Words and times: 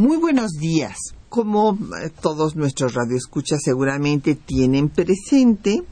Muy 0.00 0.16
buenos 0.16 0.52
días. 0.52 0.96
Como 1.28 1.74
eh, 1.74 2.08
todos 2.22 2.56
nuestros 2.56 2.94
radioescuchas 2.94 3.60
seguramente 3.62 4.34
tienen 4.34 4.88
presente, 4.88 5.82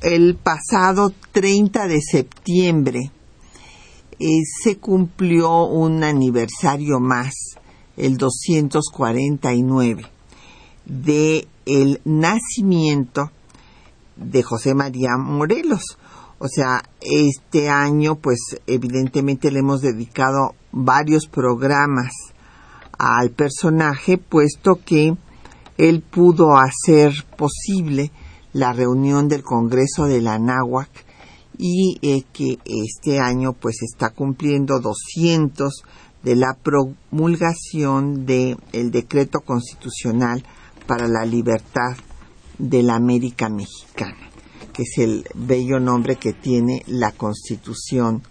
el 0.00 0.34
pasado 0.34 1.12
30 1.30 1.86
de 1.86 2.00
septiembre 2.02 3.12
eh, 4.18 4.26
se 4.64 4.78
cumplió 4.78 5.66
un 5.66 6.02
aniversario 6.02 6.98
más, 6.98 7.32
el 7.96 8.16
249, 8.16 10.02
de 10.84 11.46
el 11.66 12.00
nacimiento 12.04 13.30
de 14.16 14.42
José 14.42 14.74
María 14.74 15.10
Morelos. 15.16 15.96
O 16.40 16.48
sea, 16.48 16.82
este 17.00 17.68
año, 17.68 18.16
pues 18.16 18.40
evidentemente 18.66 19.52
le 19.52 19.60
hemos 19.60 19.80
dedicado 19.80 20.56
varios 20.72 21.28
programas 21.28 22.10
al 23.00 23.30
personaje, 23.30 24.18
puesto 24.18 24.78
que 24.84 25.16
él 25.78 26.02
pudo 26.02 26.56
hacer 26.58 27.12
posible 27.38 28.12
la 28.52 28.74
reunión 28.74 29.28
del 29.28 29.42
Congreso 29.42 30.04
de 30.04 30.20
la 30.20 30.38
Náhuac 30.38 30.90
y 31.56 31.98
eh, 32.02 32.24
que 32.32 32.58
este 32.64 33.18
año 33.18 33.54
pues 33.54 33.82
está 33.82 34.10
cumpliendo 34.10 34.80
200 34.80 35.82
de 36.22 36.36
la 36.36 36.54
promulgación 36.62 38.26
del 38.26 38.58
el 38.72 38.90
decreto 38.90 39.40
constitucional 39.40 40.44
para 40.86 41.08
la 41.08 41.24
libertad 41.24 41.96
de 42.58 42.82
la 42.82 42.96
América 42.96 43.48
Mexicana, 43.48 44.28
que 44.74 44.82
es 44.82 44.98
el 44.98 45.24
bello 45.34 45.80
nombre 45.80 46.16
que 46.16 46.34
tiene 46.34 46.82
la 46.86 47.12
Constitución 47.12 48.22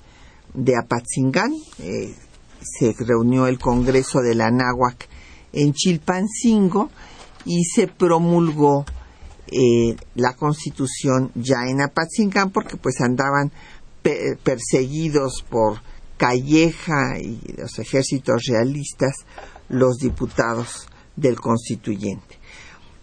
de 0.54 0.76
Apatzingán. 0.78 1.52
Eh, 1.80 2.14
se 2.62 2.96
reunió 2.98 3.48
el 3.48 3.60
Congreso 3.60 4.20
de 4.22 4.36
la 4.36 4.52
Náhuac 4.52 5.08
en 5.54 5.74
Chilpancingo 5.74 6.90
y 7.46 7.64
se 7.64 7.88
promulgó 7.88 8.86
eh, 9.48 9.96
la 10.16 10.34
Constitución 10.34 11.32
ya 11.36 11.68
en 11.68 11.82
Apatzingán 11.82 12.52
porque 12.52 12.78
pues 12.78 13.02
andaban 13.02 13.52
perseguidos 14.44 15.46
por 15.50 15.82
Calleja 16.18 17.20
y 17.20 17.40
los 17.58 17.80
ejércitos 17.80 18.44
realistas 18.48 19.26
los 19.70 19.98
diputados 19.98 20.88
del 21.16 21.40
constituyente. 21.40 22.38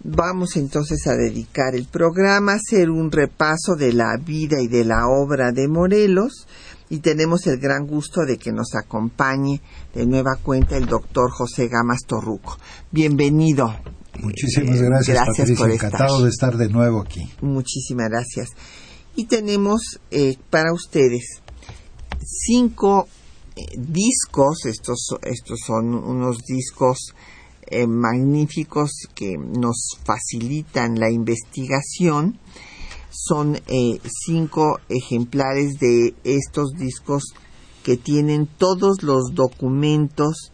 Vamos 0.04 0.56
entonces 0.56 1.06
a 1.06 1.14
dedicar 1.14 1.74
el 1.74 1.86
programa 1.86 2.52
a 2.52 2.56
hacer 2.56 2.90
un 2.90 3.10
repaso 3.10 3.74
de 3.76 3.92
la 3.92 4.16
vida 4.18 4.60
y 4.60 4.68
de 4.68 4.84
la 4.84 5.08
obra 5.08 5.50
de 5.52 5.66
Morelos 5.66 6.46
y 6.88 6.98
tenemos 6.98 7.46
el 7.46 7.58
gran 7.58 7.86
gusto 7.86 8.24
de 8.24 8.38
que 8.38 8.52
nos 8.52 8.74
acompañe 8.74 9.60
de 9.94 10.06
nueva 10.06 10.36
cuenta 10.36 10.76
el 10.76 10.86
doctor 10.86 11.30
José 11.30 11.68
Gamas 11.68 12.00
Torruco. 12.06 12.58
Bienvenido. 12.90 13.74
Muchísimas 14.20 14.80
gracias, 14.80 15.16
gracias 15.16 15.58
por 15.58 15.70
encantado 15.70 16.22
de 16.22 16.30
estar 16.30 16.56
de 16.56 16.68
nuevo 16.68 17.00
aquí. 17.00 17.30
Muchísimas 17.40 18.08
gracias. 18.08 18.50
Y 19.14 19.26
tenemos 19.26 20.00
eh, 20.10 20.36
para 20.50 20.72
ustedes 20.72 21.42
cinco 22.22 23.08
eh, 23.56 23.62
discos, 23.76 24.66
estos, 24.66 25.08
estos 25.22 25.60
son 25.66 25.94
unos 25.94 26.38
discos 26.46 27.14
eh, 27.66 27.86
magníficos 27.86 29.08
que 29.14 29.36
nos 29.36 29.98
facilitan 30.04 31.00
la 31.00 31.10
investigación 31.10 32.38
son 33.16 33.56
eh, 33.56 33.98
cinco 34.26 34.78
ejemplares 34.88 35.78
de 35.80 36.14
estos 36.24 36.72
discos 36.72 37.24
que 37.82 37.96
tienen 37.96 38.46
todos 38.46 39.02
los 39.02 39.34
documentos 39.34 40.52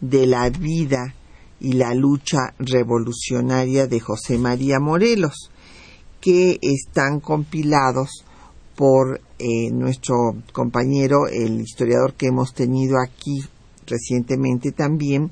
de 0.00 0.26
la 0.26 0.50
vida 0.50 1.14
y 1.60 1.72
la 1.74 1.94
lucha 1.94 2.52
revolucionaria 2.58 3.86
de 3.86 4.00
José 4.00 4.38
María 4.38 4.80
Morelos, 4.80 5.50
que 6.20 6.58
están 6.60 7.20
compilados 7.20 8.24
por 8.76 9.20
eh, 9.38 9.70
nuestro 9.72 10.14
compañero, 10.52 11.26
el 11.28 11.60
historiador 11.60 12.14
que 12.14 12.26
hemos 12.26 12.52
tenido 12.54 12.96
aquí 13.00 13.40
recientemente 13.86 14.72
también, 14.72 15.30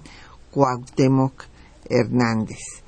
Cuauhtémoc 0.50 1.44
Hernández. 1.88 2.81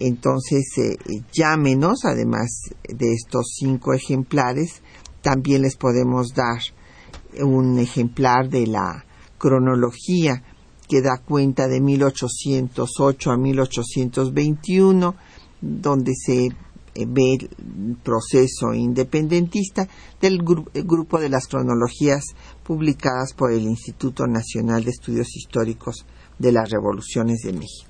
Entonces, 0.00 0.66
eh, 0.78 1.22
llámenos, 1.30 2.04
además 2.04 2.70
de 2.88 3.12
estos 3.12 3.52
cinco 3.54 3.92
ejemplares, 3.92 4.82
también 5.20 5.62
les 5.62 5.76
podemos 5.76 6.34
dar 6.34 6.60
un 7.38 7.78
ejemplar 7.78 8.48
de 8.48 8.66
la 8.66 9.04
cronología 9.36 10.42
que 10.88 11.02
da 11.02 11.18
cuenta 11.18 11.68
de 11.68 11.80
1808 11.80 13.30
a 13.30 13.36
1821, 13.36 15.14
donde 15.60 16.12
se 16.14 16.46
eh, 16.46 17.06
ve 17.06 17.34
el 17.34 17.96
proceso 18.02 18.72
independentista 18.74 19.86
del 20.20 20.42
grupo 20.42 21.20
de 21.20 21.28
las 21.28 21.46
cronologías 21.46 22.24
publicadas 22.64 23.34
por 23.34 23.52
el 23.52 23.62
Instituto 23.62 24.26
Nacional 24.26 24.82
de 24.82 24.90
Estudios 24.92 25.36
Históricos 25.36 26.06
de 26.38 26.52
las 26.52 26.70
Revoluciones 26.70 27.40
de 27.44 27.52
México. 27.52 27.89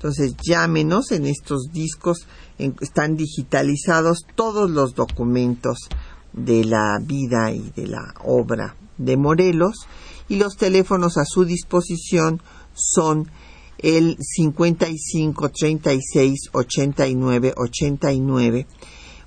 Entonces 0.00 0.34
llámenos 0.42 1.12
en 1.12 1.26
estos 1.26 1.72
discos, 1.74 2.26
están 2.56 3.16
digitalizados 3.16 4.24
todos 4.34 4.70
los 4.70 4.94
documentos 4.94 5.90
de 6.32 6.64
la 6.64 6.98
vida 7.02 7.52
y 7.52 7.70
de 7.76 7.86
la 7.86 8.14
obra 8.24 8.76
de 8.96 9.18
Morelos 9.18 9.86
y 10.26 10.36
los 10.36 10.56
teléfonos 10.56 11.18
a 11.18 11.26
su 11.26 11.44
disposición 11.44 12.40
son 12.72 13.30
el 13.76 14.16
55 14.18 15.50
36 15.50 16.48
89 16.52 17.52
89 17.58 18.66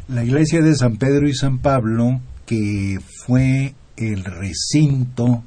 La 0.09 0.25
iglesia 0.25 0.63
de 0.63 0.77
San 0.77 0.99
Pedro 0.99 1.29
y 1.29 1.35
San 1.35 1.59
Pablo, 1.59 2.21
que 2.47 3.01
fue 3.27 3.75
el 3.97 4.25
recinto 4.25 5.45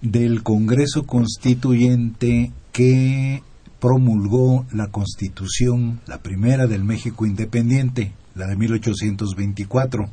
del 0.00 0.42
Congreso 0.42 1.04
Constituyente 1.04 2.52
que 2.72 3.42
promulgó 3.80 4.66
la 4.72 4.88
Constitución, 4.88 6.00
la 6.06 6.18
primera 6.18 6.66
del 6.66 6.84
México 6.84 7.26
independiente, 7.26 8.12
la 8.34 8.46
de 8.46 8.56
1824. 8.56 10.10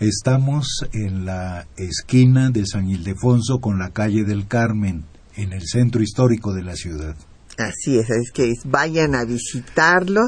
Estamos 0.00 0.84
en 0.92 1.24
la 1.24 1.66
esquina 1.76 2.50
de 2.50 2.66
San 2.66 2.88
Ildefonso 2.88 3.60
con 3.60 3.78
la 3.78 3.90
calle 3.90 4.24
del 4.24 4.46
Carmen, 4.48 5.04
en 5.36 5.52
el 5.52 5.62
centro 5.62 6.02
histórico 6.02 6.52
de 6.52 6.62
la 6.62 6.74
ciudad. 6.74 7.16
Así 7.58 7.98
es, 7.98 8.10
es 8.10 8.32
que 8.32 8.52
vayan 8.64 9.14
a 9.14 9.24
visitarlo 9.24 10.22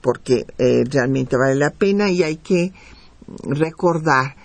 porque 0.00 0.44
eh, 0.58 0.84
realmente 0.90 1.36
vale 1.36 1.54
la 1.54 1.70
pena 1.70 2.10
y 2.10 2.22
hay 2.22 2.36
que 2.36 2.72
recordar 3.44 4.36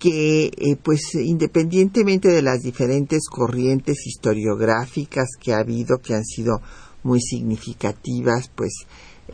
que 0.00 0.46
eh, 0.46 0.76
pues 0.82 1.14
independientemente 1.14 2.28
de 2.30 2.40
las 2.40 2.60
diferentes 2.60 3.28
corrientes 3.28 4.06
historiográficas 4.06 5.28
que 5.38 5.52
ha 5.52 5.58
habido 5.58 5.98
que 5.98 6.14
han 6.14 6.24
sido 6.24 6.62
muy 7.02 7.20
significativas 7.20 8.50
pues 8.54 8.72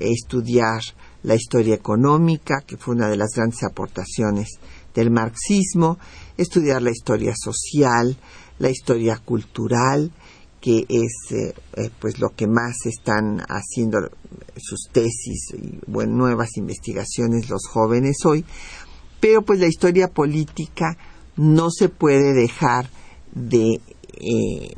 estudiar 0.00 0.80
la 1.22 1.36
historia 1.36 1.76
económica 1.76 2.62
que 2.66 2.76
fue 2.76 2.96
una 2.96 3.08
de 3.08 3.16
las 3.16 3.30
grandes 3.34 3.62
aportaciones 3.62 4.58
del 4.92 5.12
marxismo 5.12 5.98
estudiar 6.36 6.82
la 6.82 6.90
historia 6.90 7.34
social 7.36 8.18
la 8.58 8.68
historia 8.68 9.18
cultural 9.24 10.10
que 10.60 10.84
es 10.88 11.30
eh, 11.30 11.54
eh, 11.76 11.90
pues 12.00 12.18
lo 12.18 12.30
que 12.30 12.48
más 12.48 12.74
están 12.86 13.40
haciendo 13.48 13.98
sus 14.56 14.88
tesis 14.90 15.54
y 15.56 15.78
bueno, 15.86 16.16
nuevas 16.16 16.56
investigaciones 16.56 17.48
los 17.48 17.68
jóvenes 17.68 18.16
hoy 18.24 18.44
pero 19.20 19.42
pues 19.42 19.60
la 19.60 19.66
historia 19.66 20.08
política 20.08 20.96
no 21.36 21.70
se 21.70 21.88
puede 21.88 22.32
dejar 22.32 22.90
de 23.32 23.80
eh, 24.18 24.74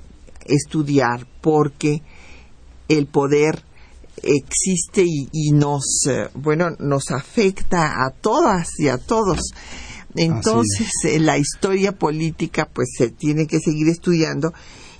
estudiar 0.46 1.26
porque 1.40 2.02
el 2.88 3.06
poder 3.06 3.62
existe 4.22 5.04
y, 5.06 5.52
nos 5.52 6.06
eh, 6.08 6.28
bueno 6.34 6.70
nos 6.80 7.10
afecta 7.10 8.04
a 8.04 8.10
todas 8.10 8.68
y 8.78 8.88
a 8.88 8.98
todos. 8.98 9.52
Entonces 10.14 10.90
eh, 11.04 11.20
la 11.20 11.38
historia 11.38 11.92
política 11.92 12.68
pues 12.72 12.88
se 12.96 13.10
tiene 13.10 13.46
que 13.46 13.60
seguir 13.60 13.88
estudiando. 13.88 14.52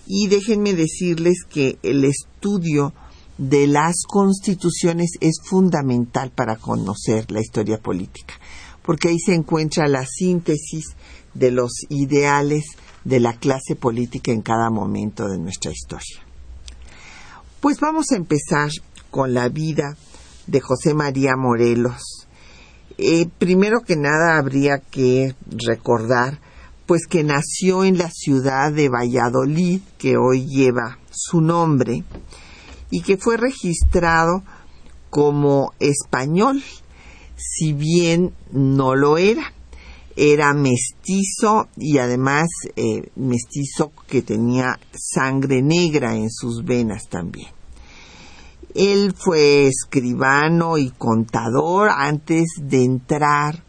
Y 0.06 0.29
déjenme 0.29 0.73
decirles 0.73 1.44
que 1.49 1.79
el 1.82 2.05
estudio 2.05 2.94
de 3.37 3.67
las 3.67 4.05
constituciones 4.06 5.11
es 5.20 5.40
fundamental 5.44 6.31
para 6.31 6.56
conocer 6.56 7.31
la 7.31 7.40
historia 7.40 7.79
política 7.79 8.35
porque 8.88 9.08
ahí 9.08 9.19
se 9.19 9.35
encuentra 9.35 9.87
la 9.87 10.06
síntesis 10.06 10.96
de 11.35 11.50
los 11.50 11.73
ideales 11.90 12.64
de 13.05 13.20
la 13.20 13.35
clase 13.35 13.76
política 13.76 14.32
en 14.32 14.40
cada 14.40 14.70
momento 14.70 15.29
de 15.29 15.37
nuestra 15.37 15.70
historia. 15.70 16.25
Pues 17.61 17.81
vamos 17.81 18.06
a 18.12 18.17
empezar 18.17 18.70
con 19.11 19.35
la 19.35 19.50
vida 19.50 19.94
de 20.46 20.62
José 20.62 20.94
María 20.94 21.37
Morelos. 21.37 22.26
Eh, 22.96 23.29
primero 23.37 23.82
que 23.82 23.96
nada 23.96 24.38
habría 24.38 24.79
que 24.79 25.35
recordar 25.50 26.40
pues 26.87 27.06
que 27.06 27.25
nació 27.25 27.85
en 27.85 27.99
la 27.99 28.11
ciudad 28.11 28.73
de 28.73 28.88
Valladolid, 28.88 29.82
que 29.99 30.17
hoy 30.17 30.46
lleva 30.46 30.99
su 31.11 31.43
nombre, 31.43 32.05
y 32.88 33.02
que 33.02 33.19
fue 33.19 33.37
registrado 33.37 34.44
como 35.11 35.75
español 35.79 36.62
si 37.38 37.73
bien 37.73 38.35
no 38.52 38.94
lo 38.94 39.17
era. 39.17 39.52
Era 40.17 40.52
mestizo 40.52 41.69
y 41.76 41.99
además 41.99 42.49
eh, 42.75 43.08
mestizo 43.14 43.93
que 44.08 44.23
tenía 44.23 44.79
sangre 44.93 45.62
negra 45.62 46.17
en 46.17 46.29
sus 46.29 46.64
venas 46.64 47.05
también. 47.08 47.50
Él 48.75 49.14
fue 49.17 49.69
escribano 49.69 50.76
y 50.76 50.90
contador 50.90 51.90
antes 51.90 52.49
de 52.61 52.85
entrar 52.85 53.62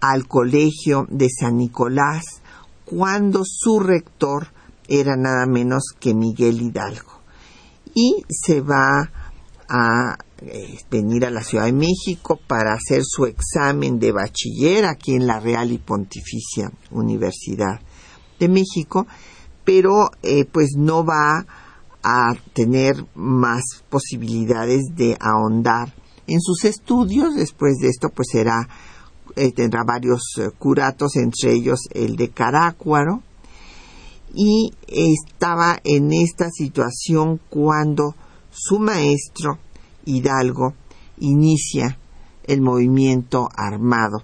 al 0.00 0.28
colegio 0.28 1.06
de 1.10 1.28
San 1.30 1.56
Nicolás 1.56 2.42
cuando 2.84 3.42
su 3.44 3.80
rector 3.80 4.48
era 4.88 5.16
nada 5.16 5.46
menos 5.46 5.94
que 5.98 6.14
Miguel 6.14 6.60
Hidalgo. 6.60 7.20
Y 7.94 8.24
se 8.28 8.60
va 8.60 9.10
a 9.68 10.16
eh, 10.40 10.78
venir 10.90 11.26
a 11.26 11.30
la 11.30 11.42
Ciudad 11.42 11.64
de 11.64 11.72
México 11.72 12.38
para 12.46 12.72
hacer 12.72 13.02
su 13.04 13.26
examen 13.26 13.98
de 13.98 14.12
bachiller 14.12 14.84
aquí 14.84 15.14
en 15.14 15.26
la 15.26 15.40
Real 15.40 15.72
y 15.72 15.78
Pontificia 15.78 16.70
Universidad 16.92 17.80
de 18.38 18.48
México, 18.48 19.06
pero 19.64 20.10
eh, 20.22 20.44
pues 20.44 20.74
no 20.76 21.04
va 21.04 21.44
a 22.04 22.34
tener 22.52 23.04
más 23.14 23.62
posibilidades 23.88 24.82
de 24.94 25.16
ahondar 25.20 25.92
en 26.28 26.40
sus 26.40 26.64
estudios. 26.64 27.34
Después 27.34 27.78
de 27.78 27.88
esto, 27.88 28.08
pues 28.10 28.28
será 28.30 28.68
eh, 29.34 29.52
tendrá 29.52 29.82
varios 29.84 30.22
curatos, 30.58 31.16
entre 31.16 31.52
ellos 31.52 31.80
el 31.92 32.16
de 32.16 32.30
Carácuaro, 32.30 33.22
y 34.34 34.72
estaba 34.86 35.78
en 35.84 36.12
esta 36.12 36.48
situación 36.50 37.40
cuando 37.50 38.14
su 38.50 38.78
maestro 38.78 39.58
Hidalgo 40.08 40.74
inicia 41.18 41.98
el 42.44 42.62
movimiento 42.62 43.48
armado 43.54 44.22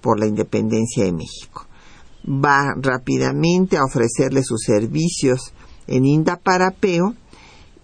por 0.00 0.20
la 0.20 0.26
independencia 0.26 1.04
de 1.04 1.12
México. 1.12 1.66
Va 2.26 2.74
rápidamente 2.76 3.76
a 3.76 3.84
ofrecerle 3.84 4.42
sus 4.42 4.62
servicios 4.62 5.52
en 5.86 6.04
Indaparapeo 6.04 7.14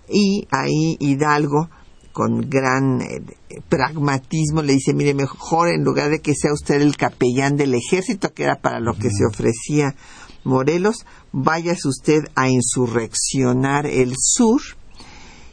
y 0.09 0.47
ahí 0.50 0.97
Hidalgo 1.00 1.69
con 2.12 2.49
gran 2.49 3.00
eh, 3.00 3.23
pragmatismo 3.69 4.62
le 4.62 4.75
dice, 4.75 4.93
mire, 4.94 5.15
mejor 5.15 5.69
en 5.69 5.83
lugar 5.83 6.11
de 6.11 6.21
que 6.21 6.35
sea 6.35 6.53
usted 6.53 6.81
el 6.81 6.97
capellán 6.97 7.56
del 7.56 7.75
ejército, 7.75 8.33
que 8.33 8.44
era 8.44 8.61
para 8.61 8.81
lo 8.81 8.94
que 8.94 9.11
se 9.11 9.25
ofrecía 9.25 9.97
Morelos, 10.44 11.06
váyase 11.33 11.89
usted 11.89 12.25
a 12.35 12.49
insurreccionar 12.49 13.87
el 13.87 14.15
sur 14.19 14.61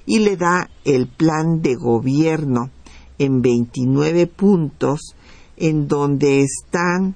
y 0.09 0.17
le 0.17 0.37
da 0.37 0.71
el 0.85 1.07
plan 1.07 1.61
de 1.61 1.75
gobierno 1.75 2.71
en 3.19 3.43
29 3.43 4.25
puntos 4.25 5.15
en 5.55 5.87
donde 5.87 6.41
están 6.41 7.13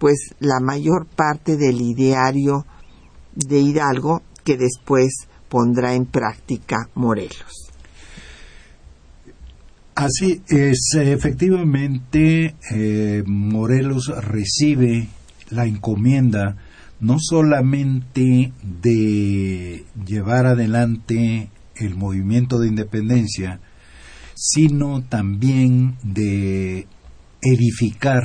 pues 0.00 0.34
la 0.40 0.58
mayor 0.58 1.06
parte 1.06 1.56
del 1.56 1.80
ideario 1.80 2.66
de 3.36 3.60
Hidalgo 3.60 4.22
que 4.42 4.56
después 4.56 5.28
pondrá 5.48 5.94
en 5.94 6.04
práctica 6.04 6.88
Morelos. 6.96 7.70
Así 9.94 10.42
es, 10.48 10.96
efectivamente, 10.96 12.56
eh, 12.72 13.22
Morelos 13.24 14.08
recibe 14.20 15.06
la 15.50 15.66
encomienda 15.66 16.56
no 16.98 17.18
solamente 17.20 18.52
de 18.64 19.84
llevar 20.04 20.46
adelante 20.46 21.50
el 21.76 21.94
movimiento 21.96 22.58
de 22.58 22.68
independencia, 22.68 23.60
sino 24.34 25.02
también 25.02 25.96
de 26.02 26.86
edificar 27.40 28.24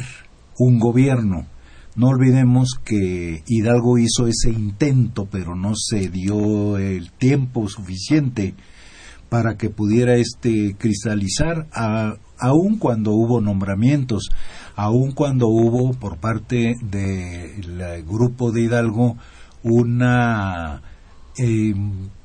un 0.58 0.80
gobierno. 0.80 1.46
No 1.96 2.10
olvidemos 2.10 2.80
que 2.86 3.44
Hidalgo 3.48 3.98
hizo 3.98 4.28
ese 4.28 4.52
intento, 4.52 5.28
pero 5.32 5.56
no 5.56 5.74
se 5.76 6.10
dio 6.10 6.78
el 6.78 7.12
tiempo 7.12 7.68
suficiente 7.68 8.54
para 9.30 9.58
que 9.58 9.70
pudiera 9.70 10.16
este 10.16 10.76
cristalizar, 10.78 11.68
aun 12.38 12.78
cuando 12.78 13.12
hubo 13.12 13.42
nombramientos, 13.42 14.30
aun 14.76 15.12
cuando 15.12 15.48
hubo 15.48 15.92
por 15.94 16.18
parte 16.18 16.76
del 16.82 18.04
grupo 18.06 18.52
de 18.52 18.62
Hidalgo 18.62 19.18
una 19.64 20.82
eh, 21.38 21.74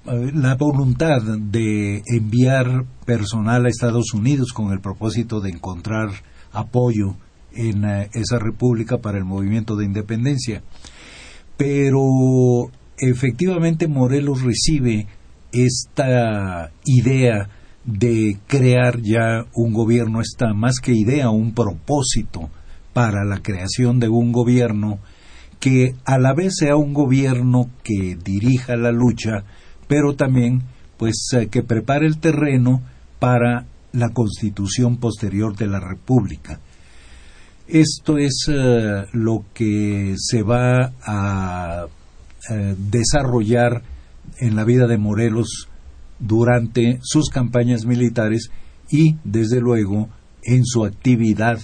la 0.04 0.56
voluntad 0.56 1.22
de 1.22 2.02
enviar 2.06 2.84
personal 3.06 3.66
a 3.66 3.68
Estados 3.68 4.14
Unidos 4.14 4.52
con 4.52 4.72
el 4.72 4.80
propósito 4.80 5.40
de 5.40 5.50
encontrar 5.50 6.08
apoyo 6.52 7.16
en 7.52 7.84
eh, 7.84 8.10
esa 8.12 8.38
república 8.38 8.98
para 8.98 9.18
el 9.18 9.24
movimiento 9.24 9.76
de 9.76 9.84
independencia. 9.84 10.62
Pero 11.56 12.02
efectivamente 12.98 13.86
Morelos 13.86 14.42
recibe 14.42 15.06
esta 15.52 16.72
idea 16.84 17.48
de 17.84 18.38
crear 18.46 19.00
ya 19.02 19.44
un 19.54 19.72
gobierno, 19.72 20.20
esta 20.20 20.52
más 20.54 20.78
que 20.80 20.92
idea, 20.92 21.30
un 21.30 21.52
propósito 21.52 22.50
para 22.92 23.24
la 23.24 23.38
creación 23.42 23.98
de 24.00 24.08
un 24.08 24.32
gobierno 24.32 24.98
que 25.60 25.94
a 26.04 26.18
la 26.18 26.34
vez 26.34 26.54
sea 26.58 26.76
un 26.76 26.92
gobierno 26.92 27.70
que 27.84 28.16
dirija 28.16 28.76
la 28.76 28.90
lucha 28.90 29.44
pero 29.92 30.14
también 30.14 30.62
pues 30.96 31.28
eh, 31.34 31.48
que 31.48 31.62
prepare 31.62 32.06
el 32.06 32.16
terreno 32.16 32.80
para 33.18 33.66
la 33.92 34.08
constitución 34.08 34.96
posterior 34.96 35.54
de 35.54 35.66
la 35.66 35.80
República. 35.80 36.60
Esto 37.68 38.16
es 38.16 38.46
eh, 38.48 39.04
lo 39.12 39.44
que 39.52 40.14
se 40.16 40.42
va 40.42 40.94
a 41.04 41.84
eh, 42.48 42.74
desarrollar 42.78 43.82
en 44.38 44.56
la 44.56 44.64
vida 44.64 44.86
de 44.86 44.96
Morelos 44.96 45.68
durante 46.18 46.98
sus 47.02 47.28
campañas 47.28 47.84
militares 47.84 48.50
y, 48.90 49.16
desde 49.24 49.60
luego, 49.60 50.08
en 50.42 50.64
su 50.64 50.86
actividad 50.86 51.60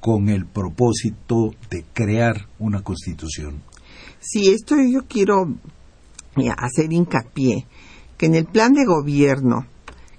con 0.00 0.30
el 0.30 0.46
propósito 0.46 1.54
de 1.70 1.84
crear 1.92 2.46
una 2.58 2.80
constitución. 2.80 3.60
Sí, 4.18 4.48
esto 4.48 4.76
yo 4.90 5.02
quiero 5.06 5.58
hacer 6.56 6.92
hincapié 6.92 7.66
que 8.16 8.26
en 8.26 8.34
el 8.34 8.46
plan 8.46 8.74
de 8.74 8.84
gobierno 8.84 9.66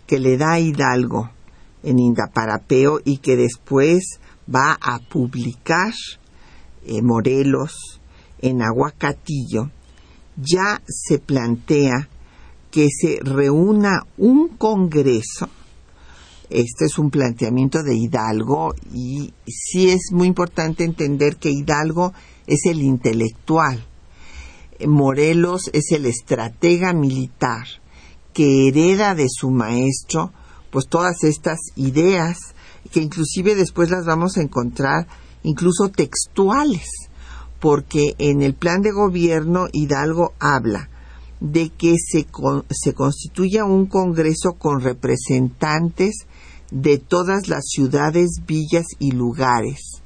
que 0.07 0.19
le 0.19 0.37
da 0.37 0.59
Hidalgo 0.59 1.29
en 1.83 1.99
Indaparapeo 1.99 2.99
y 3.03 3.17
que 3.17 3.35
después 3.35 4.19
va 4.53 4.77
a 4.81 4.99
publicar 4.99 5.93
eh, 6.83 7.01
Morelos 7.01 8.01
en 8.39 8.61
Aguacatillo, 8.61 9.69
ya 10.35 10.81
se 10.87 11.19
plantea 11.19 12.09
que 12.71 12.87
se 12.89 13.19
reúna 13.21 14.05
un 14.17 14.49
congreso. 14.57 15.47
Este 16.49 16.85
es 16.85 16.97
un 16.97 17.11
planteamiento 17.11 17.83
de 17.83 17.95
Hidalgo 17.95 18.73
y 18.93 19.33
sí 19.45 19.89
es 19.89 20.11
muy 20.11 20.27
importante 20.27 20.83
entender 20.83 21.37
que 21.37 21.51
Hidalgo 21.51 22.13
es 22.47 22.65
el 22.65 22.81
intelectual. 22.81 23.87
Morelos 24.87 25.69
es 25.73 25.91
el 25.91 26.05
estratega 26.05 26.93
militar 26.93 27.65
que 28.33 28.67
hereda 28.67 29.15
de 29.15 29.27
su 29.29 29.49
maestro 29.49 30.31
pues 30.71 30.87
todas 30.87 31.23
estas 31.23 31.59
ideas 31.75 32.37
que 32.91 33.01
inclusive 33.01 33.55
después 33.55 33.89
las 33.89 34.05
vamos 34.05 34.37
a 34.37 34.41
encontrar 34.41 35.07
incluso 35.43 35.89
textuales 35.89 36.87
porque 37.59 38.15
en 38.17 38.41
el 38.41 38.55
plan 38.55 38.81
de 38.81 38.91
gobierno 38.91 39.67
Hidalgo 39.71 40.33
habla 40.39 40.89
de 41.39 41.69
que 41.69 41.95
se, 41.99 42.27
se 42.69 42.93
constituya 42.93 43.65
un 43.65 43.87
Congreso 43.87 44.53
con 44.53 44.81
representantes 44.81 46.25
de 46.71 46.97
todas 46.97 47.49
las 47.49 47.65
ciudades, 47.67 48.41
villas 48.47 48.85
y 48.99 49.11
lugares 49.11 50.01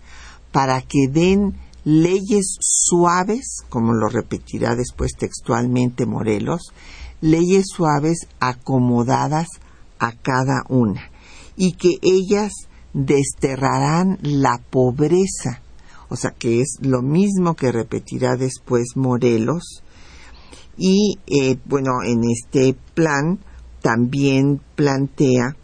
para 0.51 0.81
que 0.81 1.07
den 1.09 1.55
leyes 1.85 2.57
suaves, 2.59 3.63
como 3.69 3.93
lo 3.93 4.09
repetirá 4.09 4.75
después 4.75 5.13
textualmente 5.17 6.05
Morelos, 6.05 6.73
leyes 7.21 7.67
suaves 7.73 8.27
acomodadas 8.41 9.47
a 9.99 10.11
cada 10.11 10.63
una 10.67 11.09
y 11.55 11.73
que 11.73 11.99
ellas 12.01 12.51
desterrarán 12.93 14.19
la 14.21 14.59
pobreza 14.69 15.61
o 16.09 16.15
sea 16.15 16.31
que 16.31 16.61
es 16.61 16.77
lo 16.81 17.01
mismo 17.01 17.55
que 17.55 17.71
repetirá 17.71 18.35
después 18.35 18.95
Morelos. 18.95 19.83
Y 20.77 21.19
eh, 21.27 21.57
bueno, 21.65 22.03
en 22.05 22.21
este 22.29 22.75
plan 22.93 23.39
también 23.81 24.61
plantea 24.75 25.55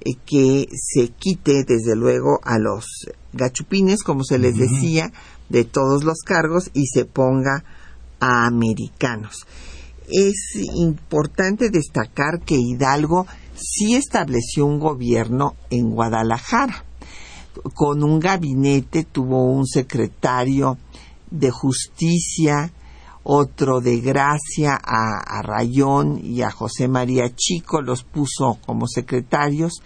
eh, 0.00 0.10
que 0.26 0.66
se 0.72 1.08
quite 1.08 1.64
desde 1.66 1.96
luego 1.96 2.40
a 2.44 2.58
los 2.58 2.86
gachupines, 3.32 4.02
como 4.02 4.22
se 4.24 4.38
les 4.38 4.56
decía, 4.56 5.12
de 5.50 5.64
todos 5.64 6.04
los 6.04 6.20
cargos 6.24 6.70
y 6.72 6.86
se 6.86 7.04
ponga 7.04 7.64
a 8.18 8.46
americanos. 8.46 9.46
Es 10.08 10.56
importante 10.74 11.70
destacar 11.70 12.40
que 12.40 12.56
Hidalgo 12.56 13.26
sí 13.54 13.94
estableció 13.94 14.64
un 14.64 14.80
gobierno 14.80 15.54
en 15.68 15.90
Guadalajara 15.90 16.84
con 17.74 18.02
un 18.02 18.20
gabinete, 18.20 19.04
tuvo 19.04 19.44
un 19.44 19.66
secretario 19.66 20.78
de 21.30 21.50
justicia, 21.50 22.72
otro 23.22 23.80
de 23.80 24.00
gracia 24.00 24.80
a, 24.82 25.42
Rayón 25.42 26.20
y 26.22 26.42
a 26.42 26.50
José 26.50 26.88
María 26.88 27.34
Chico, 27.34 27.82
los 27.82 28.02
puso 28.02 28.58
como 28.64 28.86
secretarios 28.86 29.82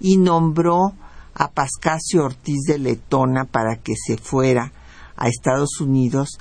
y 0.00 0.16
nombró 0.16 0.94
a 1.34 1.50
Pascasio 1.50 2.24
Ortiz 2.24 2.62
de 2.66 2.78
Letona 2.78 3.44
para 3.44 3.76
que 3.76 3.94
se 3.94 4.16
fuera 4.16 4.72
a 5.18 5.28
Estados 5.28 5.80
Unidos 5.80 6.38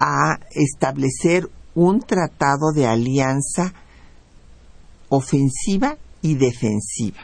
a 0.00 0.38
establecer 0.52 1.50
un 1.74 2.00
tratado 2.00 2.72
de 2.72 2.86
alianza 2.86 3.74
ofensiva 5.08 5.96
y 6.22 6.34
defensiva. 6.34 7.18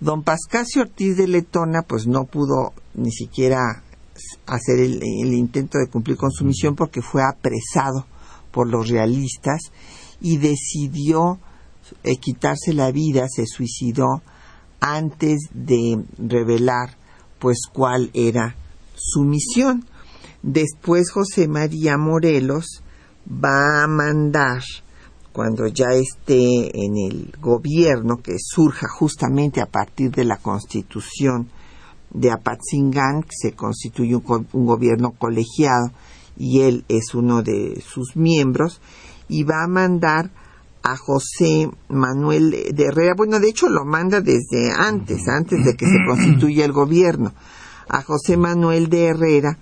Don 0.00 0.22
Pascasio 0.22 0.82
Ortiz 0.82 1.16
de 1.16 1.28
Letona 1.28 1.82
pues 1.82 2.06
no 2.06 2.24
pudo 2.24 2.72
ni 2.94 3.12
siquiera 3.12 3.82
hacer 4.46 4.80
el, 4.80 5.32
intento 5.32 5.78
de 5.78 5.88
cumplir 5.88 6.16
con 6.16 6.30
su 6.30 6.44
misión 6.44 6.74
porque 6.74 7.02
fue 7.02 7.22
apresado 7.22 8.06
por 8.50 8.68
los 8.68 8.88
realistas 8.88 9.60
y 10.20 10.38
decidió 10.38 11.38
eh, 12.04 12.16
quitarse 12.16 12.72
la 12.72 12.90
vida, 12.90 13.26
se 13.28 13.46
suicidó 13.46 14.22
antes 14.80 15.38
de 15.54 16.02
revelar 16.18 16.96
pues 17.38 17.58
cuál 17.72 18.10
era 18.14 18.56
su 18.94 19.22
misión. 19.22 19.86
Después 20.42 21.12
José 21.12 21.46
María 21.46 21.96
Morelos 21.98 22.82
va 23.28 23.84
a 23.84 23.86
mandar 23.86 24.62
cuando 25.32 25.68
ya 25.68 25.92
esté 25.94 26.84
en 26.84 26.96
el 26.96 27.32
gobierno 27.40 28.18
que 28.18 28.34
surja 28.38 28.88
justamente 28.88 29.60
a 29.60 29.66
partir 29.66 30.10
de 30.10 30.24
la 30.24 30.36
constitución 30.38 31.48
de 32.10 32.30
Apatzingán, 32.30 33.22
que 33.22 33.36
se 33.40 33.52
constituye 33.52 34.16
un, 34.16 34.66
gobierno 34.66 35.12
colegiado 35.12 35.92
y 36.36 36.62
él 36.62 36.84
es 36.88 37.14
uno 37.14 37.42
de 37.42 37.80
sus 37.86 38.16
miembros, 38.16 38.80
y 39.28 39.44
va 39.44 39.62
a 39.64 39.68
mandar 39.68 40.30
a 40.82 40.96
José 40.96 41.70
Manuel 41.88 42.50
de 42.50 42.84
Herrera, 42.84 43.14
bueno, 43.16 43.38
de 43.38 43.48
hecho 43.48 43.68
lo 43.68 43.84
manda 43.84 44.20
desde 44.20 44.72
antes, 44.76 45.28
antes 45.28 45.64
de 45.64 45.76
que 45.76 45.86
se 45.86 45.98
constituya 46.06 46.64
el 46.64 46.72
gobierno, 46.72 47.32
a 47.88 48.02
José 48.02 48.36
Manuel 48.36 48.88
de 48.88 49.06
Herrera 49.06 49.58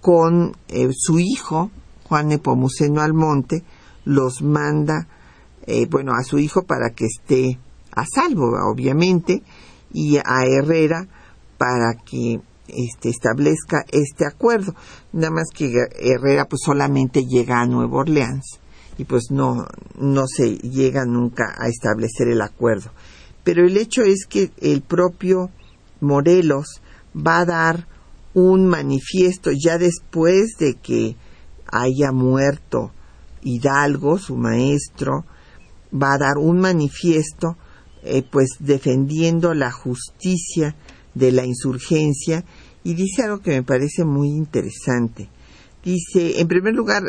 con 0.00 0.56
eh, 0.68 0.88
su 0.92 1.18
hijo, 1.18 1.70
Juan 2.08 2.28
Nepomuceno 2.28 3.00
Almonte, 3.00 3.64
los 4.04 4.42
manda, 4.42 5.06
eh, 5.66 5.86
bueno, 5.90 6.12
a 6.18 6.22
su 6.22 6.38
hijo 6.38 6.62
para 6.62 6.90
que 6.90 7.06
esté 7.06 7.58
a 7.92 8.04
salvo, 8.06 8.52
obviamente, 8.70 9.42
y 9.92 10.16
a 10.18 10.44
Herrera 10.46 11.06
para 11.58 11.94
que 11.94 12.40
este, 12.68 13.08
establezca 13.08 13.84
este 13.90 14.26
acuerdo. 14.26 14.74
Nada 15.12 15.30
más 15.30 15.48
que 15.52 15.72
Herrera 15.98 16.46
pues 16.46 16.62
solamente 16.64 17.24
llega 17.24 17.60
a 17.60 17.66
Nueva 17.66 17.98
Orleans 17.98 18.60
y 18.98 19.04
pues 19.04 19.30
no, 19.30 19.66
no 19.98 20.26
se 20.26 20.56
llega 20.56 21.04
nunca 21.04 21.54
a 21.58 21.68
establecer 21.68 22.28
el 22.28 22.42
acuerdo. 22.42 22.90
Pero 23.44 23.64
el 23.64 23.76
hecho 23.76 24.02
es 24.02 24.26
que 24.28 24.50
el 24.60 24.82
propio 24.82 25.50
Morelos 26.00 26.82
va 27.14 27.40
a 27.40 27.44
dar 27.46 27.86
un 28.38 28.66
manifiesto 28.66 29.50
ya 29.52 29.78
después 29.78 30.56
de 30.58 30.74
que 30.74 31.16
haya 31.66 32.12
muerto 32.12 32.92
Hidalgo, 33.42 34.18
su 34.18 34.36
maestro, 34.36 35.24
va 35.92 36.14
a 36.14 36.18
dar 36.18 36.38
un 36.38 36.60
manifiesto 36.60 37.56
eh, 38.02 38.22
pues 38.22 38.50
defendiendo 38.60 39.54
la 39.54 39.72
justicia 39.72 40.76
de 41.14 41.32
la 41.32 41.44
insurgencia. 41.44 42.44
Y 42.84 42.94
dice 42.94 43.22
algo 43.22 43.40
que 43.40 43.50
me 43.50 43.62
parece 43.62 44.04
muy 44.04 44.28
interesante. 44.28 45.28
Dice, 45.84 46.40
en 46.40 46.48
primer 46.48 46.74
lugar, 46.74 47.02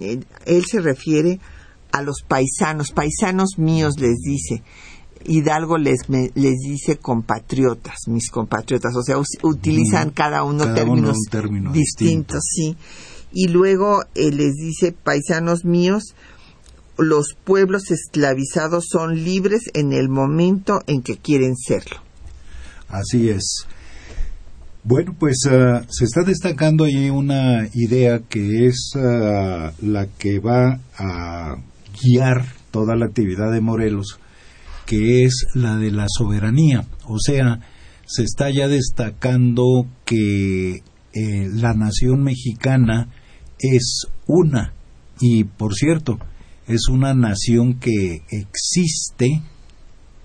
eh, 0.00 0.20
él 0.46 0.64
se 0.64 0.80
refiere 0.80 1.40
a 1.92 2.02
los 2.02 2.22
paisanos, 2.26 2.92
paisanos 2.92 3.58
míos 3.58 3.94
les 4.00 4.16
dice, 4.16 4.62
Hidalgo 5.24 5.78
les, 5.78 6.08
les 6.08 6.54
dice 6.60 6.96
compatriotas, 6.98 7.96
mis 8.06 8.30
compatriotas, 8.30 8.94
o 8.96 9.02
sea, 9.02 9.16
utilizan 9.42 10.10
cada 10.10 10.42
uno 10.44 10.72
términos 10.74 11.16
distintos, 11.72 12.44
sí. 12.48 12.76
Y 13.32 13.48
luego 13.48 14.02
eh, 14.14 14.30
les 14.30 14.54
dice, 14.54 14.92
paisanos 14.92 15.64
míos, 15.64 16.14
los 16.96 17.34
pueblos 17.44 17.90
esclavizados 17.90 18.86
son 18.88 19.24
libres 19.24 19.62
en 19.74 19.92
el 19.92 20.08
momento 20.08 20.80
en 20.86 21.02
que 21.02 21.16
quieren 21.16 21.56
serlo. 21.56 21.96
Así 22.88 23.28
es. 23.28 23.66
Bueno, 24.84 25.16
pues 25.18 25.38
ah, 25.50 25.82
se 25.88 26.04
está 26.04 26.22
destacando 26.22 26.84
ahí 26.84 27.08
una 27.08 27.66
idea 27.72 28.20
que 28.20 28.66
es 28.66 28.92
ah, 28.96 29.72
la 29.80 30.06
que 30.06 30.38
va 30.38 30.78
a 30.98 31.56
guiar 32.02 32.44
toda 32.70 32.94
la 32.94 33.06
actividad 33.06 33.50
de 33.50 33.60
Morelos, 33.60 34.18
que 34.86 35.24
es 35.24 35.46
la 35.54 35.76
de 35.76 35.90
la 35.90 36.06
soberanía. 36.08 36.84
O 37.06 37.18
sea, 37.18 37.60
se 38.06 38.22
está 38.22 38.50
ya 38.50 38.68
destacando 38.68 39.86
que 40.04 40.82
eh, 41.12 41.48
la 41.52 41.74
nación 41.74 42.22
mexicana 42.22 43.08
es 43.58 44.06
una 44.26 44.74
y 45.20 45.44
por 45.44 45.74
cierto 45.74 46.18
es 46.66 46.88
una 46.88 47.14
nación 47.14 47.78
que 47.78 48.22
existe 48.30 49.42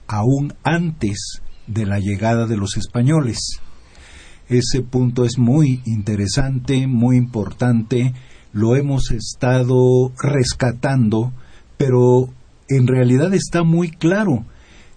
aún 0.07 0.53
antes 0.63 1.41
de 1.67 1.85
la 1.85 1.99
llegada 1.99 2.47
de 2.47 2.57
los 2.57 2.77
españoles. 2.77 3.59
Ese 4.47 4.81
punto 4.81 5.25
es 5.25 5.37
muy 5.37 5.81
interesante, 5.85 6.87
muy 6.87 7.17
importante, 7.17 8.13
lo 8.51 8.75
hemos 8.75 9.11
estado 9.11 10.11
rescatando, 10.17 11.31
pero 11.77 12.29
en 12.69 12.87
realidad 12.87 13.33
está 13.33 13.63
muy 13.63 13.89
claro 13.89 14.45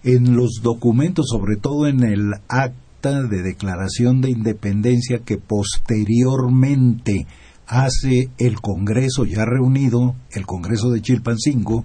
en 0.04 0.36
los 0.36 0.60
documentos, 0.62 1.26
sobre 1.28 1.56
todo 1.56 1.86
en 1.86 2.04
el 2.04 2.34
acta 2.48 3.22
de 3.22 3.42
declaración 3.42 4.20
de 4.20 4.30
independencia 4.30 5.20
que 5.24 5.38
posteriormente 5.38 7.26
hace 7.66 8.28
el 8.38 8.60
Congreso 8.60 9.24
ya 9.24 9.44
reunido, 9.44 10.14
el 10.30 10.46
Congreso 10.46 10.90
de 10.90 11.00
Chilpancingo, 11.00 11.84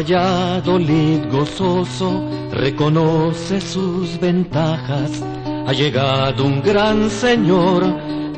Valladolid 0.00 1.28
gozoso 1.30 2.24
reconoce 2.52 3.60
sus 3.60 4.18
ventajas. 4.18 5.22
Ha 5.66 5.74
llegado 5.74 6.46
un 6.46 6.62
gran 6.62 7.10
señor 7.10 7.84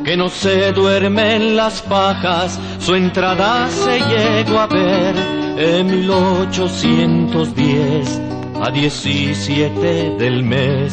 que 0.02 0.16
no 0.16 0.28
se 0.28 0.72
duerme 0.72 1.36
en 1.36 1.54
las 1.54 1.80
pajas. 1.82 2.58
Su 2.80 2.96
entrada 2.96 3.68
se 3.68 4.00
llegó 4.00 4.58
a 4.58 4.66
ver 4.66 5.14
en 5.56 5.86
1810 5.86 8.20
a 8.60 8.70
17 8.72 10.16
del 10.18 10.42
mes 10.42 10.92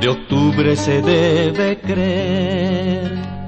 de 0.00 0.08
octubre 0.08 0.76
se 0.76 1.02
debe 1.02 1.78
creer. 1.78 3.39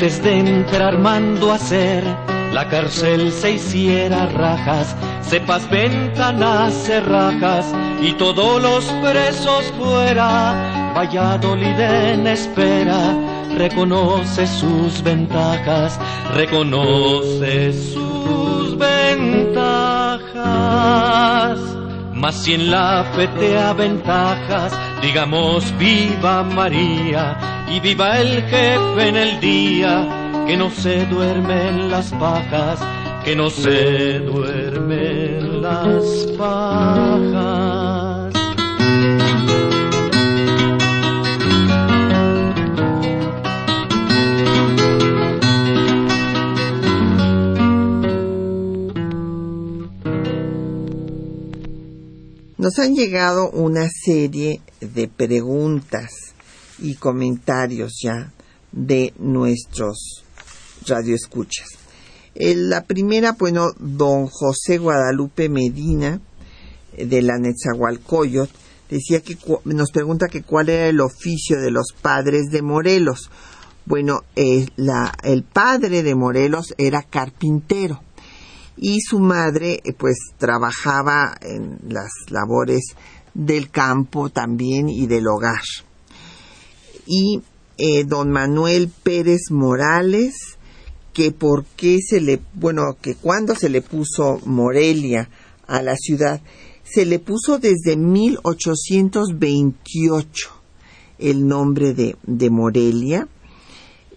Antes 0.00 0.22
de 0.22 0.38
entrar 0.38 0.96
mando 0.98 1.52
a 1.52 1.56
hacer, 1.56 2.02
la 2.54 2.66
cárcel 2.70 3.30
se 3.30 3.50
hiciera 3.50 4.24
rajas, 4.28 4.96
cepas, 5.20 5.68
ventanas, 5.68 6.72
cerrajas 6.72 7.70
y 8.00 8.12
todos 8.12 8.62
los 8.62 8.86
presos 9.02 9.70
fuera. 9.78 10.94
Valladolid 10.96 11.78
en 11.78 12.26
espera, 12.26 13.14
reconoce 13.58 14.46
sus 14.46 15.02
ventajas, 15.02 16.00
reconoce 16.34 17.70
sus 17.74 18.78
ventajas. 18.78 20.30
Mas 22.14 22.36
si 22.36 22.54
en 22.54 22.70
la 22.70 23.04
fe 23.14 23.28
te 23.38 23.58
aventajas, 23.58 24.72
digamos 25.02 25.76
viva 25.76 26.42
María 26.42 27.59
y 27.70 27.78
viva 27.78 28.20
el 28.20 28.42
jefe 28.42 29.08
en 29.08 29.16
el 29.16 29.40
día, 29.40 30.44
que 30.46 30.56
no 30.56 30.70
se 30.70 31.06
duerme 31.06 31.68
en 31.68 31.90
las 31.90 32.10
pajas, 32.12 32.80
que 33.24 33.36
no 33.36 33.48
se 33.48 34.18
duerme 34.18 35.38
en 35.38 35.62
las 35.62 36.04
pajas. 36.36 37.60
Nos 52.58 52.78
han 52.78 52.94
llegado 52.94 53.50
una 53.50 53.88
serie 53.88 54.60
de 54.80 55.08
preguntas 55.08 56.34
y 56.80 56.94
comentarios 56.94 57.98
ya 58.02 58.32
de 58.72 59.12
nuestros 59.18 60.24
radioescuchas. 60.86 61.68
Eh, 62.34 62.54
la 62.54 62.84
primera, 62.84 63.32
bueno, 63.32 63.70
don 63.78 64.26
José 64.26 64.78
Guadalupe 64.78 65.48
Medina 65.48 66.20
eh, 66.96 67.06
de 67.06 67.22
la 67.22 67.38
Netzahualcoyot 67.38 68.50
decía 68.88 69.20
que 69.20 69.36
nos 69.64 69.90
pregunta 69.90 70.28
que 70.28 70.42
cuál 70.42 70.68
era 70.68 70.86
el 70.86 71.00
oficio 71.00 71.60
de 71.60 71.70
los 71.70 71.92
padres 72.00 72.50
de 72.50 72.62
Morelos. 72.62 73.30
Bueno, 73.84 74.22
eh, 74.36 74.66
el 75.22 75.42
padre 75.42 76.02
de 76.02 76.14
Morelos 76.14 76.74
era 76.78 77.02
carpintero 77.02 78.02
y 78.76 79.00
su 79.00 79.18
madre 79.18 79.82
pues 79.98 80.16
trabajaba 80.38 81.36
en 81.40 81.78
las 81.88 82.10
labores 82.30 82.94
del 83.34 83.70
campo 83.70 84.30
también 84.30 84.88
y 84.88 85.06
del 85.06 85.26
hogar 85.28 85.60
y 87.06 87.42
eh, 87.78 88.04
don 88.04 88.30
Manuel 88.30 88.90
Pérez 89.02 89.50
Morales, 89.50 90.58
que 91.12 91.32
por 91.32 91.64
qué 91.76 91.98
se 92.00 92.20
le, 92.20 92.40
bueno, 92.54 92.96
que 93.00 93.14
cuando 93.14 93.54
se 93.54 93.68
le 93.68 93.82
puso 93.82 94.40
Morelia 94.44 95.28
a 95.66 95.82
la 95.82 95.96
ciudad, 95.96 96.40
se 96.82 97.06
le 97.06 97.18
puso 97.18 97.58
desde 97.58 97.96
1828 97.96 100.50
el 101.18 101.46
nombre 101.46 101.94
de, 101.94 102.16
de 102.22 102.50
Morelia, 102.50 103.28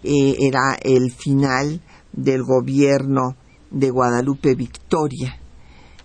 eh, 0.02 0.36
era 0.40 0.74
el 0.82 1.12
final 1.12 1.80
del 2.12 2.42
gobierno 2.42 3.36
de 3.70 3.90
Guadalupe 3.90 4.54
Victoria. 4.54 5.38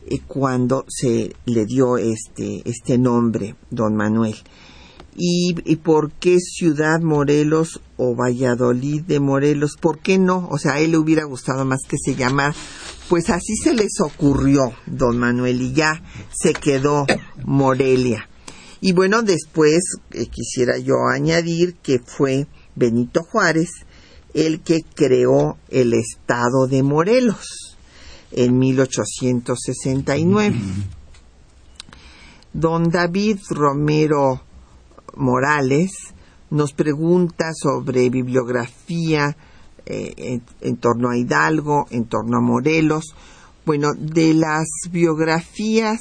eh, 0.10 0.20
cuando 0.28 0.86
se 0.88 1.36
le 1.46 1.66
dio 1.66 1.98
este, 1.98 2.62
este 2.66 2.98
nombre, 2.98 3.56
don 3.70 3.96
Manuel. 3.96 4.36
Y, 5.22 5.54
y, 5.66 5.76
por 5.76 6.12
qué 6.14 6.40
Ciudad 6.40 7.02
Morelos 7.02 7.82
o 7.98 8.16
Valladolid 8.16 9.02
de 9.02 9.20
Morelos? 9.20 9.76
¿Por 9.78 10.00
qué 10.00 10.18
no? 10.18 10.48
O 10.50 10.58
sea, 10.58 10.76
a 10.76 10.80
él 10.80 10.92
le 10.92 10.98
hubiera 10.98 11.26
gustado 11.26 11.66
más 11.66 11.82
que 11.90 11.98
se 11.98 12.16
llamara. 12.16 12.56
Pues 13.10 13.30
así 13.30 13.58
se 13.62 13.74
les 13.74 14.00
ocurrió, 14.00 14.72
don 14.86 15.18
Manuel, 15.18 15.62
y 15.62 15.74
ya 15.74 16.02
se 16.32 16.54
quedó 16.54 17.06
Morelia. 17.44 18.30
Y 18.80 18.94
bueno, 18.94 19.22
después 19.22 19.82
eh, 20.12 20.28
quisiera 20.28 20.78
yo 20.78 20.94
añadir 21.14 21.76
que 21.84 22.00
fue 22.00 22.48
Benito 22.76 23.24
Juárez 23.24 23.70
el 24.34 24.62
que 24.62 24.84
creó 24.96 25.58
el 25.70 25.94
estado 25.94 26.68
de 26.68 26.82
Morelos 26.84 27.76
en 28.32 28.58
1869. 28.58 30.56
Don 32.54 32.90
David 32.90 33.40
Romero 33.50 34.44
Morales 35.20 35.92
nos 36.50 36.74
pregunta 36.74 37.52
sobre 37.54 38.10
bibliografía 38.10 39.36
eh, 39.86 40.42
en, 40.62 40.78
torno 40.78 41.10
a 41.10 41.18
Hidalgo, 41.18 41.88
en 41.92 42.06
torno 42.06 42.38
a 42.38 42.42
Morelos. 42.42 43.16
Bueno, 43.66 43.90
de 43.98 44.34
las 44.34 44.68
biografías 44.92 46.00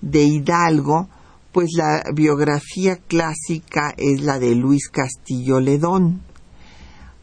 de 0.00 0.24
Hidalgo, 0.24 1.08
pues 1.52 1.70
la 1.76 2.02
biografía 2.14 2.96
clásica 2.96 3.94
es 3.96 4.22
la 4.22 4.38
de 4.38 4.54
Luis 4.54 4.88
Castillo 4.88 5.60
Ledón. 5.60 6.22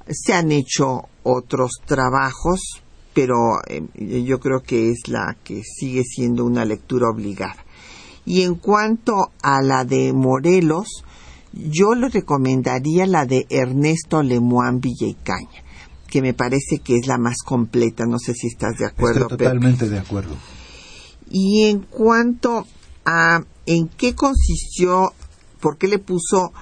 Se 0.10 0.34
han 0.34 0.52
hecho 0.52 1.10
otros 1.24 1.71
trabajos, 1.86 2.82
pero 3.13 3.60
eh, 3.67 3.84
yo 4.24 4.39
creo 4.39 4.62
que 4.62 4.91
es 4.91 5.08
la 5.08 5.38
que 5.43 5.62
sigue 5.63 6.04
siendo 6.04 6.45
una 6.45 6.65
lectura 6.65 7.10
obligada. 7.10 7.65
Y 8.26 8.41
en 8.41 8.56
cuanto 8.56 9.32
a 9.41 9.62
la 9.62 9.86
de 9.86 10.12
Morelos, 10.12 11.05
yo 11.56 11.96
le 11.96 12.10
recomendaría 12.10 13.08
la 13.08 13.26
de 13.26 13.48
Ernesto 13.50 14.22
Lemoine 14.22 14.80
Villaicaña, 14.80 15.63
que 16.08 16.22
me 16.22 16.34
parece 16.34 16.80
que 16.80 16.98
es 16.98 17.08
la 17.08 17.18
más 17.18 17.38
completa. 17.46 18.06
No 18.06 18.20
sé 18.20 18.34
si 18.34 18.48
estás 18.48 18.78
de 18.78 18.86
acuerdo. 18.86 19.22
Estoy 19.22 19.38
totalmente 19.38 19.89
de 19.89 20.00
acuerdo. 20.00 20.36
Y 21.30 21.63
en 21.63 21.80
cuanto 21.80 22.68
a 23.06 23.41
en 23.65 23.88
qué 23.88 24.13
consistió, 24.13 25.13
por 25.60 25.78
qué 25.78 25.88
le 25.88 26.00
puso 26.00 26.54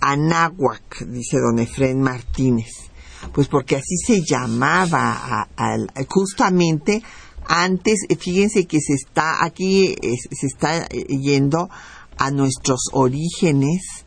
Anáhuac, 0.00 1.04
dice 1.06 1.38
don 1.38 1.58
Efren 1.58 2.00
Martínez. 2.00 2.90
Pues 3.32 3.48
porque 3.48 3.76
así 3.76 3.96
se 4.04 4.22
llamaba 4.22 5.12
a, 5.12 5.48
a, 5.56 5.76
justamente 6.08 7.02
antes, 7.46 8.06
fíjense 8.18 8.66
que 8.66 8.80
se 8.80 8.94
está 8.94 9.44
aquí, 9.44 9.94
se 10.00 10.46
está 10.46 10.88
yendo 10.88 11.68
a 12.16 12.30
nuestros 12.30 12.80
orígenes 12.92 14.06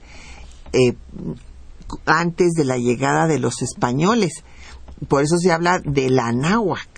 eh, 0.73 0.95
antes 2.05 2.51
de 2.53 2.65
la 2.65 2.77
llegada 2.77 3.27
de 3.27 3.39
los 3.39 3.61
españoles. 3.61 4.43
Por 5.07 5.23
eso 5.23 5.37
se 5.37 5.51
habla 5.51 5.79
de 5.83 6.09
la 6.09 6.31
náhuac. 6.31 6.89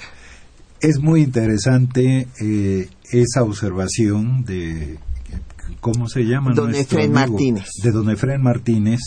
Es 0.82 1.00
muy 1.00 1.24
interesante 1.24 2.28
eh, 2.42 2.90
esa 3.12 3.44
observación 3.44 4.44
de, 4.46 5.00
¿cómo 5.80 6.08
se 6.08 6.24
llama? 6.24 6.54
Don 6.54 6.76
Efren 6.76 7.12
Martínez. 7.12 7.66
De 7.82 7.92
don 7.92 8.10
Efren 8.10 8.42
Martínez, 8.42 9.00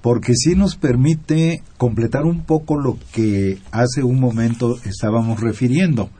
porque 0.00 0.34
sí 0.36 0.54
nos 0.54 0.76
permite 0.76 1.62
completar 1.78 2.24
un 2.24 2.42
poco 2.42 2.78
lo 2.78 2.98
que 3.12 3.58
hace 3.72 4.02
un 4.02 4.20
momento 4.20 4.78
estábamos 4.84 5.40
refiriendo. 5.40 6.10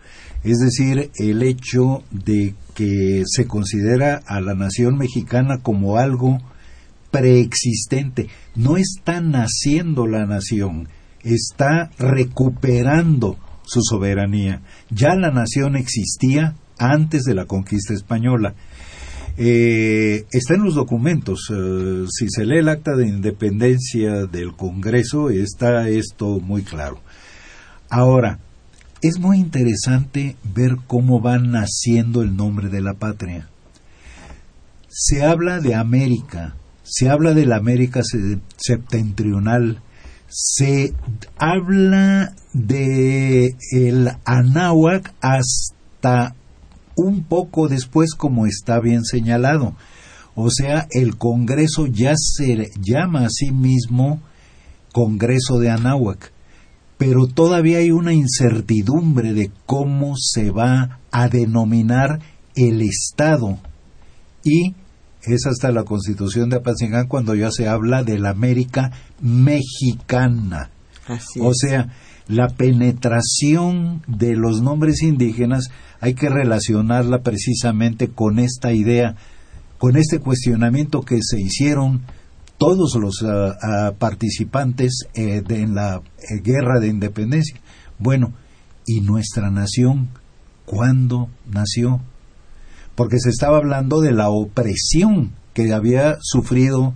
Es 0.42 0.58
decir, 0.58 1.10
el 1.16 1.42
hecho 1.42 2.02
de 2.10 2.54
que 2.74 3.24
se 3.26 3.46
considera 3.46 4.22
a 4.26 4.40
la 4.40 4.54
nación 4.54 4.96
mexicana 4.96 5.58
como 5.58 5.98
algo 5.98 6.38
preexistente. 7.10 8.28
No 8.54 8.76
está 8.76 9.20
naciendo 9.20 10.06
la 10.06 10.26
nación, 10.26 10.88
está 11.22 11.90
recuperando 11.98 13.38
su 13.64 13.80
soberanía. 13.82 14.62
Ya 14.90 15.14
la 15.14 15.30
nación 15.30 15.76
existía 15.76 16.54
antes 16.78 17.22
de 17.24 17.34
la 17.34 17.46
conquista 17.46 17.94
española. 17.94 18.54
Eh, 19.36 20.26
está 20.32 20.54
en 20.54 20.64
los 20.64 20.74
documentos. 20.74 21.50
Eh, 21.50 22.04
si 22.10 22.28
se 22.28 22.44
lee 22.44 22.58
el 22.58 22.68
acta 22.68 22.96
de 22.96 23.08
independencia 23.08 24.26
del 24.26 24.54
Congreso, 24.54 25.30
está 25.30 25.88
esto 25.88 26.40
muy 26.40 26.62
claro. 26.62 27.00
Ahora, 27.88 28.38
es 29.02 29.18
muy 29.18 29.38
interesante 29.38 30.36
ver 30.54 30.76
cómo 30.86 31.22
va 31.22 31.38
naciendo 31.38 32.22
el 32.22 32.36
nombre 32.36 32.68
de 32.68 32.82
la 32.82 32.94
patria. 32.94 33.48
Se 34.88 35.24
habla 35.24 35.60
de 35.60 35.74
América, 35.74 36.54
se 36.90 37.08
habla 37.08 37.34
de 37.34 37.46
la 37.46 37.56
América 37.56 38.00
septentrional, 38.56 39.80
se 40.28 40.92
habla 41.38 42.34
de 42.52 43.54
el 43.70 44.10
Anáhuac 44.24 45.14
hasta 45.20 46.34
un 46.96 47.22
poco 47.22 47.68
después 47.68 48.14
como 48.14 48.46
está 48.46 48.80
bien 48.80 49.04
señalado. 49.04 49.76
O 50.34 50.50
sea, 50.50 50.88
el 50.90 51.16
Congreso 51.16 51.86
ya 51.86 52.14
se 52.16 52.70
llama 52.80 53.26
a 53.26 53.30
sí 53.30 53.52
mismo 53.52 54.20
Congreso 54.92 55.60
de 55.60 55.70
Anáhuac, 55.70 56.32
pero 56.98 57.28
todavía 57.28 57.78
hay 57.78 57.92
una 57.92 58.12
incertidumbre 58.12 59.32
de 59.32 59.52
cómo 59.64 60.14
se 60.16 60.50
va 60.50 60.98
a 61.12 61.28
denominar 61.28 62.18
el 62.56 62.82
Estado. 62.82 63.58
Y 64.42 64.74
es 65.24 65.46
hasta 65.46 65.70
la 65.72 65.84
Constitución 65.84 66.48
de 66.48 66.56
Apatzingán 66.56 67.06
cuando 67.06 67.34
ya 67.34 67.50
se 67.50 67.68
habla 67.68 68.02
de 68.02 68.18
la 68.18 68.30
América 68.30 68.92
mexicana. 69.20 70.70
o 71.40 71.52
sea, 71.54 71.88
la 72.28 72.48
penetración 72.48 74.02
de 74.06 74.36
los 74.36 74.62
nombres 74.62 75.02
indígenas 75.02 75.70
hay 76.00 76.14
que 76.14 76.28
relacionarla 76.28 77.22
precisamente 77.22 78.08
con 78.08 78.38
esta 78.38 78.72
idea, 78.72 79.16
con 79.78 79.96
este 79.96 80.20
cuestionamiento 80.20 81.02
que 81.02 81.18
se 81.22 81.40
hicieron 81.40 82.02
todos 82.56 82.94
los 82.96 83.22
uh, 83.22 83.26
uh, 83.26 83.94
participantes 83.98 85.06
eh, 85.14 85.42
de, 85.46 85.62
en 85.62 85.74
la 85.74 85.96
eh, 85.96 86.40
guerra 86.42 86.78
de 86.78 86.88
independencia. 86.88 87.58
Bueno, 87.98 88.32
¿y 88.86 89.00
nuestra 89.00 89.50
nación 89.50 90.10
cuándo 90.66 91.28
nació? 91.50 92.00
Porque 93.00 93.18
se 93.18 93.30
estaba 93.30 93.56
hablando 93.56 94.02
de 94.02 94.12
la 94.12 94.28
opresión 94.28 95.32
que 95.54 95.72
había 95.72 96.18
sufrido 96.20 96.92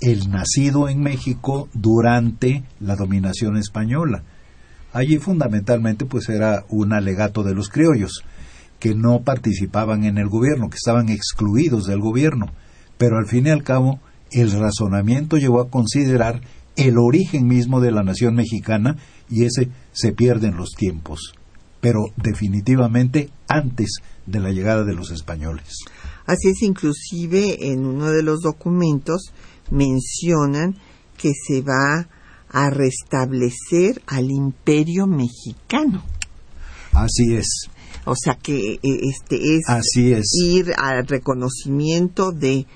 el 0.00 0.30
nacido 0.30 0.88
en 0.88 1.02
México 1.02 1.68
durante 1.74 2.64
la 2.80 2.96
dominación 2.96 3.58
española. 3.58 4.22
Allí 4.94 5.18
fundamentalmente 5.18 6.06
pues 6.06 6.30
era 6.30 6.64
un 6.70 6.94
alegato 6.94 7.42
de 7.42 7.52
los 7.54 7.68
criollos 7.68 8.24
que 8.78 8.94
no 8.94 9.24
participaban 9.24 10.04
en 10.04 10.16
el 10.16 10.30
gobierno, 10.30 10.70
que 10.70 10.78
estaban 10.78 11.10
excluidos 11.10 11.84
del 11.84 12.00
gobierno. 12.00 12.46
Pero 12.96 13.18
al 13.18 13.26
fin 13.26 13.46
y 13.46 13.50
al 13.50 13.62
cabo, 13.62 14.00
el 14.30 14.52
razonamiento 14.52 15.36
llevó 15.36 15.60
a 15.60 15.68
considerar 15.68 16.40
el 16.76 16.96
origen 16.96 17.46
mismo 17.46 17.82
de 17.82 17.92
la 17.92 18.02
nación 18.02 18.36
mexicana 18.36 18.96
y 19.28 19.44
ese 19.44 19.68
se 19.92 20.12
pierde 20.12 20.48
en 20.48 20.56
los 20.56 20.70
tiempos, 20.70 21.34
pero 21.82 22.06
definitivamente 22.16 23.28
antes 23.48 23.98
de 24.26 24.40
la 24.40 24.50
llegada 24.50 24.84
de 24.84 24.94
los 24.94 25.10
españoles. 25.10 25.78
Así 26.26 26.48
es, 26.48 26.62
inclusive 26.62 27.72
en 27.72 27.84
uno 27.84 28.10
de 28.10 28.22
los 28.22 28.40
documentos 28.40 29.32
mencionan 29.70 30.76
que 31.16 31.32
se 31.46 31.62
va 31.62 32.08
a 32.48 32.70
restablecer 32.70 34.02
al 34.06 34.30
imperio 34.30 35.06
mexicano. 35.06 36.04
Así 36.92 37.34
es. 37.34 37.68
O 38.04 38.14
sea 38.16 38.34
que 38.34 38.74
e, 38.74 39.08
este 39.08 39.56
es, 39.56 39.68
Así 39.68 40.12
es. 40.12 40.26
ir 40.44 40.72
al 40.76 41.06
reconocimiento 41.06 42.32
de, 42.32 42.66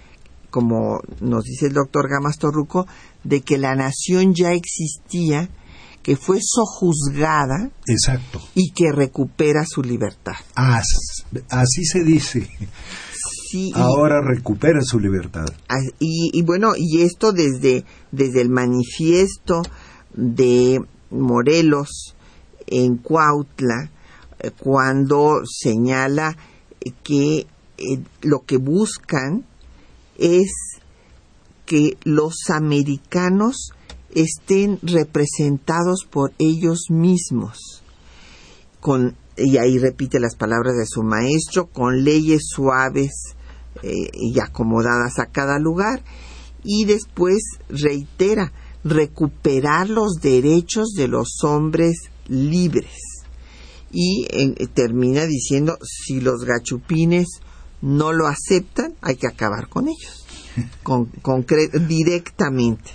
como 0.51 1.01
nos 1.21 1.45
dice 1.45 1.67
el 1.67 1.75
doctor 1.75 2.09
Gamas 2.09 2.39
Torruco, 2.39 2.87
de 3.25 3.41
que 3.41 3.59
la 3.59 3.75
nación 3.75 4.35
ya 4.35 4.53
existía, 4.53 5.51
que 6.07 6.15
fue 6.15 6.39
sojuzgada 6.41 7.69
Exacto. 7.89 8.41
y 8.55 8.71
que 8.71 8.93
recupera 8.93 9.65
su 9.67 9.83
libertad. 9.83 10.37
As, 10.55 10.87
así 11.51 11.85
se 11.85 12.05
dice. 12.05 12.49
Sí, 13.51 13.71
y- 13.71 13.73
Ahora 13.75 14.21
recupera 14.23 14.83
su 14.83 15.01
libertad. 15.01 15.47
Ah, 15.69 15.81
y, 15.99 16.31
y 16.33 16.43
bueno, 16.43 16.75
y 16.77 17.03
esto 17.03 17.33
desde, 17.33 17.85
desde 18.13 18.41
el 18.41 18.51
manifiesto 18.51 19.63
de 20.15 20.81
Morelos 21.11 22.15
en 22.69 22.99
Cuautla, 22.99 23.91
eh, 24.39 24.53
cuando 24.57 25.41
señala 25.45 26.37
que 27.03 27.49
eh, 27.79 27.99
lo 28.23 28.45
que 28.47 28.59
buscan 28.59 29.45
es 30.19 30.53
que 31.65 31.99
los 32.05 32.49
americanos 32.49 33.73
estén 34.17 34.81
representados 34.83 36.07
por 36.11 36.33
ellos 36.39 36.87
mismos, 36.91 37.85
con 38.81 39.17
y 39.37 39.59
ahí 39.59 39.79
repite 39.79 40.19
las 40.19 40.35
palabras 40.35 40.77
de 40.77 40.87
su 40.87 41.03
maestro, 41.03 41.67
con 41.67 42.05
leyes 42.05 42.49
suaves 42.49 43.35
eh, 43.83 44.11
y 44.15 44.41
acomodadas 44.41 45.19
a 45.19 45.27
cada 45.27 45.59
lugar, 45.59 46.03
y 46.65 46.87
después 46.87 47.43
reitera, 47.69 48.53
recuperar 48.83 49.91
los 49.91 50.15
derechos 50.23 50.93
de 50.97 51.09
los 51.09 51.45
hombres 51.45 51.97
libres. 52.29 53.25
Y 53.93 54.27
eh, 54.31 54.67
termina 54.73 55.27
diciendo, 55.27 55.79
si 55.83 56.21
los 56.21 56.45
gachupines 56.45 57.27
no 57.83 58.13
lo 58.13 58.27
aceptan, 58.27 58.95
hay 59.03 59.17
que 59.17 59.27
acabar 59.27 59.69
con 59.69 59.89
ellos, 59.89 60.27
con, 60.83 61.11
directamente. 61.87 62.91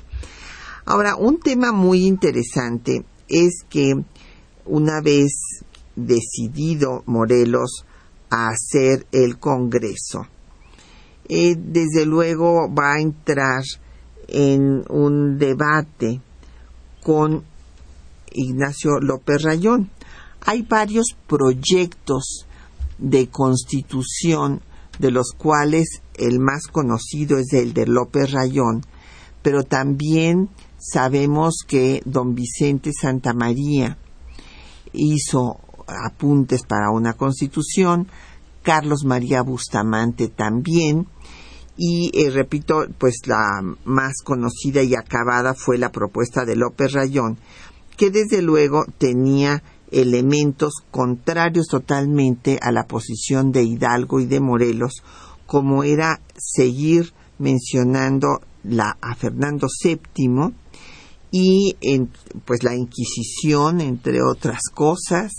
Ahora, 0.86 1.16
un 1.16 1.40
tema 1.40 1.72
muy 1.72 2.06
interesante 2.06 3.06
es 3.28 3.64
que 3.70 3.94
una 4.66 5.02
vez 5.02 5.32
decidido 5.96 7.04
Morelos 7.06 7.86
a 8.30 8.50
hacer 8.50 9.06
el 9.12 9.38
Congreso, 9.38 10.28
eh, 11.28 11.56
desde 11.58 12.06
luego 12.06 12.74
va 12.74 12.96
a 12.96 13.02
entrar 13.02 13.64
en 14.28 14.84
un 14.90 15.38
debate 15.38 16.22
con 17.04 17.44
Ignacio 18.34 19.00
López 19.00 19.44
Rayón. 19.44 19.90
Hay 20.46 20.64
varios 20.64 21.16
proyectos 21.28 22.48
de 22.98 23.30
constitución 23.30 24.62
de 25.00 25.12
los 25.12 25.32
cuales 25.38 26.02
el 26.16 26.40
más 26.40 26.68
conocido 26.68 27.38
es 27.38 27.54
el 27.54 27.74
de 27.74 27.88
López 27.88 28.32
Rayón, 28.32 28.86
pero 29.42 29.64
también 29.64 30.50
sabemos 30.82 31.64
que 31.68 32.02
don 32.06 32.34
Vicente 32.34 32.92
Santa 32.92 33.34
María 33.34 33.98
hizo 34.94 35.60
apuntes 35.88 36.64
para 36.64 36.90
una 36.92 37.14
constitución, 37.14 38.08
Carlos 38.64 39.06
María 39.06 39.42
Bustamante 39.42 40.28
también, 40.28 41.08
y 41.78 42.12
eh, 42.14 42.30
repito, 42.30 42.86
pues 42.98 43.22
la 43.26 43.62
más 43.86 44.22
conocida 44.24 44.84
y 44.84 44.96
acabada 44.96 45.54
fue 45.54 45.78
la 45.78 45.92
propuesta 45.92 46.46
de 46.46 46.56
López 46.56 46.94
Rayón, 46.94 47.38
que 47.98 48.12
desde 48.12 48.42
luego 48.42 48.86
tenía 48.98 49.64
elementos 49.92 50.74
contrarios 50.90 51.68
totalmente 51.68 52.60
a 52.62 52.72
la 52.72 52.88
posición 52.88 53.52
de 53.52 53.64
Hidalgo 53.64 54.20
y 54.20 54.26
de 54.26 54.40
Morelos, 54.40 55.04
como 55.46 55.84
era 55.84 56.22
seguir 56.38 57.14
mencionando 57.40 58.42
la, 58.64 58.98
a 59.02 59.16
Fernando 59.16 59.68
VII 59.84 60.54
y 61.32 61.76
pues 62.46 62.64
la 62.64 62.76
Inquisición, 62.76 63.82
entre 63.82 64.22
otras 64.22 64.62
cosas, 64.74 65.32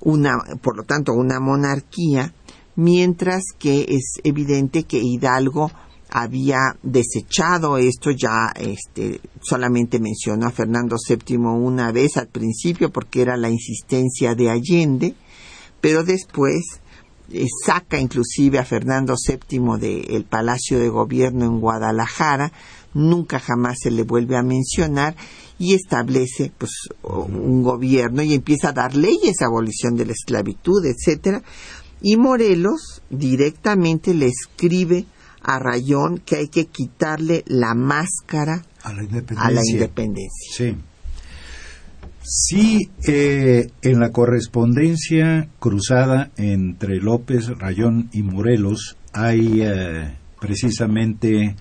una, 0.00 0.32
por 0.60 0.76
lo 0.76 0.82
tanto, 0.82 1.12
una 1.12 1.38
monarquía, 1.38 2.34
mientras 2.74 3.44
que 3.58 3.86
es 3.88 4.14
evidente 4.24 4.84
que 4.84 4.98
Hidalgo 4.98 5.70
había 6.14 6.76
desechado 6.82 7.78
esto 7.78 8.10
ya 8.10 8.52
este 8.54 9.20
solamente 9.40 9.98
mencionó 9.98 10.46
a 10.46 10.50
Fernando 10.50 10.96
VII 11.08 11.36
una 11.38 11.90
vez 11.90 12.18
al 12.18 12.28
principio 12.28 12.92
porque 12.92 13.22
era 13.22 13.38
la 13.38 13.48
insistencia 13.48 14.34
de 14.34 14.50
Allende 14.50 15.14
pero 15.80 16.04
después 16.04 16.81
eh, 17.32 17.46
saca 17.64 17.98
inclusive 17.98 18.58
a 18.58 18.64
Fernando 18.64 19.14
VII 19.16 19.78
del 19.78 20.24
Palacio 20.24 20.78
de 20.78 20.88
Gobierno 20.88 21.44
en 21.44 21.60
Guadalajara 21.60 22.52
nunca 22.94 23.38
jamás 23.40 23.78
se 23.82 23.90
le 23.90 24.02
vuelve 24.02 24.36
a 24.36 24.42
mencionar 24.42 25.16
y 25.58 25.74
establece 25.74 26.52
pues 26.56 26.72
un 27.02 27.62
gobierno 27.62 28.22
y 28.22 28.34
empieza 28.34 28.68
a 28.68 28.72
dar 28.72 28.94
leyes 28.94 29.40
a 29.40 29.46
abolición 29.46 29.96
de 29.96 30.06
la 30.06 30.12
esclavitud 30.12 30.84
etcétera 30.84 31.42
y 32.02 32.16
Morelos 32.16 33.02
directamente 33.10 34.12
le 34.12 34.26
escribe 34.26 35.06
a 35.42 35.58
Rayón 35.58 36.18
que 36.18 36.36
hay 36.36 36.48
que 36.48 36.66
quitarle 36.66 37.44
la 37.46 37.74
máscara 37.74 38.64
a 38.82 38.92
la 39.50 39.60
independencia. 39.64 40.52
Sí. 40.54 40.76
Sí, 42.24 42.88
eh, 43.04 43.68
en 43.82 43.98
la 43.98 44.10
correspondencia 44.10 45.48
cruzada 45.58 46.30
entre 46.36 46.98
López, 46.98 47.48
Rayón 47.58 48.10
y 48.12 48.22
Morelos 48.22 48.96
hay 49.12 49.60
eh, 49.62 50.14
precisamente 50.40 51.56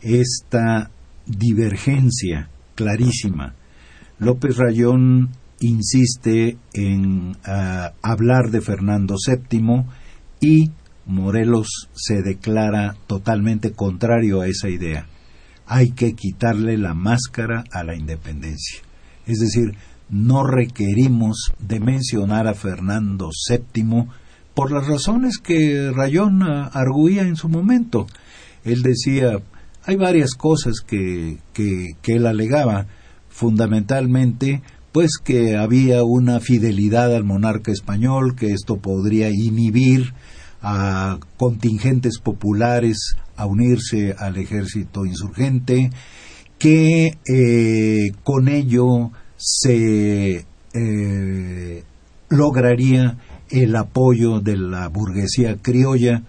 esta 0.00 0.90
divergencia 1.24 2.50
clarísima. 2.74 3.54
López 4.18 4.56
Rayón 4.56 5.30
insiste 5.60 6.56
en 6.72 7.36
ah, 7.44 7.92
hablar 8.02 8.50
de 8.50 8.60
Fernando 8.60 9.14
VII 9.24 9.84
y 10.40 10.72
Morelos 11.06 11.88
se 11.94 12.22
declara 12.22 12.96
totalmente 13.06 13.70
contrario 13.70 14.40
a 14.40 14.48
esa 14.48 14.68
idea. 14.68 15.06
Hay 15.66 15.92
que 15.92 16.14
quitarle 16.14 16.76
la 16.76 16.92
máscara 16.92 17.62
a 17.70 17.84
la 17.84 17.94
independencia. 17.94 18.80
Es 19.26 19.38
decir, 19.38 19.76
no 20.12 20.44
requerimos 20.44 21.52
de 21.58 21.80
mencionar 21.80 22.46
a 22.46 22.54
Fernando 22.54 23.30
VII 23.48 24.06
por 24.54 24.70
las 24.70 24.86
razones 24.86 25.38
que 25.38 25.90
Rayón 25.90 26.42
arguía 26.42 27.22
en 27.22 27.36
su 27.36 27.48
momento. 27.48 28.06
Él 28.62 28.82
decía, 28.82 29.38
hay 29.84 29.96
varias 29.96 30.34
cosas 30.34 30.74
que, 30.86 31.38
que, 31.54 31.96
él 32.04 32.26
alegaba, 32.26 32.86
fundamentalmente 33.28 34.62
pues 34.92 35.12
que 35.24 35.56
había 35.56 36.04
una 36.04 36.38
fidelidad 36.38 37.16
al 37.16 37.24
monarca 37.24 37.72
español, 37.72 38.36
que 38.36 38.52
esto 38.52 38.76
podría 38.76 39.30
inhibir 39.30 40.12
a 40.60 41.18
contingentes 41.38 42.18
populares 42.18 43.16
a 43.36 43.46
unirse 43.46 44.14
al 44.18 44.36
ejército 44.36 45.06
insurgente, 45.06 45.90
que 46.58 47.16
eh, 47.26 48.12
con 48.22 48.48
ello 48.48 49.12
se 49.44 50.46
eh, 50.72 51.84
lograría 52.28 53.18
el 53.50 53.74
apoyo 53.74 54.38
de 54.38 54.56
la 54.56 54.86
burguesía 54.88 55.56
criolla, 55.60 56.22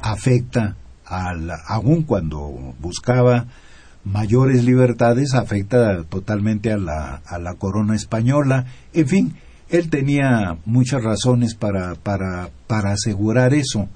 afecta 0.00 0.76
al, 1.04 1.50
aun 1.68 2.04
cuando 2.04 2.74
buscaba 2.80 3.46
mayores 4.04 4.64
libertades, 4.64 5.34
afecta 5.34 6.04
totalmente 6.04 6.72
a 6.72 6.78
la, 6.78 7.16
a 7.26 7.38
la 7.38 7.54
corona 7.54 7.94
española, 7.94 8.64
en 8.94 9.08
fin, 9.08 9.34
él 9.68 9.90
tenía 9.90 10.56
muchas 10.64 11.02
razones 11.02 11.54
para, 11.54 11.94
para, 11.96 12.48
para 12.66 12.92
asegurar 12.92 13.52
eso. 13.52 13.88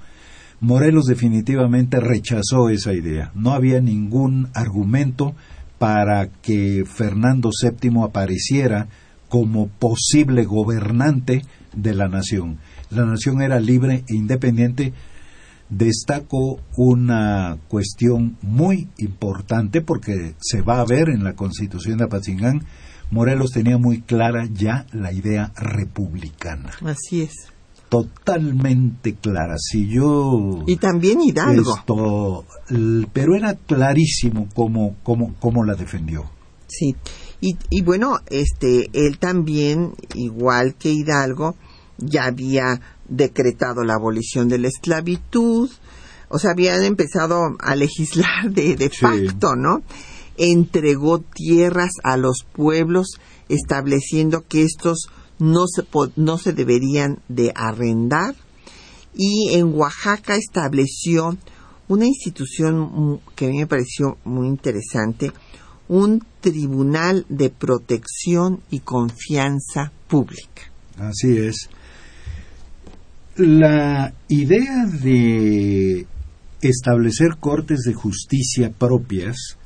Morelos 0.61 1.05
definitivamente 1.05 1.99
rechazó 1.99 2.69
esa 2.69 2.93
idea. 2.93 3.31
No 3.33 3.53
había 3.53 3.79
ningún 3.81 4.49
argumento 4.53 5.35
para 5.79 6.27
que 6.27 6.83
Fernando 6.85 7.49
VII 7.49 8.03
apareciera 8.03 8.87
como 9.27 9.67
posible 9.67 10.45
gobernante 10.45 11.41
de 11.73 11.93
la 11.95 12.07
nación. 12.07 12.59
La 12.91 13.05
nación 13.05 13.41
era 13.41 13.59
libre 13.59 14.03
e 14.07 14.15
independiente. 14.15 14.93
Destaco 15.69 16.59
una 16.75 17.57
cuestión 17.67 18.37
muy 18.41 18.89
importante 18.97 19.81
porque 19.81 20.35
se 20.39 20.61
va 20.61 20.79
a 20.79 20.85
ver 20.85 21.09
en 21.09 21.23
la 21.23 21.33
Constitución 21.33 21.97
de 21.97 22.05
Apatzingán 22.05 22.65
Morelos 23.11 23.51
tenía 23.51 23.77
muy 23.79 24.01
clara 24.01 24.47
ya 24.51 24.85
la 24.91 25.11
idea 25.11 25.51
republicana. 25.55 26.71
Así 26.85 27.23
es. 27.23 27.33
Totalmente 27.89 29.15
clara. 29.15 29.55
Si 29.57 29.87
yo. 29.87 30.63
Y 30.67 30.77
también 30.77 31.21
Hidalgo. 31.21 31.75
Esto, 31.75 32.45
pero 33.11 33.35
era 33.35 33.55
clarísimo 33.55 34.47
cómo, 34.53 34.97
cómo, 35.03 35.35
cómo 35.39 35.63
la 35.63 35.73
defendió. 35.75 36.29
Sí. 36.67 36.95
Y, 37.41 37.57
y 37.69 37.81
bueno, 37.81 38.17
este, 38.29 38.89
él 38.93 39.17
también, 39.17 39.93
igual 40.13 40.75
que 40.75 40.91
Hidalgo, 40.91 41.55
ya 41.97 42.25
había 42.25 42.79
decretado 43.07 43.83
la 43.83 43.95
abolición 43.95 44.49
de 44.49 44.59
la 44.59 44.67
esclavitud, 44.67 45.69
o 46.29 46.37
sea, 46.37 46.51
habían 46.51 46.83
empezado 46.83 47.55
a 47.59 47.75
legislar 47.75 48.51
de, 48.51 48.75
de 48.75 48.89
facto, 48.89 49.55
¿no? 49.55 49.81
entregó 50.39 51.19
tierras 51.19 51.91
a 52.01 52.15
los 52.17 52.45
pueblos 52.53 53.19
estableciendo 53.49 54.47
que 54.47 54.63
estos 54.63 55.09
no 55.39 55.65
se, 55.67 55.83
no 56.15 56.37
se 56.37 56.53
deberían 56.53 57.19
de 57.27 57.51
arrendar 57.55 58.35
y 59.15 59.53
en 59.53 59.73
Oaxaca 59.73 60.35
estableció 60.35 61.37
una 61.87 62.05
institución 62.05 63.19
que 63.35 63.45
a 63.45 63.49
mí 63.49 63.57
me 63.57 63.67
pareció 63.67 64.17
muy 64.23 64.47
interesante, 64.47 65.31
un 65.87 66.23
tribunal 66.39 67.25
de 67.29 67.49
protección 67.49 68.61
y 68.69 68.79
confianza 68.81 69.91
pública. 70.07 70.71
Así 70.97 71.37
es. 71.37 71.69
La 73.37 74.13
idea 74.27 74.85
de 74.85 76.05
establecer 76.61 77.37
cortes 77.39 77.79
de 77.85 77.93
justicia 77.93 78.71
propias 78.71 79.57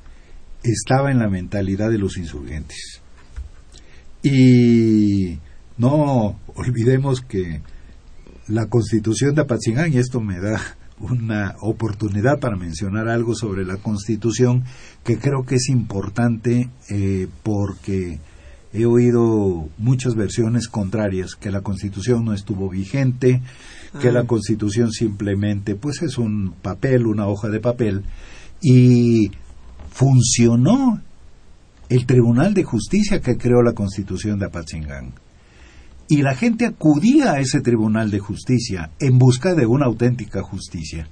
estaba 0.63 1.12
en 1.12 1.19
la 1.19 1.29
mentalidad 1.29 1.89
de 1.89 1.97
los 1.97 2.17
insurgentes. 2.17 3.01
Y 4.21 5.39
No 5.77 6.39
olvidemos 6.55 7.21
que 7.21 7.62
la 8.47 8.67
constitución 8.67 9.36
de 9.36 9.41
Apatzingán, 9.41 9.93
y 9.93 9.97
esto 9.97 10.19
me 10.19 10.39
da 10.39 10.59
una 10.99 11.55
oportunidad 11.62 12.39
para 12.39 12.55
mencionar 12.55 13.09
algo 13.09 13.36
sobre 13.36 13.65
la 13.65 13.77
constitución 13.77 14.63
que 15.03 15.17
creo 15.17 15.43
que 15.43 15.55
es 15.55 15.69
importante 15.69 16.69
eh, 16.89 17.27
porque 17.41 18.19
he 18.73 18.86
oído 18.86 19.69
muchas 19.77 20.15
versiones 20.15 20.67
contrarias, 20.67 21.36
que 21.36 21.51
la 21.51 21.62
constitución 21.62 22.25
no 22.25 22.33
estuvo 22.33 22.69
vigente, 22.69 23.41
que 24.01 24.12
la 24.12 24.21
ah. 24.21 24.27
constitución 24.27 24.91
simplemente 24.91 25.75
pues 25.75 26.01
es 26.01 26.17
un 26.17 26.53
papel, 26.62 27.05
una 27.05 27.27
hoja 27.27 27.49
de 27.49 27.59
papel, 27.59 28.03
y 28.62 29.31
funcionó 29.91 31.01
el 31.89 32.05
Tribunal 32.05 32.53
de 32.53 32.63
Justicia 32.63 33.21
que 33.21 33.38
creó 33.38 33.62
la 33.62 33.73
constitución 33.73 34.39
de 34.39 34.45
Apatzingán. 34.47 35.13
Y 36.07 36.21
la 36.21 36.35
gente 36.35 36.65
acudía 36.65 37.33
a 37.33 37.39
ese 37.39 37.61
Tribunal 37.61 38.11
de 38.11 38.19
Justicia 38.19 38.91
en 38.99 39.17
busca 39.17 39.55
de 39.55 39.65
una 39.65 39.85
auténtica 39.85 40.41
justicia. 40.41 41.07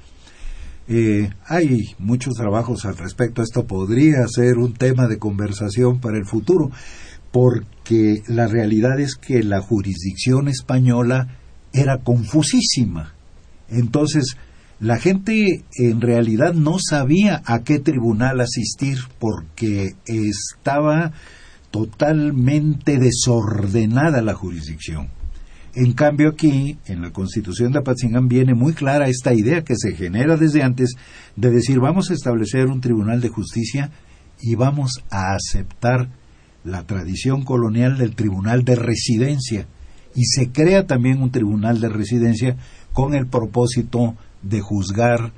Eh, 0.87 1.29
hay 1.45 1.95
muchos 1.99 2.33
trabajos 2.33 2.85
al 2.85 2.97
respecto. 2.97 3.41
Esto 3.41 3.65
podría 3.65 4.27
ser 4.27 4.57
un 4.57 4.73
tema 4.73 5.07
de 5.07 5.19
conversación 5.19 5.99
para 5.99 6.17
el 6.17 6.25
futuro, 6.25 6.71
porque 7.31 8.23
la 8.27 8.47
realidad 8.47 8.99
es 8.99 9.15
que 9.15 9.41
la 9.43 9.61
jurisdicción 9.61 10.47
española 10.47 11.37
era 11.71 11.99
confusísima. 11.99 13.13
Entonces, 13.69 14.35
la 14.81 14.97
gente 14.97 15.63
en 15.75 16.01
realidad 16.01 16.53
no 16.53 16.77
sabía 16.79 17.41
a 17.45 17.63
qué 17.63 17.79
tribunal 17.79 18.41
asistir 18.41 18.97
porque 19.19 19.95
estaba 20.05 21.13
totalmente 21.71 22.99
desordenada 22.99 24.21
la 24.21 24.33
jurisdicción. 24.33 25.09
En 25.73 25.93
cambio 25.93 26.29
aquí, 26.29 26.77
en 26.85 27.01
la 27.01 27.11
Constitución 27.11 27.71
de 27.71 27.79
Apatzingán, 27.79 28.27
viene 28.27 28.53
muy 28.53 28.73
clara 28.73 29.07
esta 29.07 29.33
idea 29.33 29.63
que 29.63 29.75
se 29.77 29.95
genera 29.95 30.35
desde 30.35 30.63
antes 30.63 30.95
de 31.37 31.49
decir 31.49 31.79
vamos 31.79 32.11
a 32.11 32.13
establecer 32.13 32.67
un 32.67 32.81
tribunal 32.81 33.21
de 33.21 33.29
justicia 33.29 33.89
y 34.41 34.55
vamos 34.55 35.01
a 35.09 35.33
aceptar 35.33 36.09
la 36.65 36.83
tradición 36.83 37.43
colonial 37.43 37.97
del 37.97 38.15
tribunal 38.15 38.65
de 38.65 38.75
residencia 38.75 39.65
y 40.13 40.25
se 40.25 40.51
crea 40.51 40.87
también 40.87 41.21
un 41.21 41.31
tribunal 41.31 41.79
de 41.79 41.87
residencia 41.87 42.57
con 42.91 43.13
el 43.13 43.27
propósito 43.27 44.15
de 44.41 44.59
juzgar 44.59 45.31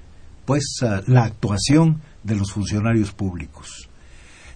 pues 0.46 0.80
la 1.06 1.26
actuación 1.26 2.02
de 2.24 2.36
los 2.36 2.52
funcionarios 2.52 3.12
públicos. 3.12 3.90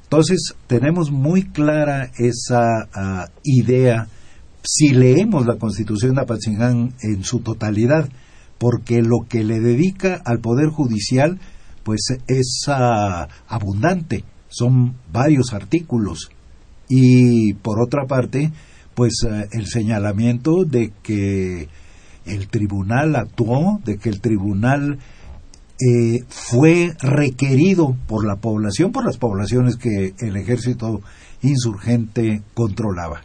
Entonces, 0.10 0.56
tenemos 0.68 1.12
muy 1.12 1.44
clara 1.44 2.12
esa 2.18 2.88
ah, 2.94 3.28
idea 3.44 4.08
si 4.64 4.90
leemos 4.90 5.46
la 5.46 5.58
Constitución 5.58 6.16
de 6.16 6.22
Apatzingán 6.22 6.94
en 7.02 7.24
su 7.24 7.40
totalidad, 7.40 8.10
porque 8.58 9.02
lo 9.02 9.28
que 9.28 9.44
le 9.44 9.60
dedica 9.60 10.22
al 10.26 10.40
Poder 10.40 10.70
Judicial 10.70 11.40
pues 11.84 12.02
es 12.28 12.66
ah, 12.68 13.28
abundante, 13.48 14.24
son 14.48 14.96
varios 15.12 15.54
artículos. 15.54 16.30
Y 16.90 17.54
por 17.56 17.82
otra 17.82 18.06
parte, 18.06 18.52
pues 18.94 19.26
ah, 19.30 19.44
el 19.52 19.68
señalamiento 19.68 20.64
de 20.66 20.92
que 21.04 21.68
el 22.26 22.48
tribunal 22.50 23.16
actuó, 23.16 23.80
de 23.86 23.98
que 23.98 24.10
el 24.10 24.20
tribunal 24.20 25.00
eh, 25.80 26.24
fue 26.28 26.96
requerido 27.00 27.96
por 28.08 28.26
la 28.26 28.38
población, 28.38 28.92
por 28.92 29.06
las 29.06 29.18
poblaciones 29.18 29.76
que 29.76 30.14
el 30.20 30.36
ejército 30.36 31.02
insurgente 31.42 32.42
controlaba. 32.54 33.22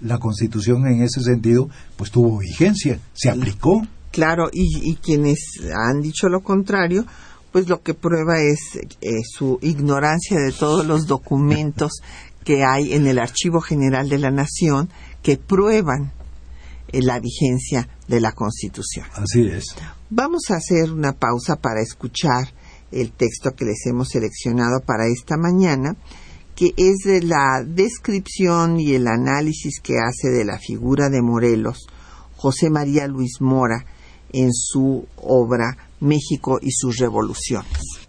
La 0.00 0.18
constitución 0.18 0.86
en 0.86 1.02
ese 1.02 1.20
sentido 1.20 1.68
pues 1.96 2.10
tuvo 2.10 2.38
vigencia, 2.38 2.98
se 3.12 3.30
aplicó. 3.30 3.86
Claro, 4.10 4.48
y, 4.52 4.96
quienes 4.96 5.38
han 5.74 6.00
dicho 6.00 6.28
lo 6.28 6.40
contrario, 6.40 7.04
pues 7.52 7.68
lo 7.68 7.82
que 7.82 7.94
prueba 7.94 8.40
es 8.40 8.58
eh, 9.00 9.10
su 9.24 9.58
ignorancia 9.62 10.38
de 10.38 10.52
todos 10.52 10.86
los 10.86 11.06
documentos 11.06 12.00
que 12.44 12.64
hay 12.64 12.92
en 12.92 13.06
el 13.06 13.18
Archivo 13.18 13.60
General 13.60 14.08
de 14.08 14.18
la 14.18 14.30
Nación 14.30 14.88
que 15.22 15.36
prueban 15.36 16.12
la 17.02 17.20
vigencia 17.20 17.88
de 18.08 18.20
la 18.20 18.32
Constitución. 18.32 19.06
Así 19.14 19.46
es. 19.48 19.64
Vamos 20.10 20.50
a 20.50 20.56
hacer 20.56 20.92
una 20.92 21.12
pausa 21.12 21.56
para 21.56 21.80
escuchar 21.80 22.52
el 22.92 23.12
texto 23.12 23.50
que 23.56 23.64
les 23.64 23.86
hemos 23.86 24.10
seleccionado 24.10 24.80
para 24.86 25.06
esta 25.06 25.36
mañana, 25.36 25.96
que 26.54 26.72
es 26.76 26.98
de 27.04 27.22
la 27.22 27.64
descripción 27.66 28.78
y 28.78 28.94
el 28.94 29.08
análisis 29.08 29.80
que 29.82 29.94
hace 29.98 30.28
de 30.30 30.44
la 30.44 30.58
figura 30.58 31.08
de 31.08 31.20
Morelos 31.20 31.88
José 32.44 32.68
María 32.68 33.06
Luis 33.06 33.40
Mora 33.40 33.86
en 34.30 34.52
su 34.52 35.06
obra 35.16 35.78
México 36.00 36.58
y 36.60 36.72
sus 36.72 36.98
revoluciones. 36.98 38.03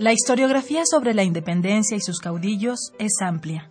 La 0.00 0.14
historiografía 0.14 0.84
sobre 0.90 1.12
la 1.12 1.24
independencia 1.24 1.94
y 1.94 2.00
sus 2.00 2.20
caudillos 2.20 2.94
es 2.98 3.20
amplia. 3.20 3.70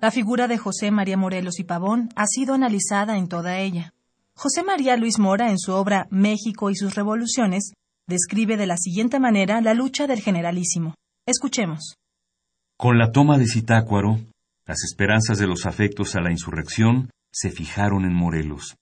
La 0.00 0.12
figura 0.12 0.46
de 0.46 0.58
José 0.58 0.92
María 0.92 1.16
Morelos 1.16 1.58
y 1.58 1.64
Pavón 1.64 2.08
ha 2.14 2.26
sido 2.28 2.54
analizada 2.54 3.18
en 3.18 3.26
toda 3.26 3.58
ella. 3.58 3.92
José 4.36 4.62
María 4.62 4.96
Luis 4.96 5.18
Mora, 5.18 5.50
en 5.50 5.58
su 5.58 5.72
obra 5.72 6.06
México 6.08 6.70
y 6.70 6.76
sus 6.76 6.94
revoluciones, 6.94 7.72
describe 8.06 8.56
de 8.56 8.68
la 8.68 8.76
siguiente 8.76 9.18
manera 9.18 9.60
la 9.60 9.74
lucha 9.74 10.06
del 10.06 10.20
generalísimo. 10.20 10.94
Escuchemos. 11.26 11.96
Con 12.78 12.96
la 12.96 13.10
toma 13.10 13.36
de 13.36 13.48
Zitácuaro, 13.48 14.20
las 14.66 14.84
esperanzas 14.84 15.36
de 15.36 15.48
los 15.48 15.66
afectos 15.66 16.14
a 16.14 16.20
la 16.20 16.30
insurrección 16.30 17.10
se 17.32 17.50
fijaron 17.50 18.04
en 18.04 18.14
Morelos. 18.14 18.76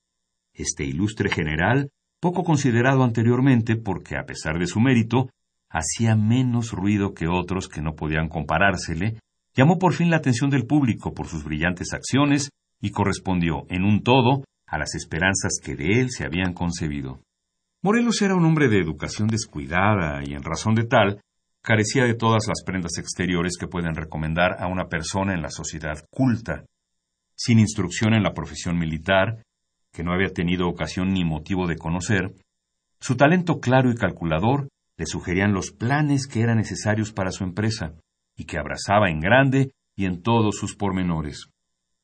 Este 0.52 0.84
ilustre 0.84 1.30
general, 1.30 1.88
poco 2.20 2.44
considerado 2.44 3.04
anteriormente 3.04 3.76
porque, 3.76 4.18
a 4.18 4.26
pesar 4.26 4.58
de 4.58 4.66
su 4.66 4.80
mérito, 4.80 5.30
hacía 5.74 6.14
menos 6.14 6.70
ruido 6.70 7.14
que 7.14 7.26
otros 7.26 7.68
que 7.68 7.82
no 7.82 7.96
podían 7.96 8.28
comparársele, 8.28 9.18
llamó 9.56 9.78
por 9.78 9.92
fin 9.92 10.08
la 10.08 10.18
atención 10.18 10.48
del 10.48 10.66
público 10.66 11.12
por 11.12 11.26
sus 11.26 11.44
brillantes 11.44 11.92
acciones 11.92 12.50
y 12.80 12.90
correspondió, 12.90 13.66
en 13.68 13.82
un 13.82 14.02
todo, 14.04 14.44
a 14.66 14.78
las 14.78 14.94
esperanzas 14.94 15.58
que 15.62 15.74
de 15.74 16.00
él 16.00 16.10
se 16.10 16.24
habían 16.24 16.54
concebido. 16.54 17.20
Morelos 17.82 18.22
era 18.22 18.36
un 18.36 18.44
hombre 18.46 18.68
de 18.68 18.78
educación 18.78 19.26
descuidada 19.28 20.22
y, 20.24 20.34
en 20.34 20.44
razón 20.44 20.76
de 20.76 20.84
tal, 20.84 21.20
carecía 21.60 22.04
de 22.04 22.14
todas 22.14 22.46
las 22.46 22.62
prendas 22.64 22.96
exteriores 22.98 23.56
que 23.58 23.66
pueden 23.66 23.94
recomendar 23.94 24.62
a 24.62 24.68
una 24.68 24.86
persona 24.86 25.34
en 25.34 25.42
la 25.42 25.50
sociedad 25.50 26.04
culta. 26.10 26.64
Sin 27.34 27.58
instrucción 27.58 28.14
en 28.14 28.22
la 28.22 28.32
profesión 28.32 28.78
militar, 28.78 29.42
que 29.92 30.04
no 30.04 30.12
había 30.12 30.32
tenido 30.32 30.68
ocasión 30.68 31.12
ni 31.12 31.24
motivo 31.24 31.66
de 31.66 31.76
conocer, 31.76 32.32
su 33.00 33.16
talento 33.16 33.60
claro 33.60 33.90
y 33.90 33.96
calculador 33.96 34.68
le 34.96 35.06
sugerían 35.06 35.52
los 35.52 35.70
planes 35.70 36.26
que 36.26 36.40
eran 36.40 36.58
necesarios 36.58 37.12
para 37.12 37.30
su 37.30 37.44
empresa, 37.44 37.94
y 38.36 38.44
que 38.44 38.58
abrazaba 38.58 39.10
en 39.10 39.20
grande 39.20 39.72
y 39.96 40.06
en 40.06 40.22
todos 40.22 40.56
sus 40.56 40.74
pormenores. 40.74 41.48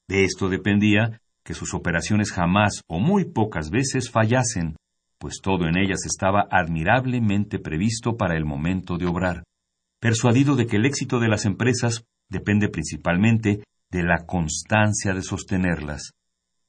De 0.08 0.24
esto 0.24 0.48
dependía 0.48 1.20
que 1.44 1.54
sus 1.54 1.74
operaciones 1.74 2.32
jamás 2.32 2.82
o 2.88 2.98
muy 2.98 3.24
pocas 3.24 3.70
veces 3.70 4.10
fallasen, 4.10 4.76
pues 5.18 5.40
todo 5.42 5.66
en 5.66 5.76
ellas 5.76 6.04
estaba 6.06 6.46
admirablemente 6.50 7.58
previsto 7.58 8.16
para 8.16 8.36
el 8.36 8.44
momento 8.44 8.96
de 8.96 9.06
obrar, 9.06 9.44
persuadido 10.00 10.56
de 10.56 10.66
que 10.66 10.76
el 10.76 10.86
éxito 10.86 11.20
de 11.20 11.28
las 11.28 11.44
empresas 11.44 12.04
depende 12.28 12.68
principalmente 12.68 13.64
de 13.90 14.02
la 14.02 14.24
constancia 14.26 15.12
de 15.12 15.22
sostenerlas. 15.22 16.12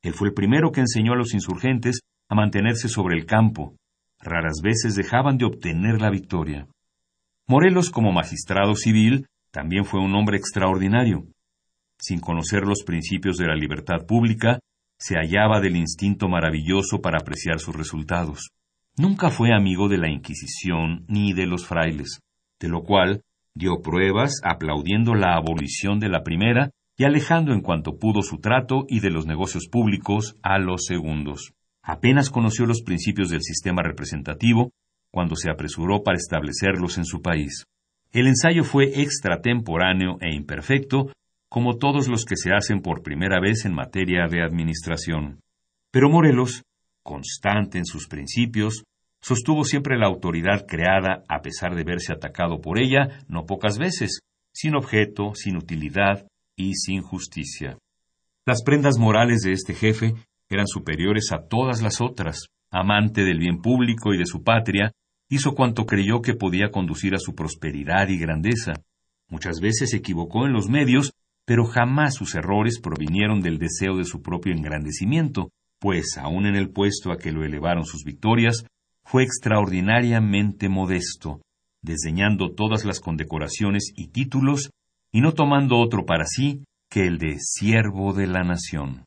Él 0.02 0.14
fue 0.14 0.30
el 0.30 0.34
primero 0.34 0.72
que 0.72 0.82
enseñó 0.82 1.14
a 1.14 1.18
los 1.18 1.34
insurgentes 1.34 2.02
a 2.30 2.36
mantenerse 2.36 2.90
sobre 2.90 3.18
el 3.18 3.26
campo, 3.26 3.76
raras 4.22 4.62
veces 4.64 4.96
dejaban 4.96 5.38
de 5.38 5.46
obtener 5.46 6.02
la 6.02 6.10
victoria. 6.10 6.68
Morelos, 7.48 7.90
como 7.90 8.12
magistrado 8.12 8.76
civil, 8.76 9.28
también 9.52 9.86
fue 9.86 10.00
un 10.00 10.16
hombre 10.16 10.38
extraordinario. 10.38 11.26
Sin 12.00 12.20
conocer 12.20 12.64
los 12.64 12.84
principios 12.84 13.38
de 13.38 13.48
la 13.48 13.56
libertad 13.56 14.06
pública, 14.08 14.60
se 14.98 15.16
hallaba 15.16 15.60
del 15.60 15.76
instinto 15.76 16.30
maravilloso 16.30 17.02
para 17.02 17.18
apreciar 17.20 17.60
sus 17.60 17.76
resultados. 17.76 18.52
Nunca 18.98 19.30
fue 19.30 19.54
amigo 19.54 19.90
de 19.90 19.98
la 19.98 20.10
Inquisición 20.10 21.06
ni 21.08 21.34
de 21.34 21.48
los 21.48 21.66
frailes, 21.66 22.20
de 22.60 22.70
lo 22.70 22.84
cual 22.84 23.24
dio 23.56 23.82
pruebas 23.82 24.40
aplaudiendo 24.44 25.16
la 25.16 25.36
abolición 25.36 26.00
de 26.00 26.10
la 26.10 26.24
primera 26.24 26.72
y 26.98 27.04
alejando 27.04 27.54
en 27.54 27.62
cuanto 27.62 27.98
pudo 27.98 28.22
su 28.22 28.38
trato 28.38 28.86
y 28.88 29.00
de 29.00 29.10
los 29.10 29.26
negocios 29.26 29.68
públicos 29.72 30.36
a 30.44 30.60
los 30.60 30.86
segundos. 30.86 31.54
Apenas 31.84 32.30
conoció 32.30 32.66
los 32.66 32.82
principios 32.84 33.30
del 33.30 33.42
sistema 33.42 33.82
representativo 33.82 34.72
cuando 35.10 35.36
se 35.36 35.50
apresuró 35.50 36.04
para 36.04 36.18
establecerlos 36.18 36.98
en 36.98 37.06
su 37.06 37.22
país. 37.22 37.66
El 38.12 38.28
ensayo 38.28 38.64
fue 38.64 39.02
extratemporáneo 39.02 40.18
e 40.22 40.34
imperfecto, 40.34 41.12
como 41.50 41.78
todos 41.78 42.08
los 42.08 42.26
que 42.26 42.36
se 42.36 42.52
hacen 42.54 42.82
por 42.82 43.04
primera 43.04 43.40
vez 43.40 43.66
en 43.66 43.74
materia 43.74 44.28
de 44.30 44.44
administración. 44.44 45.40
Pero 45.92 46.10
Morelos, 46.10 46.64
constante 47.04 47.78
en 47.78 47.86
sus 47.86 48.08
principios, 48.08 48.84
sostuvo 49.22 49.64
siempre 49.64 49.98
la 49.98 50.08
autoridad 50.08 50.66
creada 50.68 51.24
a 51.28 51.42
pesar 51.42 51.76
de 51.76 51.84
verse 51.84 52.14
atacado 52.14 52.62
por 52.62 52.80
ella 52.80 53.24
no 53.28 53.46
pocas 53.46 53.78
veces, 53.78 54.22
sin 54.54 54.76
objeto, 54.76 55.34
sin 55.36 55.58
utilidad 55.58 56.28
y 56.56 56.76
sin 56.76 57.02
justicia. 57.02 57.78
Las 58.46 58.64
prendas 58.64 58.98
morales 58.98 59.42
de 59.42 59.52
este 59.52 59.74
jefe 59.74 60.16
eran 60.56 60.68
superiores 60.68 61.32
a 61.32 61.48
todas 61.48 61.82
las 61.82 62.02
otras. 62.02 62.48
Amante 62.72 63.24
del 63.24 63.40
bien 63.40 63.62
público 63.62 64.14
y 64.14 64.18
de 64.18 64.26
su 64.26 64.44
patria, 64.44 64.92
hizo 65.30 65.56
cuanto 65.56 65.86
creyó 65.86 66.22
que 66.22 66.34
podía 66.34 66.72
conducir 66.72 67.16
a 67.16 67.20
su 67.20 67.36
prosperidad 67.36 68.08
y 68.10 68.18
grandeza. 68.18 68.74
Muchas 69.30 69.60
veces 69.60 69.92
se 69.92 69.98
equivocó 69.98 70.46
en 70.46 70.54
los 70.54 70.70
medios, 70.70 71.14
pero 71.46 71.66
jamás 71.66 72.16
sus 72.16 72.36
errores 72.36 72.80
provinieron 72.80 73.42
del 73.42 73.58
deseo 73.58 73.98
de 73.98 74.06
su 74.06 74.22
propio 74.22 74.54
engrandecimiento, 74.54 75.50
pues 75.80 76.18
aun 76.18 76.46
en 76.46 76.56
el 76.56 76.70
puesto 76.70 77.12
a 77.12 77.18
que 77.18 77.32
lo 77.32 77.44
elevaron 77.44 77.86
sus 77.86 78.04
victorias, 78.04 78.66
fue 79.04 79.24
extraordinariamente 79.24 80.70
modesto, 80.70 81.42
desdeñando 81.82 82.54
todas 82.54 82.86
las 82.86 83.00
condecoraciones 83.00 83.92
y 83.96 84.10
títulos, 84.10 84.70
y 85.12 85.22
no 85.22 85.34
tomando 85.34 85.80
otro 85.80 86.06
para 86.06 86.26
sí 86.26 86.64
que 86.90 87.08
el 87.08 87.18
de 87.18 87.38
siervo 87.40 88.14
de 88.14 88.28
la 88.28 88.44
nación. 88.44 89.06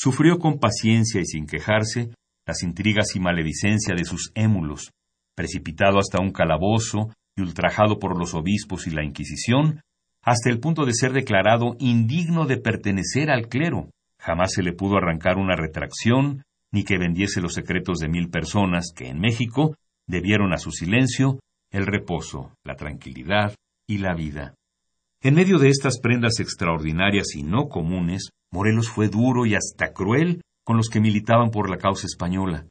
Sufrió 0.00 0.38
con 0.38 0.60
paciencia 0.60 1.20
y 1.20 1.24
sin 1.24 1.44
quejarse 1.44 2.10
las 2.46 2.62
intrigas 2.62 3.16
y 3.16 3.18
maledicencia 3.18 3.96
de 3.96 4.04
sus 4.04 4.30
émulos, 4.36 4.92
precipitado 5.34 5.98
hasta 5.98 6.20
un 6.20 6.30
calabozo 6.30 7.12
y 7.34 7.40
ultrajado 7.40 7.98
por 7.98 8.16
los 8.16 8.32
obispos 8.32 8.86
y 8.86 8.90
la 8.90 9.04
Inquisición, 9.04 9.80
hasta 10.22 10.50
el 10.50 10.60
punto 10.60 10.84
de 10.84 10.94
ser 10.94 11.12
declarado 11.12 11.74
indigno 11.80 12.46
de 12.46 12.58
pertenecer 12.58 13.28
al 13.28 13.48
clero. 13.48 13.90
Jamás 14.20 14.52
se 14.52 14.62
le 14.62 14.72
pudo 14.72 14.98
arrancar 14.98 15.36
una 15.36 15.56
retracción, 15.56 16.44
ni 16.70 16.84
que 16.84 16.96
vendiese 16.96 17.40
los 17.40 17.54
secretos 17.54 17.98
de 17.98 18.08
mil 18.08 18.30
personas 18.30 18.92
que 18.94 19.08
en 19.08 19.18
México 19.18 19.74
debieron 20.06 20.52
a 20.52 20.58
su 20.58 20.70
silencio 20.70 21.40
el 21.72 21.86
reposo, 21.86 22.52
la 22.62 22.76
tranquilidad 22.76 23.52
y 23.88 23.98
la 23.98 24.14
vida. 24.14 24.54
En 25.20 25.34
medio 25.34 25.58
de 25.58 25.68
estas 25.68 25.98
prendas 25.98 26.38
extraordinarias 26.38 27.34
y 27.34 27.42
no 27.42 27.68
comunes, 27.68 28.30
Morelos 28.52 28.88
fue 28.88 29.08
duro 29.08 29.46
y 29.46 29.56
hasta 29.56 29.92
cruel 29.92 30.42
con 30.62 30.76
los 30.76 30.88
que 30.88 31.00
militaban 31.00 31.50
por 31.50 31.68
la 31.68 31.76
causa 31.76 32.06
española. 32.06 32.68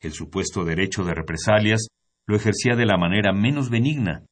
El 0.00 0.12
supuesto 0.12 0.64
derecho 0.64 1.02
de 1.02 1.12
represalias 1.12 1.88
lo 2.26 2.36
ejercía 2.36 2.76
de 2.76 2.86
la 2.86 2.96
manera 2.98 3.32
menos 3.32 3.68
benigna. 3.68 4.24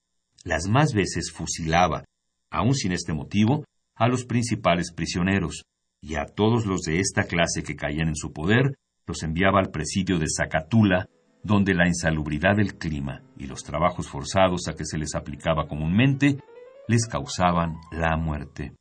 Las 0.44 0.68
más 0.68 0.94
veces 0.94 1.32
fusilaba, 1.32 2.04
aun 2.50 2.74
sin 2.74 2.92
este 2.92 3.14
motivo, 3.14 3.64
a 3.96 4.06
los 4.06 4.24
principales 4.26 4.92
prisioneros, 4.92 5.64
y 6.00 6.14
a 6.14 6.26
todos 6.26 6.66
los 6.66 6.82
de 6.82 7.00
esta 7.00 7.24
clase 7.24 7.64
que 7.64 7.74
caían 7.74 8.06
en 8.06 8.16
su 8.16 8.32
poder, 8.32 8.76
los 9.08 9.24
enviaba 9.24 9.58
al 9.58 9.70
presidio 9.70 10.20
de 10.20 10.26
Zacatula, 10.28 11.08
donde 11.42 11.74
la 11.74 11.88
insalubridad 11.88 12.54
del 12.54 12.78
clima 12.78 13.22
y 13.36 13.46
los 13.46 13.64
trabajos 13.64 14.08
forzados 14.08 14.68
a 14.68 14.74
que 14.74 14.84
se 14.84 14.98
les 14.98 15.16
aplicaba 15.16 15.66
comúnmente 15.66 16.38
les 16.90 17.06
causaban 17.06 17.76
la 17.92 18.16
muerte. 18.16 18.74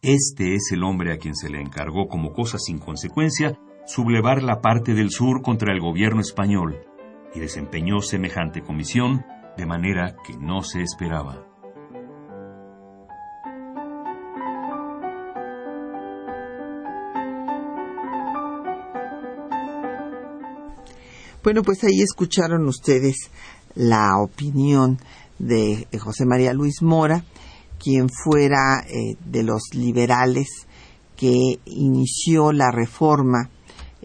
Este 0.00 0.54
es 0.54 0.72
el 0.72 0.82
hombre 0.82 1.12
a 1.12 1.18
quien 1.18 1.36
se 1.36 1.50
le 1.50 1.60
encargó 1.60 2.08
como 2.08 2.32
cosa 2.32 2.58
sin 2.58 2.78
consecuencia 2.78 3.58
sublevar 3.86 4.42
la 4.42 4.62
parte 4.62 4.94
del 4.94 5.10
sur 5.10 5.42
contra 5.42 5.74
el 5.74 5.80
gobierno 5.80 6.22
español, 6.22 6.80
y 7.34 7.40
desempeñó 7.40 8.00
semejante 8.00 8.62
comisión 8.62 9.26
de 9.58 9.66
manera 9.66 10.16
que 10.26 10.34
no 10.38 10.62
se 10.62 10.80
esperaba. 10.80 11.46
Bueno, 21.42 21.62
pues 21.62 21.84
ahí 21.84 22.00
escucharon 22.00 22.66
ustedes 22.66 23.30
la 23.74 24.16
opinión 24.22 24.98
de 25.38 25.86
José 25.98 26.24
María 26.24 26.54
Luis 26.54 26.82
Mora, 26.82 27.24
quien 27.82 28.08
fuera 28.08 28.84
eh, 28.86 29.16
de 29.24 29.42
los 29.42 29.74
liberales 29.74 30.48
que 31.16 31.58
inició 31.64 32.52
la 32.52 32.70
reforma 32.70 33.50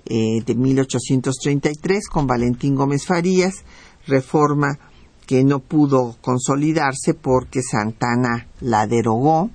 eh, 0.05 0.41
de 0.43 0.55
1833 0.55 2.07
con 2.09 2.25
Valentín 2.25 2.75
Gómez 2.75 3.05
Farías, 3.05 3.63
reforma 4.07 4.79
que 5.27 5.43
no 5.43 5.59
pudo 5.59 6.15
consolidarse 6.21 7.13
porque 7.13 7.61
Santana 7.61 8.47
la 8.61 8.87
derogó. 8.87 9.51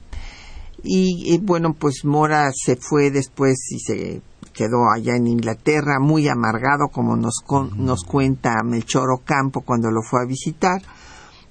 Y, 0.84 1.38
bueno, 1.38 1.74
pues 1.74 2.04
Mora 2.04 2.50
se 2.52 2.76
fue 2.76 3.10
después 3.10 3.54
y 3.70 3.78
se 3.78 4.20
quedó 4.52 4.90
allá 4.92 5.14
en 5.16 5.28
Inglaterra 5.28 6.00
muy 6.00 6.28
amargado, 6.28 6.88
como 6.92 7.16
nos, 7.16 7.44
nos 7.76 8.02
cuenta 8.02 8.62
Melchor 8.64 9.12
Ocampo 9.12 9.60
cuando 9.62 9.90
lo 9.90 10.02
fue 10.02 10.22
a 10.22 10.26
visitar, 10.26 10.82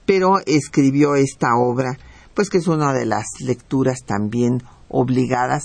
pero 0.05 0.39
escribió 0.45 1.15
esta 1.15 1.55
obra 1.55 1.97
pues 2.33 2.49
que 2.49 2.57
es 2.57 2.67
una 2.67 2.93
de 2.93 3.05
las 3.05 3.25
lecturas 3.39 3.99
también 4.05 4.63
obligadas, 4.89 5.63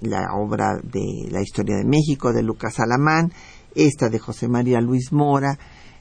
la 0.00 0.34
obra 0.34 0.78
de 0.82 1.28
la 1.30 1.42
historia 1.42 1.76
de 1.76 1.84
México 1.84 2.32
de 2.32 2.42
Lucas 2.42 2.80
Alamán, 2.80 3.32
esta 3.74 4.08
de 4.08 4.18
José 4.18 4.48
María 4.48 4.80
Luis 4.80 5.12
Mora, 5.12 5.58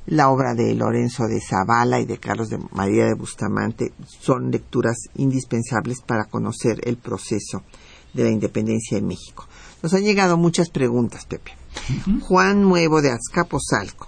la 0.07 0.29
obra 0.29 0.53
de 0.53 0.73
Lorenzo 0.75 1.25
de 1.27 1.41
Zavala 1.41 1.99
y 1.99 2.05
de 2.05 2.19
Carlos 2.19 2.49
de 2.49 2.59
María 2.71 3.05
de 3.05 3.15
Bustamante 3.15 3.91
son 4.07 4.51
lecturas 4.51 4.97
indispensables 5.15 6.01
para 6.01 6.25
conocer 6.25 6.79
el 6.83 6.97
proceso 6.97 7.63
de 8.13 8.23
la 8.23 8.29
independencia 8.29 8.97
de 8.97 9.05
México. 9.05 9.47
Nos 9.81 9.93
han 9.93 10.03
llegado 10.03 10.37
muchas 10.37 10.69
preguntas, 10.69 11.25
Pepe. 11.25 11.51
Juan 12.21 12.61
Nuevo 12.61 13.01
de 13.01 13.11
Azcapotzalco 13.11 14.07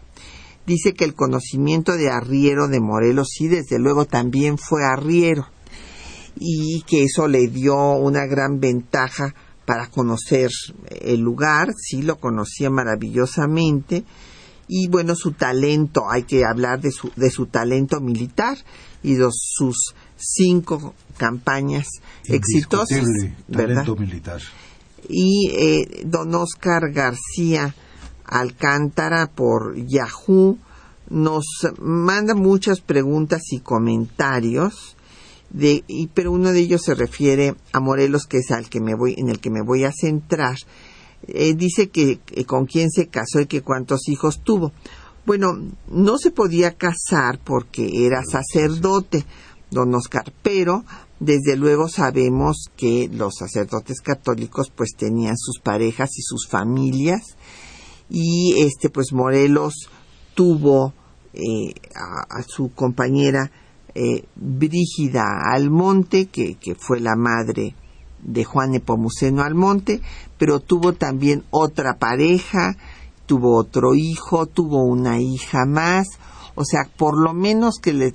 dice 0.66 0.94
que 0.94 1.04
el 1.04 1.16
conocimiento 1.16 1.94
de 1.94 2.10
Arriero 2.10 2.68
de 2.68 2.80
Morelos 2.80 3.30
sí, 3.32 3.48
desde 3.48 3.80
luego 3.80 4.06
también 4.06 4.58
fue 4.58 4.86
Arriero 4.86 5.48
y 6.40 6.84
que 6.88 7.04
eso 7.04 7.28
le 7.28 7.48
dio 7.48 7.76
una 7.94 8.26
gran 8.26 8.60
ventaja 8.60 9.34
para 9.66 9.88
conocer 9.88 10.50
el 11.02 11.20
lugar, 11.20 11.74
sí 11.76 12.02
lo 12.02 12.18
conocía 12.20 12.70
maravillosamente 12.70 14.06
y 14.68 14.88
bueno, 14.90 15.16
su 15.16 15.32
talento, 15.32 16.10
hay 16.10 16.24
que 16.24 16.44
hablar 16.46 16.82
de 16.82 16.92
su, 16.92 17.10
de 17.16 17.32
su 17.32 17.46
talento 17.46 18.02
militar 18.02 18.58
y 19.02 19.16
de 19.16 19.28
sus 19.32 19.94
cinco 20.18 20.94
campañas 21.18 21.88
exitosas. 22.26 23.06
Talento 23.50 23.96
militar. 23.96 24.42
Y 25.08 25.52
eh, 25.52 26.04
don 26.06 26.36
Oscar 26.36 26.92
García 26.92 27.74
Alcántara 28.26 29.32
por 29.34 29.76
Yahoo 29.88 30.58
nos 31.10 31.46
manda 31.80 32.34
muchas 32.36 32.82
preguntas 32.82 33.42
y 33.52 33.62
comentarios 33.62 34.97
y, 35.54 36.08
pero 36.08 36.32
uno 36.32 36.52
de 36.52 36.60
ellos 36.60 36.82
se 36.84 36.96
refiere 36.96 37.56
a 37.74 37.80
Morelos, 37.80 38.26
que 38.28 38.38
es 38.38 38.52
al 38.52 38.70
que 38.70 38.82
me 38.82 38.96
voy, 38.96 39.16
en 39.18 39.30
el 39.30 39.40
que 39.40 39.50
me 39.50 39.62
voy 39.62 39.84
a 39.84 39.92
centrar. 39.92 40.58
Eh, 41.28 41.54
dice 41.56 41.90
que, 41.90 42.20
con 42.46 42.66
quién 42.66 42.92
se 42.92 43.08
casó 43.08 43.40
y 43.42 43.48
que 43.48 43.62
cuántos 43.62 44.08
hijos 44.10 44.42
tuvo. 44.44 44.72
Bueno, 45.26 45.48
no 45.90 46.18
se 46.18 46.32
podía 46.32 46.76
casar 46.76 47.40
porque 47.44 48.06
era 48.06 48.24
sacerdote, 48.24 49.26
don 49.72 49.94
Oscar, 49.96 50.32
pero 50.42 50.86
desde 51.20 51.58
luego 51.58 51.90
sabemos 51.90 52.70
que 52.78 53.10
los 53.12 53.36
sacerdotes 53.36 54.02
católicos 54.02 54.72
pues 54.74 54.92
tenían 54.96 55.36
sus 55.38 55.60
parejas 55.60 56.12
y 56.18 56.22
sus 56.22 56.48
familias 56.48 57.36
y 58.10 58.54
este 58.62 58.90
pues 58.90 59.12
Morelos 59.14 59.90
tuvo 60.36 60.94
eh, 61.34 61.74
a, 61.96 62.42
su 62.44 62.72
compañera 62.74 63.52
eh, 64.00 64.26
Brígida 64.36 65.24
Almonte, 65.52 66.28
que, 66.28 66.54
que, 66.54 66.76
fue 66.76 67.00
la 67.00 67.16
madre 67.16 67.74
de 68.22 68.44
Juan 68.44 68.70
Nepomuceno 68.70 69.42
Almonte, 69.42 70.02
pero 70.38 70.60
tuvo 70.60 70.94
también 70.94 71.44
otra 71.50 71.98
pareja, 71.98 72.78
tuvo 73.26 73.58
otro 73.58 73.96
hijo, 73.96 74.46
tuvo 74.46 74.84
una 74.84 75.20
hija 75.20 75.66
más, 75.66 76.06
o 76.54 76.64
sea, 76.64 76.82
por 76.96 77.20
lo 77.20 77.34
menos 77.34 77.80
que, 77.82 77.94
le, 77.94 78.14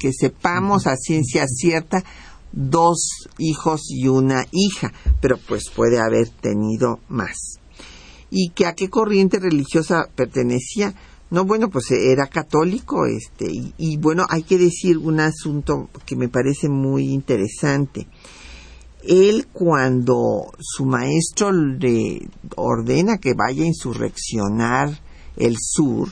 que 0.00 0.12
sepamos 0.12 0.88
a 0.88 0.96
ciencia 0.96 1.46
cierta, 1.46 2.02
dos 2.50 3.28
hijos 3.38 3.82
y 3.90 4.08
una 4.08 4.46
hija, 4.50 4.92
pero 5.20 5.38
pues 5.46 5.70
puede 5.70 6.00
haber 6.00 6.28
tenido 6.28 6.98
más. 7.08 7.60
¿Y 8.30 8.48
que 8.50 8.66
a 8.66 8.74
qué 8.74 8.90
corriente 8.90 9.38
religiosa 9.38 10.08
pertenecía? 10.16 10.92
No, 11.30 11.44
bueno, 11.44 11.68
pues 11.68 11.90
era 11.90 12.26
católico, 12.26 13.06
este, 13.06 13.46
y, 13.50 13.96
bueno, 13.96 14.24
hay 14.28 14.42
que 14.42 14.58
decir 14.58 14.98
un 14.98 15.20
asunto 15.20 15.88
que 16.06 16.16
me 16.16 16.28
parece 16.28 16.68
muy 16.68 17.12
interesante. 17.12 18.06
Él 19.02 19.48
cuando 19.52 20.52
su 20.60 20.84
maestro 20.86 21.52
le 21.52 22.28
ordena 22.56 23.18
que 23.18 23.34
vaya 23.34 23.64
a 23.64 23.66
insurreccionar 23.66 25.00
el 25.36 25.56
sur, 25.58 26.08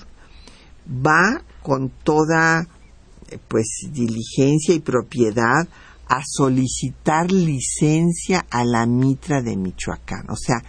va 0.88 1.42
con 1.62 1.90
toda 2.02 2.66
pues 3.48 3.88
diligencia 3.90 4.74
y 4.74 4.80
propiedad 4.80 5.66
a 6.08 6.20
solicitar 6.26 7.32
licencia 7.32 8.44
a 8.50 8.64
la 8.64 8.84
mitra 8.84 9.40
de 9.40 9.56
Michoacán. 9.56 10.28
O 10.28 10.36
sea, 10.36 10.62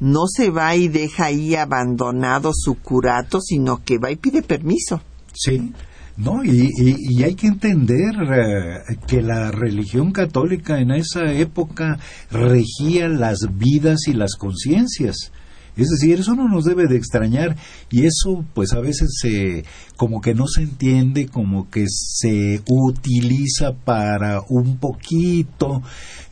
no 0.00 0.26
se 0.26 0.50
va 0.50 0.74
y 0.74 0.88
deja 0.88 1.26
ahí 1.26 1.54
abandonado 1.54 2.52
su 2.54 2.74
curato, 2.74 3.40
sino 3.40 3.84
que 3.84 3.98
va 3.98 4.10
y 4.10 4.16
pide 4.16 4.42
permiso. 4.42 5.00
Sí, 5.32 5.72
no, 6.16 6.44
y, 6.44 6.68
y, 6.76 7.22
hay 7.22 7.34
que 7.34 7.46
entender 7.46 8.14
eh, 8.30 8.96
que 9.06 9.22
la 9.22 9.50
religión 9.50 10.12
católica 10.12 10.80
en 10.80 10.90
esa 10.90 11.32
época 11.32 11.98
regía 12.30 13.08
las 13.08 13.38
vidas 13.56 14.06
y 14.06 14.12
las 14.12 14.34
conciencias. 14.36 15.32
Es 15.76 15.88
decir, 15.88 16.20
eso 16.20 16.34
no 16.34 16.46
nos 16.46 16.64
debe 16.64 16.88
de 16.88 16.96
extrañar 16.96 17.56
y 17.90 18.04
eso 18.04 18.44
pues 18.52 18.72
a 18.74 18.80
veces 18.80 19.18
se 19.18 19.64
como 19.96 20.20
que 20.20 20.34
no 20.34 20.46
se 20.46 20.62
entiende, 20.62 21.26
como 21.26 21.70
que 21.70 21.86
se 21.88 22.60
utiliza 22.68 23.72
para 23.72 24.42
un 24.48 24.76
poquito 24.76 25.82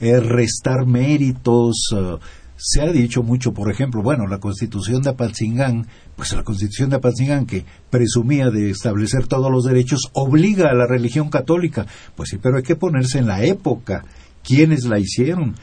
eh, 0.01 0.21
restar 0.21 0.87
méritos. 0.87 1.77
Eh, 1.97 2.17
se 2.61 2.81
ha 2.81 2.91
dicho 2.91 3.23
mucho, 3.23 3.55
por 3.55 3.71
ejemplo, 3.71 4.03
bueno, 4.03 4.27
la 4.27 4.41
constitución 4.41 5.01
de 5.01 5.11
Apatzingán, 5.11 5.87
pues 6.17 6.33
la 6.33 6.43
constitución 6.43 6.91
de 6.91 6.97
Apatzingán 6.97 7.47
que 7.47 7.65
presumía 7.89 8.51
de 8.51 8.71
establecer 8.71 9.29
todos 9.29 9.51
los 9.51 9.65
derechos, 9.65 10.11
obliga 10.13 10.69
a 10.69 10.75
la 10.75 10.87
religión 10.87 11.31
católica. 11.31 11.87
Pues 12.17 12.31
sí, 12.31 12.39
pero 12.43 12.57
hay 12.57 12.65
que 12.65 12.75
ponerse 12.75 13.21
en 13.21 13.29
la 13.29 13.45
época. 13.45 14.05
¿Quiénes 14.43 14.85
la 14.85 14.99
hicieron? 14.99 15.55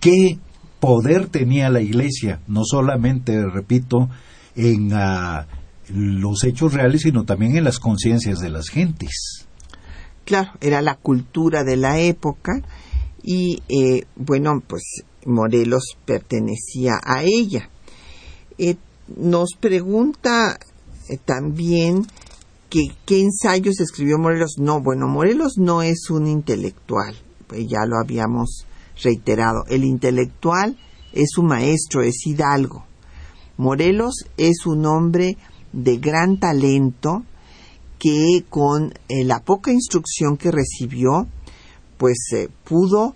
¿Qué 0.00 0.36
poder 0.80 1.28
tenía 1.28 1.70
la 1.70 1.80
iglesia? 1.80 2.40
No 2.48 2.64
solamente, 2.64 3.40
repito, 3.48 4.10
en 4.56 4.92
ah, 4.94 5.46
los 5.94 6.42
hechos 6.42 6.74
reales, 6.74 7.02
sino 7.02 7.22
también 7.24 7.56
en 7.56 7.62
las 7.62 7.78
conciencias 7.78 8.40
de 8.40 8.50
las 8.50 8.68
gentes. 8.68 9.46
Claro, 10.24 10.50
era 10.60 10.82
la 10.82 10.96
cultura 10.96 11.62
de 11.62 11.76
la 11.76 12.00
época 12.00 12.62
y, 13.22 13.62
eh, 13.68 14.06
bueno, 14.16 14.60
pues 14.66 15.04
Morelos 15.26 15.96
pertenecía 16.04 16.94
a 17.02 17.22
ella. 17.22 17.68
Eh, 18.58 18.76
nos 19.16 19.50
pregunta 19.58 20.58
eh, 21.08 21.18
también 21.24 22.06
que 22.70 22.86
qué 23.04 23.20
ensayos 23.20 23.80
escribió 23.80 24.18
Morelos. 24.18 24.56
No, 24.58 24.80
bueno, 24.80 25.08
Morelos 25.08 25.58
no 25.58 25.82
es 25.82 26.10
un 26.10 26.26
intelectual, 26.26 27.16
pues 27.46 27.66
ya 27.68 27.84
lo 27.86 27.98
habíamos 27.98 28.66
reiterado. 29.02 29.64
El 29.68 29.84
intelectual 29.84 30.78
es 31.12 31.30
su 31.32 31.42
maestro, 31.42 32.02
es 32.02 32.26
Hidalgo. 32.26 32.84
Morelos 33.58 34.24
es 34.36 34.66
un 34.66 34.86
hombre 34.86 35.36
de 35.72 35.98
gran 35.98 36.38
talento 36.38 37.24
que 37.98 38.44
con 38.48 38.92
eh, 39.08 39.24
la 39.24 39.40
poca 39.40 39.70
instrucción 39.70 40.36
que 40.36 40.50
recibió, 40.50 41.26
pues 41.98 42.18
pudo 42.64 43.14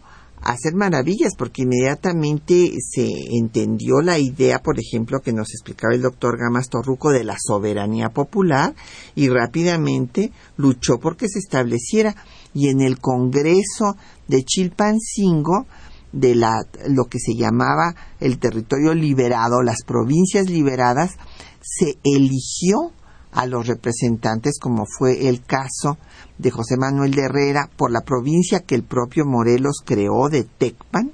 hacer 0.53 0.75
maravillas 0.75 1.35
porque 1.37 1.63
inmediatamente 1.63 2.73
se 2.81 3.09
entendió 3.39 4.01
la 4.01 4.19
idea, 4.19 4.61
por 4.61 4.79
ejemplo, 4.79 5.21
que 5.21 5.33
nos 5.33 5.51
explicaba 5.51 5.95
el 5.95 6.03
doctor 6.03 6.39
Gamas 6.39 6.69
Torruco 6.69 7.11
de 7.11 7.25
la 7.25 7.37
soberanía 7.39 8.11
popular 8.11 8.75
y 9.15 9.29
rápidamente 9.29 10.33
luchó 10.57 10.99
porque 10.99 11.29
se 11.29 11.39
estableciera. 11.39 12.15
Y 12.55 12.69
en 12.69 12.81
el 12.81 12.99
Congreso 12.99 13.97
de 14.29 14.43
Chilpancingo 14.43 15.67
de 16.13 16.35
la, 16.35 16.67
lo 16.89 17.05
que 17.05 17.19
se 17.19 17.35
llamaba 17.35 17.95
el 18.21 18.39
territorio 18.39 18.95
liberado, 18.95 19.63
las 19.63 19.83
provincias 19.87 20.49
liberadas, 20.49 21.17
se 21.61 21.99
eligió 22.05 22.93
a 23.37 23.47
los 23.47 23.67
representantes, 23.67 24.59
como 24.59 24.85
fue 24.99 25.29
el 25.29 25.43
caso 25.43 25.99
de 26.39 26.51
José 26.51 26.77
Manuel 26.79 27.13
de 27.13 27.23
Herrera, 27.23 27.71
por 27.77 27.93
la 27.93 28.01
provincia 28.01 28.61
que 28.61 28.75
el 28.75 28.83
propio 28.83 29.27
Morelos 29.27 29.83
creó 29.85 30.31
de 30.31 30.45
Tecpan, 30.45 31.13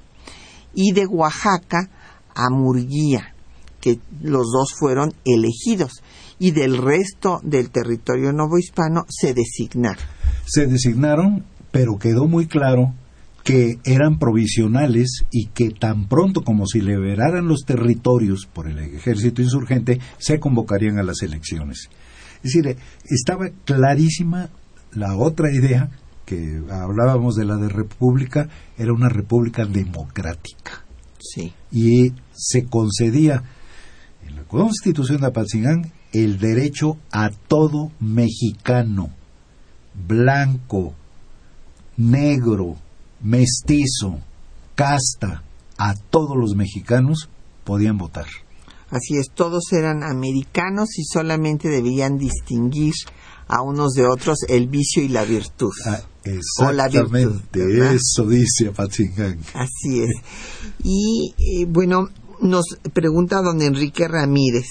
y 0.73 0.93
de 0.93 1.05
Oaxaca 1.05 1.89
a 2.33 2.49
Murguía, 2.49 3.35
que 3.81 3.99
los 4.21 4.47
dos 4.51 4.73
fueron 4.73 5.13
elegidos, 5.25 6.01
y 6.39 6.51
del 6.51 6.77
resto 6.77 7.41
del 7.43 7.69
territorio 7.69 8.31
novohispano 8.31 9.05
se 9.09 9.33
designaron. 9.33 10.03
Se 10.45 10.65
designaron, 10.65 11.45
pero 11.71 11.97
quedó 11.99 12.25
muy 12.25 12.47
claro 12.47 12.93
que 13.43 13.79
eran 13.83 14.17
provisionales 14.17 15.25
y 15.29 15.47
que 15.47 15.71
tan 15.71 16.07
pronto 16.07 16.41
como 16.45 16.65
se 16.67 16.81
liberaran 16.81 17.49
los 17.49 17.65
territorios 17.65 18.47
por 18.51 18.69
el 18.69 18.79
ejército 18.79 19.41
insurgente, 19.41 19.99
se 20.17 20.39
convocarían 20.39 20.97
a 20.99 21.03
las 21.03 21.21
elecciones. 21.21 21.89
Es 22.43 22.53
decir, 22.53 22.77
estaba 23.05 23.49
clarísima 23.65 24.49
la 24.91 25.15
otra 25.15 25.51
idea 25.51 25.89
que 26.25 26.61
hablábamos 26.69 27.35
de 27.35 27.45
la 27.45 27.57
de 27.57 27.69
república, 27.69 28.49
era 28.77 28.93
una 28.93 29.09
república 29.09 29.65
democrática. 29.65 30.85
Sí. 31.19 31.53
Y 31.71 32.13
se 32.33 32.65
concedía 32.65 33.43
en 34.25 34.35
la 34.35 34.43
Constitución 34.43 35.21
de 35.21 35.27
Apatzingán 35.27 35.91
el 36.11 36.39
derecho 36.39 36.97
a 37.11 37.29
todo 37.29 37.91
mexicano, 37.99 39.09
blanco, 40.07 40.93
negro, 41.97 42.75
mestizo, 43.21 44.19
casta, 44.75 45.43
a 45.77 45.95
todos 45.95 46.37
los 46.37 46.55
mexicanos 46.55 47.29
podían 47.63 47.97
votar. 47.97 48.27
Así 48.93 49.17
es, 49.17 49.31
todos 49.33 49.73
eran 49.73 50.03
americanos 50.03 50.99
y 50.99 51.03
solamente 51.03 51.67
debían 51.67 52.19
distinguir 52.19 52.93
a 53.47 53.63
unos 53.63 53.93
de 53.93 54.05
otros 54.05 54.37
el 54.47 54.67
vicio 54.67 55.01
y 55.01 55.07
la 55.07 55.23
virtud. 55.23 55.71
Ah, 55.83 55.99
exactamente, 56.23 57.59
eso 57.95 58.27
dice 58.27 58.67
Apatzingán. 58.67 59.39
Así 59.55 60.03
es. 60.03 60.11
Y 60.83 61.33
eh, 61.39 61.65
bueno, 61.67 62.09
nos 62.39 62.65
pregunta 62.93 63.41
don 63.41 63.63
Enrique 63.63 64.07
Ramírez 64.07 64.67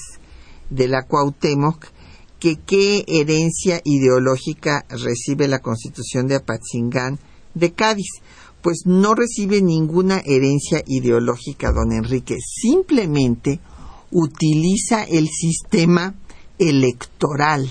de 0.70 0.86
la 0.86 1.02
Cuauhtémoc 1.02 1.86
que 2.38 2.60
qué 2.64 3.04
herencia 3.08 3.80
ideológica 3.84 4.84
recibe 4.88 5.48
la 5.48 5.58
Constitución 5.58 6.28
de 6.28 6.36
Apatzingán 6.36 7.18
de 7.54 7.72
Cádiz. 7.72 8.20
Pues 8.62 8.82
no 8.84 9.16
recibe 9.16 9.60
ninguna 9.62 10.22
herencia 10.24 10.84
ideológica, 10.86 11.72
don 11.72 11.90
Enrique. 11.90 12.36
Simplemente 12.40 13.58
utiliza 14.12 15.02
el 15.02 15.28
sistema 15.28 16.14
electoral, 16.58 17.68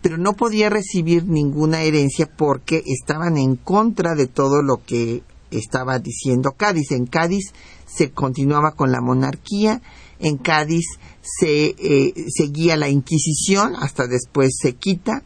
pero 0.00 0.16
no 0.16 0.34
podía 0.34 0.70
recibir 0.70 1.24
ninguna 1.24 1.82
herencia 1.82 2.28
porque 2.36 2.82
estaban 2.86 3.36
en 3.36 3.56
contra 3.56 4.14
de 4.14 4.26
todo 4.26 4.62
lo 4.62 4.84
que 4.84 5.22
estaba 5.50 5.98
diciendo 5.98 6.52
Cádiz. 6.56 6.92
En 6.92 7.06
Cádiz 7.06 7.52
se 7.86 8.10
continuaba 8.10 8.72
con 8.72 8.92
la 8.92 9.00
monarquía, 9.00 9.82
en 10.20 10.36
Cádiz 10.36 10.84
se 11.22 11.74
eh, 11.78 12.12
seguía 12.28 12.76
la 12.76 12.88
Inquisición, 12.88 13.74
hasta 13.76 14.06
después 14.06 14.56
se 14.60 14.74
quita. 14.74 15.24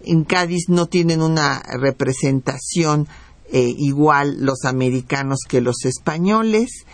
En 0.00 0.24
Cádiz 0.24 0.68
no 0.68 0.86
tienen 0.86 1.22
una 1.22 1.60
representación 1.60 3.08
eh, 3.52 3.74
igual 3.78 4.38
los 4.40 4.64
americanos 4.64 5.40
que 5.48 5.60
los 5.60 5.84
españoles 5.84 6.84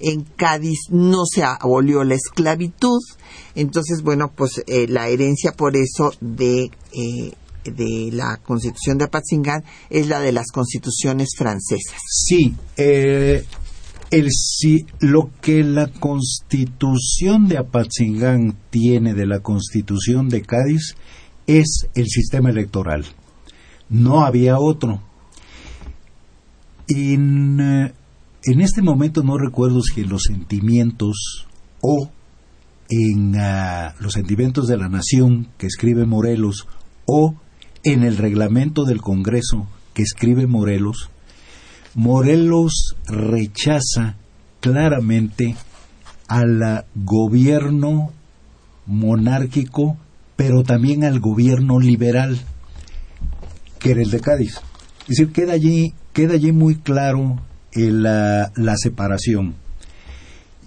en 0.00 0.22
Cádiz 0.22 0.78
no 0.90 1.24
se 1.30 1.44
abolió 1.44 2.04
la 2.04 2.14
esclavitud, 2.14 3.00
entonces, 3.54 4.02
bueno, 4.02 4.32
pues 4.34 4.62
eh, 4.66 4.86
la 4.88 5.08
herencia 5.08 5.52
por 5.52 5.76
eso 5.76 6.12
de, 6.20 6.70
eh, 6.92 7.32
de 7.64 8.10
la 8.12 8.38
constitución 8.38 8.98
de 8.98 9.04
Apatzingán 9.04 9.64
es 9.90 10.08
la 10.08 10.20
de 10.20 10.32
las 10.32 10.50
constituciones 10.52 11.30
francesas. 11.36 12.00
Sí, 12.08 12.54
eh, 12.76 13.44
el, 14.10 14.30
si, 14.30 14.86
lo 15.00 15.30
que 15.40 15.62
la 15.62 15.88
constitución 15.88 17.48
de 17.48 17.58
Apatzingán 17.58 18.56
tiene 18.70 19.14
de 19.14 19.26
la 19.26 19.40
constitución 19.40 20.28
de 20.28 20.42
Cádiz 20.42 20.96
es 21.46 21.86
el 21.94 22.06
sistema 22.06 22.50
electoral. 22.50 23.04
No 23.88 24.24
había 24.24 24.58
otro. 24.58 25.02
En, 26.90 27.60
en 27.60 28.60
este 28.60 28.82
momento 28.82 29.22
no 29.22 29.38
recuerdo 29.38 29.80
si 29.82 30.00
en 30.00 30.08
los 30.08 30.22
sentimientos 30.24 31.46
o 31.80 32.10
en 32.88 33.36
ah, 33.38 33.94
los 34.00 34.14
sentimientos 34.14 34.66
de 34.66 34.76
la 34.76 34.88
nación 34.88 35.48
que 35.56 35.66
escribe 35.66 36.04
Morelos 36.04 36.66
o 37.06 37.34
en 37.84 38.02
el 38.02 38.16
reglamento 38.16 38.84
del 38.84 39.00
Congreso 39.00 39.68
que 39.94 40.02
escribe 40.02 40.46
Morelos, 40.46 41.10
Morelos 41.94 42.96
rechaza 43.06 44.16
claramente 44.60 45.56
al 46.28 46.84
gobierno 46.94 48.10
monárquico, 48.86 49.96
pero 50.36 50.62
también 50.62 51.04
al 51.04 51.20
gobierno 51.20 51.80
liberal, 51.80 52.40
que 53.78 53.92
era 53.92 54.02
el 54.02 54.10
de 54.10 54.20
Cádiz. 54.20 54.60
Es 55.02 55.16
decir, 55.16 55.32
queda 55.32 55.54
allí, 55.54 55.94
queda 56.12 56.34
allí 56.34 56.52
muy 56.52 56.76
claro 56.76 57.40
la, 57.74 58.52
la 58.56 58.76
separación. 58.76 59.54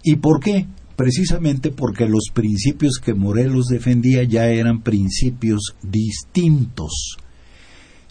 ¿Y 0.04 0.18
por 0.18 0.40
qué? 0.40 0.68
Precisamente 0.96 1.72
porque 1.72 2.08
los 2.08 2.30
principios 2.34 3.00
que 3.04 3.14
Morelos 3.14 3.68
defendía 3.68 4.24
ya 4.24 4.48
eran 4.48 4.82
principios 4.82 5.76
distintos. 5.82 7.18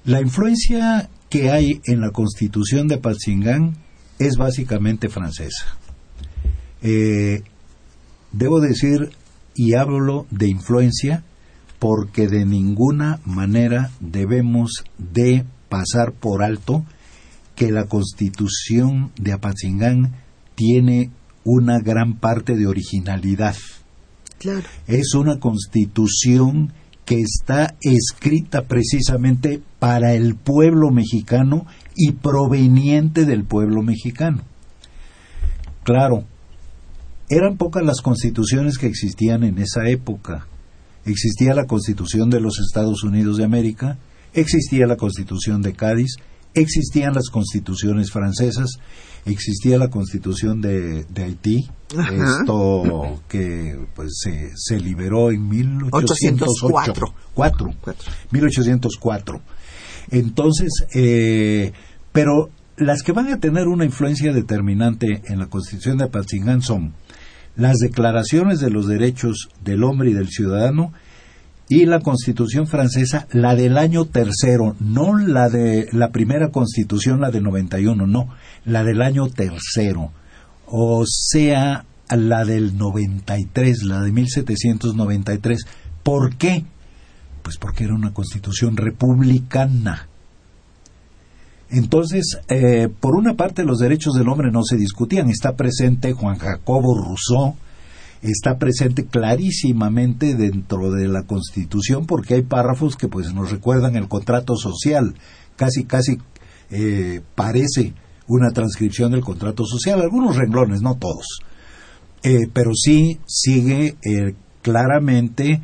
La 0.04 0.20
influencia 0.20 1.08
que 1.28 1.50
hay 1.50 1.80
en 1.84 2.00
la 2.00 2.10
constitución 2.10 2.88
de 2.88 2.98
Patzingán 2.98 3.76
es 4.18 4.36
básicamente 4.36 5.08
francesa. 5.08 5.76
Eh, 6.82 7.42
debo 8.32 8.60
decir, 8.60 9.10
y 9.54 9.74
hablo 9.74 10.26
de 10.30 10.48
influencia, 10.48 11.22
porque 11.78 12.28
de 12.28 12.44
ninguna 12.44 13.20
manera 13.24 13.90
debemos 14.00 14.84
de 14.98 15.44
pasar 15.68 16.12
por 16.12 16.42
alto 16.42 16.84
que 17.54 17.70
la 17.70 17.84
constitución 17.84 19.12
de 19.20 19.32
Apatzingán 19.32 20.12
tiene 20.54 21.10
una 21.44 21.78
gran 21.80 22.14
parte 22.14 22.56
de 22.56 22.66
originalidad. 22.66 23.56
Claro. 24.38 24.66
Es 24.86 25.14
una 25.14 25.38
constitución 25.38 26.72
que 27.04 27.20
está 27.20 27.74
escrita 27.80 28.62
precisamente 28.62 29.60
para 29.78 30.14
el 30.14 30.36
pueblo 30.36 30.90
mexicano 30.90 31.66
y 31.96 32.12
proveniente 32.12 33.24
del 33.24 33.44
pueblo 33.44 33.82
mexicano. 33.82 34.42
Claro, 35.84 36.24
eran 37.28 37.56
pocas 37.56 37.84
las 37.84 38.00
constituciones 38.00 38.78
que 38.78 38.86
existían 38.86 39.42
en 39.42 39.58
esa 39.58 39.88
época. 39.88 40.46
Existía 41.04 41.54
la 41.54 41.66
constitución 41.66 42.30
de 42.30 42.40
los 42.40 42.60
Estados 42.60 43.02
Unidos 43.02 43.36
de 43.36 43.44
América, 43.44 43.98
existía 44.32 44.86
la 44.86 44.96
constitución 44.96 45.60
de 45.60 45.72
Cádiz, 45.72 46.16
existían 46.54 47.14
las 47.14 47.28
constituciones 47.30 48.10
francesas, 48.10 48.78
existía 49.24 49.78
la 49.78 49.88
constitución 49.88 50.60
de, 50.60 51.06
Haití, 51.16 51.68
esto 51.90 53.20
que 53.28 53.78
pues 53.94 54.22
se, 54.54 54.80
liberó 54.80 55.30
en 55.30 55.48
1804. 55.48 57.14
1804. 58.30 59.40
Entonces, 60.10 60.70
eh, 60.94 61.72
pero 62.12 62.50
las 62.76 63.02
que 63.02 63.12
van 63.12 63.28
a 63.32 63.38
tener 63.38 63.68
una 63.68 63.84
influencia 63.84 64.32
determinante 64.32 65.22
en 65.26 65.38
la 65.38 65.46
constitución 65.46 65.98
de 65.98 66.04
Apatzingán 66.04 66.62
son 66.62 66.94
las 67.54 67.76
declaraciones 67.78 68.60
de 68.60 68.70
los 68.70 68.88
derechos 68.88 69.48
del 69.62 69.84
hombre 69.84 70.10
y 70.10 70.14
del 70.14 70.28
ciudadano 70.28 70.92
y 71.74 71.86
la 71.86 72.00
Constitución 72.00 72.66
francesa, 72.66 73.26
la 73.32 73.54
del 73.54 73.78
año 73.78 74.04
tercero, 74.04 74.76
no 74.78 75.16
la 75.16 75.48
de 75.48 75.88
la 75.92 76.10
primera 76.10 76.50
Constitución, 76.50 77.22
la 77.22 77.30
de 77.30 77.40
91, 77.40 78.06
no, 78.06 78.28
la 78.66 78.84
del 78.84 79.00
año 79.00 79.28
tercero, 79.28 80.12
o 80.66 81.04
sea, 81.06 81.86
la 82.10 82.44
del 82.44 82.76
93, 82.76 83.84
la 83.84 84.02
de 84.02 84.12
1793. 84.12 85.64
¿Por 86.02 86.36
qué? 86.36 86.66
Pues 87.42 87.56
porque 87.56 87.84
era 87.84 87.94
una 87.94 88.12
Constitución 88.12 88.76
republicana. 88.76 90.08
Entonces, 91.70 92.38
eh, 92.50 92.90
por 93.00 93.16
una 93.16 93.32
parte, 93.32 93.64
los 93.64 93.78
derechos 93.78 94.12
del 94.12 94.28
hombre 94.28 94.50
no 94.52 94.62
se 94.62 94.76
discutían. 94.76 95.30
Está 95.30 95.56
presente 95.56 96.12
Juan 96.12 96.36
Jacobo 96.36 96.94
Rousseau, 97.02 97.56
está 98.22 98.56
presente 98.56 99.04
clarísimamente 99.06 100.34
dentro 100.34 100.92
de 100.92 101.08
la 101.08 101.24
Constitución 101.24 102.06
porque 102.06 102.34
hay 102.34 102.42
párrafos 102.42 102.96
que 102.96 103.08
pues 103.08 103.34
nos 103.34 103.50
recuerdan 103.50 103.96
el 103.96 104.08
contrato 104.08 104.56
social, 104.56 105.14
casi 105.56 105.84
casi 105.84 106.18
eh, 106.70 107.20
parece 107.34 107.94
una 108.28 108.52
transcripción 108.52 109.12
del 109.12 109.22
contrato 109.22 109.64
social, 109.66 110.00
algunos 110.00 110.36
renglones, 110.36 110.80
no 110.80 110.94
todos, 110.94 111.40
eh, 112.22 112.46
pero 112.52 112.70
sí 112.74 113.18
sigue 113.26 113.96
eh, 114.02 114.34
claramente 114.62 115.60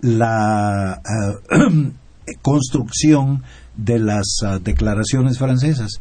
la 0.00 1.02
construcción 2.42 3.42
de 3.76 3.98
las 3.98 4.38
ah, 4.44 4.58
declaraciones 4.58 5.38
francesas. 5.38 6.00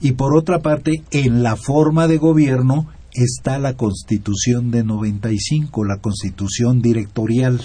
Y 0.00 0.12
por 0.12 0.36
otra 0.36 0.60
parte, 0.60 1.02
en 1.10 1.42
la 1.42 1.56
forma 1.56 2.06
de 2.06 2.18
gobierno 2.18 2.86
está 3.24 3.58
la 3.58 3.74
Constitución 3.74 4.70
de 4.70 4.84
95, 4.84 5.84
la 5.84 5.98
Constitución 5.98 6.80
directorial. 6.80 7.60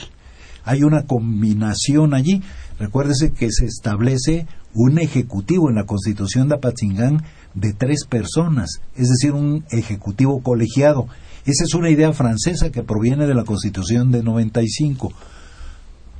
Hay 0.63 0.83
una 0.83 1.05
combinación 1.05 2.13
allí. 2.13 2.41
Recuérdese 2.79 3.31
que 3.31 3.51
se 3.51 3.65
establece 3.65 4.47
un 4.73 4.97
ejecutivo 4.97 5.69
en 5.69 5.75
la 5.75 5.85
Constitución 5.85 6.49
de 6.49 6.55
Apatzingán 6.55 7.23
de 7.53 7.73
tres 7.73 8.05
personas, 8.05 8.81
es 8.95 9.09
decir, 9.09 9.33
un 9.33 9.63
ejecutivo 9.69 10.41
colegiado. 10.41 11.07
Esa 11.45 11.65
es 11.65 11.73
una 11.75 11.91
idea 11.91 12.13
francesa 12.13 12.71
que 12.71 12.81
proviene 12.81 13.27
de 13.27 13.35
la 13.35 13.43
Constitución 13.43 14.11
de 14.11 14.23
95. 14.23 15.11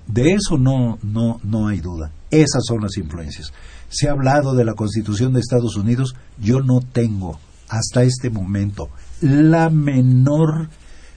De 0.05 0.33
eso 0.33 0.57
no, 0.57 0.99
no, 1.01 1.39
no 1.43 1.67
hay 1.69 1.79
duda. 1.79 2.11
Esas 2.29 2.63
son 2.67 2.81
las 2.81 2.97
influencias. 2.97 3.51
Se 3.89 4.09
ha 4.09 4.11
hablado 4.11 4.53
de 4.53 4.65
la 4.65 4.73
Constitución 4.73 5.33
de 5.33 5.39
Estados 5.39 5.75
Unidos. 5.75 6.13
Yo 6.39 6.59
no 6.59 6.81
tengo 6.81 7.39
hasta 7.69 8.03
este 8.03 8.29
momento 8.29 8.89
la 9.23 9.69
menor 9.69 10.69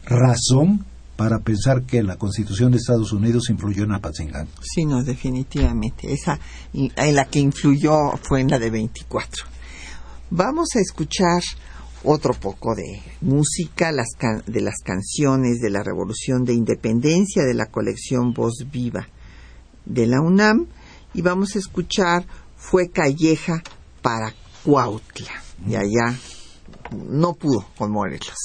razón 0.05 0.85
para 1.17 1.41
pensar 1.41 1.83
que 1.83 2.03
la 2.03 2.17
Constitución 2.17 2.71
de 2.71 2.79
Estados 2.79 3.13
Unidos 3.13 3.51
influyó 3.51 3.85
en 3.85 3.93
Apatzingán. 3.93 4.49
Sí, 4.63 4.85
no, 4.85 5.03
definitivamente. 5.03 6.13
Esa 6.13 6.39
en 6.73 7.15
la 7.15 7.25
que 7.25 7.41
influyó 7.41 8.17
fue 8.23 8.43
en 8.43 8.49
la 8.49 8.59
de 8.59 8.71
24. 8.71 9.45
Vamos 10.31 10.69
a 10.77 10.81
escuchar 10.81 11.43
otro 12.05 12.35
poco 12.35 12.75
de 12.77 13.03
música 13.23 13.91
las 13.91 14.09
de 14.47 14.61
las 14.61 14.77
canciones 14.85 15.59
de 15.61 15.71
la 15.71 15.83
Revolución 15.83 16.45
de 16.45 16.53
Independencia 16.53 17.43
de 17.43 17.55
la 17.55 17.67
colección 17.67 18.33
Voz 18.33 18.67
Viva 18.71 19.09
de 19.85 20.07
la 20.07 20.21
UNAM 20.21 20.67
y 21.15 21.23
vamos 21.23 21.57
a 21.57 21.59
escuchar 21.59 22.25
Fue 22.57 22.91
Calleja 22.91 23.63
para 24.03 24.33
Cuautla. 24.63 25.43
Y 25.67 25.75
allá 25.75 26.17
no 26.93 27.35
pudo 27.35 27.65
con 27.77 27.91
Morelos. 27.91 28.37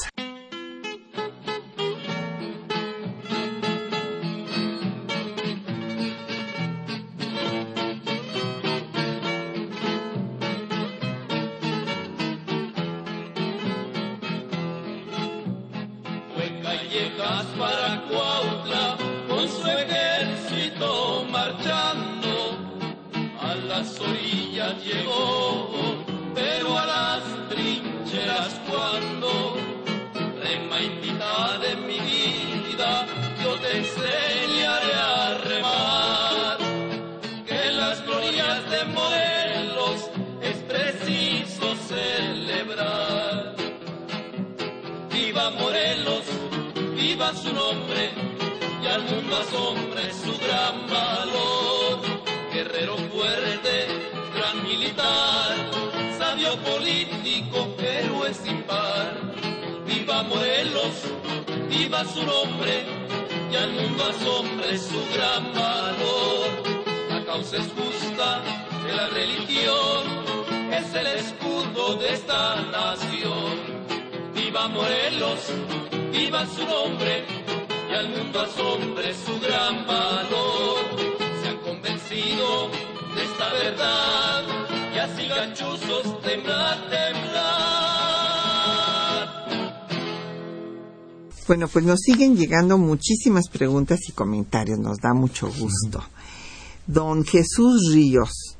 Mundo 49.51 49.97
asombre 49.97 50.13
su 50.13 50.37
gran 50.39 50.87
valor. 50.89 51.99
Guerrero 52.53 52.97
fuerte, 52.97 53.87
gran 54.35 54.63
militar, 54.63 55.55
sabio 56.17 56.55
político, 56.57 57.75
héroe 57.79 58.33
sin 58.33 58.63
par. 58.63 59.17
Viva 59.85 60.23
Morelos, 60.23 60.95
viva 61.69 62.03
su 62.05 62.23
nombre 62.23 62.83
y 63.51 63.55
al 63.55 63.71
mundo 63.73 64.03
asombre 64.05 64.77
su 64.77 65.01
gran 65.13 65.53
valor. 65.53 67.09
La 67.09 67.25
causa 67.25 67.57
es 67.57 67.67
justa 67.73 68.41
de 68.85 68.93
la 68.93 69.07
religión, 69.09 70.71
es 70.71 70.93
el 70.93 71.07
escudo 71.07 71.95
de 71.95 72.13
esta 72.13 72.55
nación. 72.71 73.81
Viva 74.33 74.67
Morelos, 74.67 75.39
viva 76.11 76.45
su 76.45 76.65
nombre 76.65 77.40
y 77.91 77.93
al 77.93 78.09
mundo 78.09 78.39
asombre 78.39 79.13
su 79.13 79.39
gran 79.41 79.85
valor. 79.85 80.77
Se 81.41 81.49
han 81.49 81.57
convencido 81.57 82.69
de 83.15 83.23
esta 83.23 83.53
verdad 83.53 84.43
y 84.95 84.97
así 84.97 85.27
ganchuzos 85.27 86.21
temblar, 86.21 86.89
temblar. 86.89 87.71
Bueno, 91.47 91.67
pues 91.67 91.83
nos 91.83 91.99
siguen 91.99 92.37
llegando 92.37 92.77
muchísimas 92.77 93.49
preguntas 93.49 93.99
y 94.07 94.13
comentarios, 94.13 94.79
nos 94.79 94.99
da 94.99 95.13
mucho 95.13 95.47
gusto. 95.47 96.01
Don 96.87 97.25
Jesús 97.25 97.91
Ríos 97.93 98.57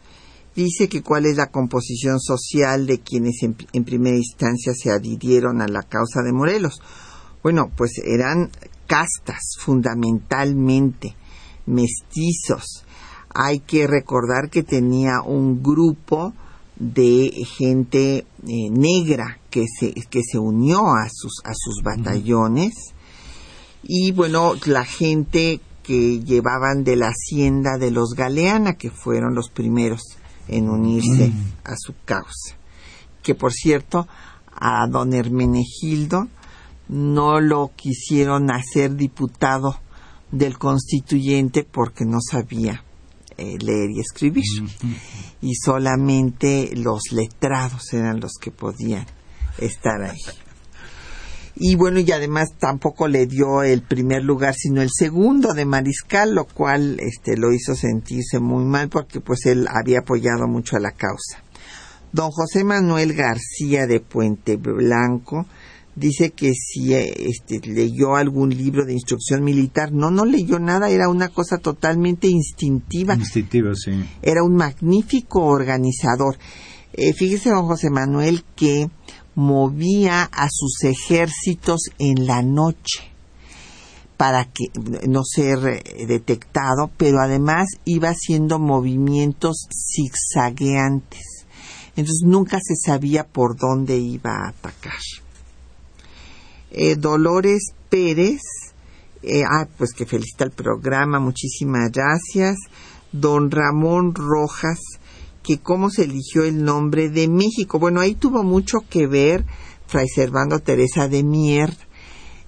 dice 0.55 0.89
que 0.89 1.01
cuál 1.01 1.25
es 1.25 1.37
la 1.37 1.51
composición 1.51 2.19
social 2.19 2.85
de 2.85 2.99
quienes 2.99 3.43
en, 3.43 3.55
primera 3.85 4.17
instancia 4.17 4.73
se 4.73 4.91
adhirieron 4.91 5.61
a 5.61 5.69
la 5.69 5.83
causa 5.83 6.21
de 6.21 6.33
Morelos. 6.33 6.81
Bueno, 7.41 7.71
pues 7.75 7.93
eran 8.03 8.51
castas 8.91 9.55
fundamentalmente, 9.57 11.15
mestizos. 11.65 12.83
Hay 13.33 13.59
que 13.59 13.87
recordar 13.87 14.49
que 14.49 14.63
tenía 14.63 15.21
un 15.25 15.63
grupo 15.63 16.33
de 16.75 17.31
gente 17.57 18.17
eh, 18.17 18.25
negra 18.69 19.39
que 19.49 19.65
se, 19.67 19.93
que 19.93 20.19
se 20.29 20.39
unió 20.39 20.89
a 20.89 21.07
sus, 21.09 21.39
a 21.45 21.53
sus 21.53 21.81
batallones 21.81 22.73
y 23.81 24.11
bueno, 24.11 24.55
la 24.65 24.83
gente 24.83 25.61
que 25.83 26.19
llevaban 26.19 26.83
de 26.83 26.97
la 26.97 27.11
hacienda 27.11 27.77
de 27.77 27.91
los 27.91 28.13
Galeana, 28.13 28.73
que 28.73 28.91
fueron 28.91 29.35
los 29.35 29.49
primeros 29.49 30.01
en 30.49 30.69
unirse 30.69 31.31
a 31.63 31.75
su 31.77 31.93
causa. 32.03 32.57
Que 33.23 33.35
por 33.35 33.53
cierto, 33.53 34.05
a 34.53 34.85
don 34.87 35.13
Hermenegildo 35.13 36.27
no 36.91 37.39
lo 37.39 37.71
quisieron 37.73 38.51
hacer 38.51 38.95
diputado 38.95 39.79
del 40.29 40.57
constituyente 40.57 41.63
porque 41.63 42.05
no 42.05 42.19
sabía 42.19 42.83
eh, 43.37 43.57
leer 43.59 43.91
y 43.91 44.01
escribir. 44.01 44.43
Y 45.41 45.55
solamente 45.55 46.71
los 46.75 47.11
letrados 47.13 47.93
eran 47.93 48.19
los 48.19 48.33
que 48.39 48.51
podían 48.51 49.05
estar 49.57 50.03
ahí. 50.03 50.19
Y 51.55 51.75
bueno, 51.75 51.99
y 51.99 52.11
además 52.11 52.49
tampoco 52.59 53.07
le 53.07 53.25
dio 53.25 53.63
el 53.63 53.83
primer 53.83 54.23
lugar, 54.23 54.53
sino 54.53 54.81
el 54.81 54.89
segundo 54.91 55.53
de 55.53 55.65
Mariscal, 55.65 56.33
lo 56.35 56.45
cual 56.45 56.99
este, 56.99 57.37
lo 57.37 57.53
hizo 57.53 57.73
sentirse 57.73 58.39
muy 58.39 58.65
mal 58.65 58.89
porque 58.89 59.21
pues 59.21 59.45
él 59.45 59.65
había 59.69 59.99
apoyado 59.99 60.47
mucho 60.47 60.75
a 60.75 60.81
la 60.81 60.91
causa. 60.91 61.43
Don 62.11 62.31
José 62.31 62.65
Manuel 62.65 63.13
García 63.13 63.85
de 63.87 64.01
Puente 64.01 64.57
Blanco 64.57 65.45
dice 65.95 66.31
que 66.31 66.53
si 66.53 66.93
eh, 66.93 67.13
este, 67.29 67.59
leyó 67.67 68.15
algún 68.15 68.49
libro 68.49 68.85
de 68.85 68.93
instrucción 68.93 69.43
militar, 69.43 69.91
no, 69.91 70.11
no 70.11 70.25
leyó 70.25 70.59
nada, 70.59 70.89
era 70.89 71.09
una 71.09 71.29
cosa 71.29 71.57
totalmente 71.57 72.27
instintiva 72.27 73.15
Instintiva, 73.15 73.73
sí. 73.75 73.91
era 74.21 74.43
un 74.43 74.55
magnífico 74.55 75.43
organizador. 75.43 76.37
Eh, 76.93 77.13
fíjese, 77.13 77.49
don 77.49 77.65
José 77.67 77.89
Manuel, 77.89 78.43
que 78.55 78.89
movía 79.35 80.23
a 80.23 80.49
sus 80.51 80.83
ejércitos 80.83 81.89
en 81.99 82.27
la 82.27 82.41
noche 82.41 83.11
para 84.17 84.45
que 84.45 84.65
no 85.07 85.23
ser 85.23 85.57
eh, 85.67 86.05
detectado, 86.05 86.91
pero 86.95 87.21
además 87.21 87.67
iba 87.85 88.09
haciendo 88.09 88.59
movimientos 88.59 89.67
zigzagueantes. 89.95 91.47
Entonces 91.95 92.21
nunca 92.23 92.59
se 92.61 92.75
sabía 92.75 93.25
por 93.25 93.57
dónde 93.57 93.97
iba 93.97 94.31
a 94.31 94.49
atacar. 94.49 94.99
Eh, 96.71 96.95
Dolores 96.95 97.73
Pérez, 97.89 98.41
eh, 99.23 99.43
ah, 99.43 99.67
pues 99.77 99.91
que 99.93 100.05
felicita 100.05 100.45
el 100.45 100.51
programa, 100.51 101.19
muchísimas 101.19 101.91
gracias. 101.91 102.57
Don 103.11 103.51
Ramón 103.51 104.15
Rojas, 104.15 104.79
que 105.43 105.59
cómo 105.59 105.89
se 105.89 106.03
eligió 106.03 106.43
el 106.43 106.63
nombre 106.63 107.09
de 107.09 107.27
México. 107.27 107.77
Bueno, 107.77 107.99
ahí 107.99 108.15
tuvo 108.15 108.43
mucho 108.43 108.79
que 108.89 109.05
ver 109.07 109.45
Fray 109.87 110.07
Servando 110.07 110.59
Teresa 110.59 111.09
de 111.09 111.23
Mier, 111.23 111.75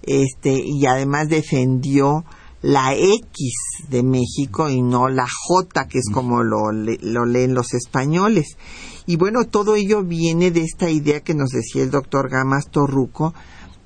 este, 0.04 0.54
y 0.66 0.86
además 0.86 1.28
defendió 1.28 2.24
la 2.62 2.96
X 2.96 3.54
de 3.90 4.04
México 4.04 4.70
y 4.70 4.82
no 4.82 5.10
la 5.10 5.28
J, 5.28 5.88
que 5.90 6.00
es 6.00 6.10
como 6.14 6.44
lo, 6.44 6.72
lo 6.72 7.26
leen 7.26 7.54
los 7.54 7.74
españoles. 7.74 8.58
Y 9.06 9.18
bueno, 9.18 9.46
todo 9.48 9.76
ello 9.76 10.02
viene 10.02 10.50
de 10.52 10.62
esta 10.62 10.90
idea 10.90 11.20
que 11.20 11.34
nos 11.34 11.50
decía 11.50 11.84
el 11.84 11.92
doctor 11.92 12.30
Gamas 12.30 12.70
Torruco, 12.72 13.34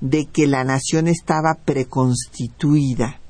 de 0.00 0.26
que 0.26 0.46
la 0.46 0.64
nación 0.64 1.08
estaba 1.08 1.54
preconstituida 1.64 3.20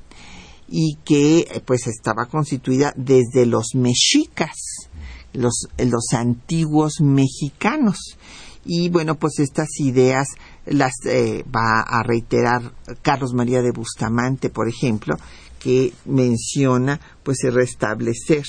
y 0.69 0.99
que 1.05 1.63
pues 1.67 1.87
estaba 1.87 2.27
constituida 2.27 2.93
desde 2.97 3.47
los 3.47 3.75
mexicas, 3.75 4.89
los, 5.33 5.69
los 5.79 6.13
antiguos 6.13 7.01
mexicanos. 7.01 8.17
Y 8.65 8.91
bueno, 8.91 9.15
pues 9.15 9.39
estas 9.39 9.69
ideas 9.81 10.29
las 10.67 10.93
eh, 11.07 11.43
va 11.45 11.81
a 11.81 12.03
reiterar 12.03 12.73
Carlos 13.01 13.33
María 13.33 13.63
de 13.63 13.71
Bustamante, 13.71 14.51
por 14.51 14.69
ejemplo, 14.69 15.17
que 15.59 15.95
menciona 16.05 17.01
pues 17.23 17.39
el 17.45 17.55
restablecer 17.55 18.45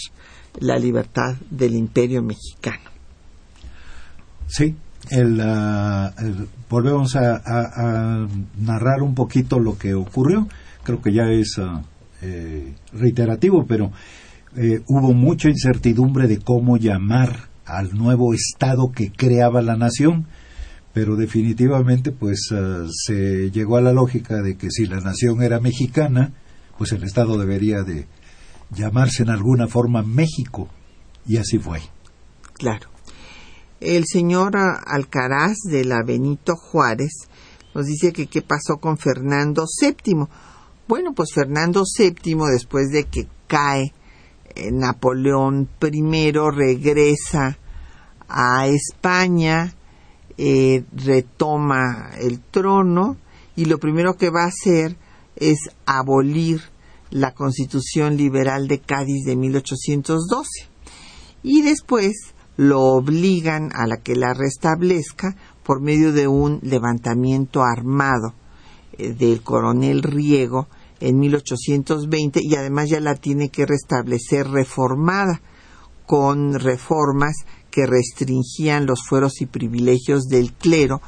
la 0.60 0.78
libertad 0.78 1.36
del 1.50 1.76
imperio 1.76 2.22
mexicano. 2.22 2.90
Sí, 4.48 4.76
el, 5.10 5.40
ah, 5.42 6.14
el- 6.20 6.48
volvemos 6.70 7.16
a, 7.16 7.36
a- 7.36 7.72
a 8.24 8.28
narrar 8.60 9.02
un 9.02 9.16
poquito 9.16 9.60
lo 9.60 9.78
que 9.78 9.94
ocurrió. 9.94 10.48
Creo 10.84 11.02
que 11.02 11.14
ya 11.14 11.30
es 11.32 11.58
ah, 11.60 11.82
eh, 12.22 12.74
reiterativo, 12.94 13.66
pero 13.68 13.92
eh, 14.56 14.82
hubo 14.88 15.14
mucha 15.14 15.50
incertidumbre 15.50 16.28
de 16.28 16.40
cómo 16.40 16.78
llamar 16.78 17.50
al 17.66 17.94
nuevo 17.96 18.34
Estado 18.34 18.92
que 18.92 19.12
creaba 19.12 19.62
la 19.62 19.76
nación, 19.78 20.26
pero 20.94 21.16
definitivamente 21.16 22.12
pues 22.12 22.50
ah, 22.52 22.86
se 23.06 23.52
llegó 23.52 23.78
a 23.78 23.82
la 23.82 23.94
lógica 23.94 24.42
de 24.42 24.58
que 24.58 24.70
si 24.72 24.86
la 24.88 25.00
nación 25.02 25.44
era 25.44 25.60
mexicana, 25.60 26.34
pues 26.78 26.92
el 26.94 27.04
Estado 27.04 27.38
debería 27.38 27.84
de 27.84 28.08
llamarse 28.76 29.24
en 29.24 29.30
alguna 29.30 29.68
forma 29.68 30.02
México, 30.04 30.68
y 31.26 31.38
así 31.38 31.58
fue. 31.60 31.80
Claro. 32.54 32.90
El 33.80 34.06
señor 34.06 34.58
Alcaraz 34.58 35.58
de 35.64 35.86
la 35.86 36.04
Benito 36.04 36.56
Juárez 36.56 37.30
nos 37.74 37.86
dice 37.86 38.12
que 38.12 38.28
qué 38.28 38.42
pasó 38.42 38.78
con 38.78 38.98
Fernando 38.98 39.66
VII. 39.82 40.28
Bueno, 40.88 41.14
pues 41.14 41.30
Fernando 41.34 41.84
VII, 41.98 42.36
después 42.52 42.90
de 42.90 43.06
que 43.06 43.28
cae 43.48 43.94
eh, 44.56 44.72
Napoleón 44.72 45.70
I, 45.82 46.32
regresa 46.32 47.58
a 48.28 48.68
España, 48.68 49.74
eh, 50.38 50.84
retoma 50.94 52.12
el 52.20 52.40
trono 52.40 53.18
y 53.56 53.66
lo 53.66 53.78
primero 53.78 54.18
que 54.18 54.30
va 54.30 54.44
a 54.44 54.48
hacer 54.50 54.98
es 55.36 55.58
abolir 55.86 56.62
la 57.12 57.34
Constitución 57.34 58.18
Liberal 58.18 58.68
de 58.68 58.80
Cádiz 58.80 59.26
de 59.26 59.36
1812 59.36 60.50
y 61.44 61.62
después 61.62 62.34
lo 62.60 62.82
obligan 62.82 63.70
a 63.74 63.88
la 63.88 64.02
que 64.02 64.18
la 64.18 64.34
restablezca 64.34 65.34
por 65.64 65.80
medio 65.80 66.12
de 66.12 66.28
un 66.28 66.60
levantamiento 66.62 67.64
armado 67.64 68.34
eh, 68.98 69.14
del 69.14 69.42
coronel 69.44 70.04
Riego 70.04 70.68
en 71.00 71.20
1820 71.20 72.42
y 72.44 72.56
además 72.56 72.90
ya 72.90 73.00
la 73.00 73.16
tiene 73.16 73.48
que 73.48 73.66
restablecer 73.66 74.46
reformada 74.50 75.42
con 76.06 76.54
reformas 76.54 77.34
que 77.72 77.86
restringían 77.86 78.86
los 78.86 79.04
fueros 79.08 79.40
y 79.40 79.46
privilegios 79.46 80.26
del 80.26 80.52
clero, 80.52 81.02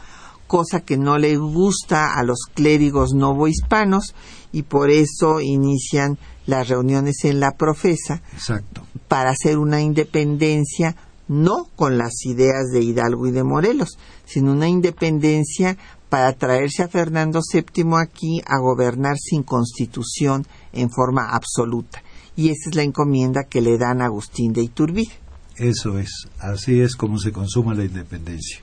cosa 0.47 0.79
que 0.79 0.95
no 0.95 1.17
le 1.17 1.35
gusta 1.35 2.13
a 2.17 2.23
los 2.23 2.45
clérigos 2.53 3.13
novohispanos 3.13 4.15
y 4.53 4.61
por 4.63 4.89
eso 4.89 5.41
inician 5.41 6.17
las 6.45 6.69
reuniones 6.69 7.25
en 7.25 7.41
la 7.41 7.57
profesa 7.57 8.21
Exacto. 8.31 8.83
para 9.09 9.31
hacer 9.31 9.57
una 9.57 9.81
independencia 9.81 10.95
no 11.27 11.67
con 11.75 11.97
las 11.97 12.25
ideas 12.25 12.71
de 12.71 12.81
Hidalgo 12.81 13.27
y 13.27 13.31
de 13.31 13.43
Morelos, 13.43 13.97
sino 14.25 14.51
una 14.51 14.67
independencia 14.67 15.77
para 16.09 16.33
traerse 16.33 16.83
a 16.83 16.89
Fernando 16.89 17.39
VII 17.53 17.85
aquí 17.97 18.41
a 18.45 18.59
gobernar 18.59 19.17
sin 19.17 19.43
constitución 19.43 20.45
en 20.73 20.89
forma 20.89 21.29
absoluta. 21.29 22.03
Y 22.35 22.49
esa 22.49 22.69
es 22.69 22.75
la 22.75 22.83
encomienda 22.83 23.45
que 23.49 23.61
le 23.61 23.77
dan 23.77 24.01
a 24.01 24.05
Agustín 24.05 24.51
de 24.51 24.61
Iturbide. 24.61 25.11
Eso 25.55 25.99
es, 25.99 26.27
así 26.39 26.81
es 26.81 26.95
como 26.95 27.17
se 27.17 27.31
consuma 27.31 27.73
la 27.73 27.85
independencia. 27.85 28.59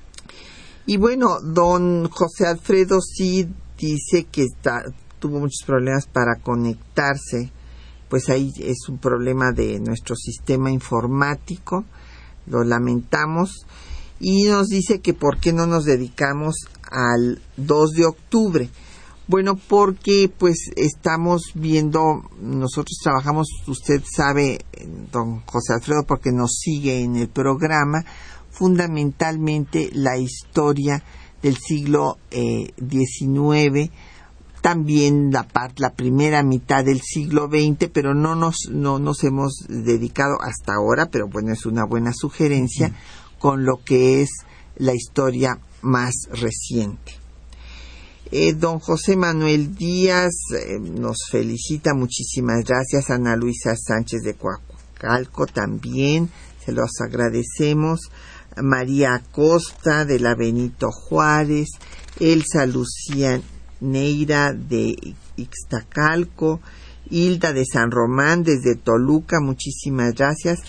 Y 0.85 0.97
bueno, 0.97 1.41
don 1.41 2.09
José 2.09 2.47
Alfredo 2.47 3.01
sí 3.01 3.47
dice 3.79 4.25
que 4.25 4.43
está, 4.43 4.83
tuvo 5.19 5.39
muchos 5.39 5.65
problemas 5.67 6.07
para 6.07 6.41
conectarse, 6.43 7.53
pues 8.09 8.29
ahí 8.31 8.53
es 8.59 8.89
un 8.89 8.99
problema 8.99 9.53
de 9.53 9.81
nuestro 9.81 10.17
sistema 10.17 10.71
informático, 10.71 11.85
lo 12.51 12.65
lamentamos, 12.65 13.67
y 14.21 14.45
nos 14.45 14.69
dice 14.69 15.01
que 15.01 15.15
por 15.15 15.39
qué 15.39 15.53
no 15.53 15.67
nos 15.67 15.85
dedicamos 15.85 16.57
al 16.91 17.41
2 17.57 17.91
de 17.93 18.07
octubre. 18.07 18.71
Bueno, 19.29 19.57
porque 19.69 20.33
pues 20.37 20.71
estamos 20.75 21.53
viendo, 21.55 22.23
nosotros 22.41 22.97
trabajamos, 23.03 23.49
usted 23.67 24.03
sabe, 24.11 24.65
don 25.13 25.41
José 25.41 25.75
Alfredo, 25.75 26.05
porque 26.07 26.33
nos 26.33 26.57
sigue 26.59 27.03
en 27.03 27.17
el 27.17 27.29
programa, 27.29 28.05
fundamentalmente 28.51 29.91
la 29.93 30.17
historia 30.17 31.05
del 31.43 31.59
siglo 31.59 32.17
eh, 32.31 32.73
XIX, 32.79 33.91
también 34.61 35.31
la, 35.31 35.45
part, 35.45 35.79
la 35.79 35.95
primera 35.95 36.43
mitad 36.43 36.85
del 36.85 37.01
siglo 37.01 37.49
XX, 37.49 37.91
pero 37.93 38.15
no 38.15 38.35
nos, 38.35 38.69
no 38.71 38.99
nos 38.99 39.25
hemos 39.25 39.65
dedicado 39.69 40.37
hasta 40.41 40.75
ahora, 40.75 41.07
pero 41.11 41.29
bueno, 41.29 41.53
es 41.53 41.67
una 41.67 41.85
buena 41.85 42.13
sugerencia, 42.15 42.93
con 43.39 43.65
lo 43.65 43.83
que 43.85 44.23
es 44.23 44.31
la 44.77 44.95
historia 44.95 45.59
más 45.83 46.15
reciente. 46.31 47.13
Eh, 48.31 48.53
don 48.53 48.79
José 48.79 49.17
Manuel 49.17 49.75
Díaz 49.75 50.35
eh, 50.55 50.79
nos 50.81 51.17
felicita, 51.31 51.95
muchísimas 51.95 52.63
gracias. 52.65 53.11
Ana 53.11 53.37
Luisa 53.37 53.75
Sánchez 53.75 54.21
de 54.23 54.35
Coacalco 54.35 55.47
también, 55.47 56.29
se 56.65 56.73
los 56.73 56.91
agradecemos. 57.01 58.01
María 58.63 59.15
Acosta 59.15 60.05
de 60.05 60.19
la 60.19 60.35
Benito 60.35 60.91
Juárez, 60.91 61.69
Elsa 62.19 62.67
Lucía 62.67 63.41
Neira 63.81 64.53
de 64.53 64.97
Ixtacalco, 65.37 66.61
Hilda 67.11 67.53
de 67.53 67.65
San 67.65 67.91
Román 67.91 68.43
desde 68.43 68.77
Toluca, 68.77 69.41
muchísimas 69.41 70.15
gracias, 70.15 70.61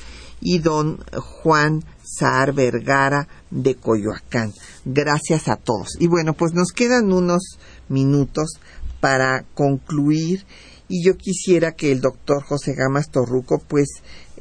y 0.42 0.60
don 0.60 1.00
Juan 1.42 1.84
Saar 2.04 2.54
Vergara 2.54 3.28
de 3.52 3.76
Coyoacán. 3.76 4.54
Gracias 4.86 5.48
a 5.48 5.58
todos. 5.58 5.98
Y 6.00 6.08
bueno, 6.08 6.34
pues 6.34 6.54
nos 6.54 6.72
quedan 6.72 7.12
unos 7.12 7.58
minutos 7.90 8.60
para 9.00 9.44
concluir 9.54 10.46
y 10.88 11.04
yo 11.04 11.18
quisiera 11.18 11.74
que 11.74 11.92
el 11.92 12.02
doctor 12.02 12.44
José 12.44 12.74
Gamas 12.74 13.12
Torruco, 13.12 13.60
pues 13.60 13.88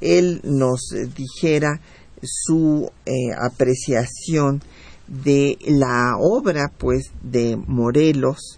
él 0.01 0.41
nos 0.45 0.81
dijera 1.15 1.81
su 2.23 2.91
eh, 3.05 3.13
apreciación 3.39 4.63
de 5.07 5.59
la 5.67 6.17
obra, 6.19 6.73
pues, 6.77 7.11
de 7.23 7.57
Morelos 7.57 8.58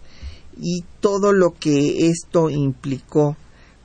y 0.61 0.85
todo 1.01 1.33
lo 1.33 1.53
que 1.53 2.09
esto 2.09 2.51
implicó, 2.51 3.37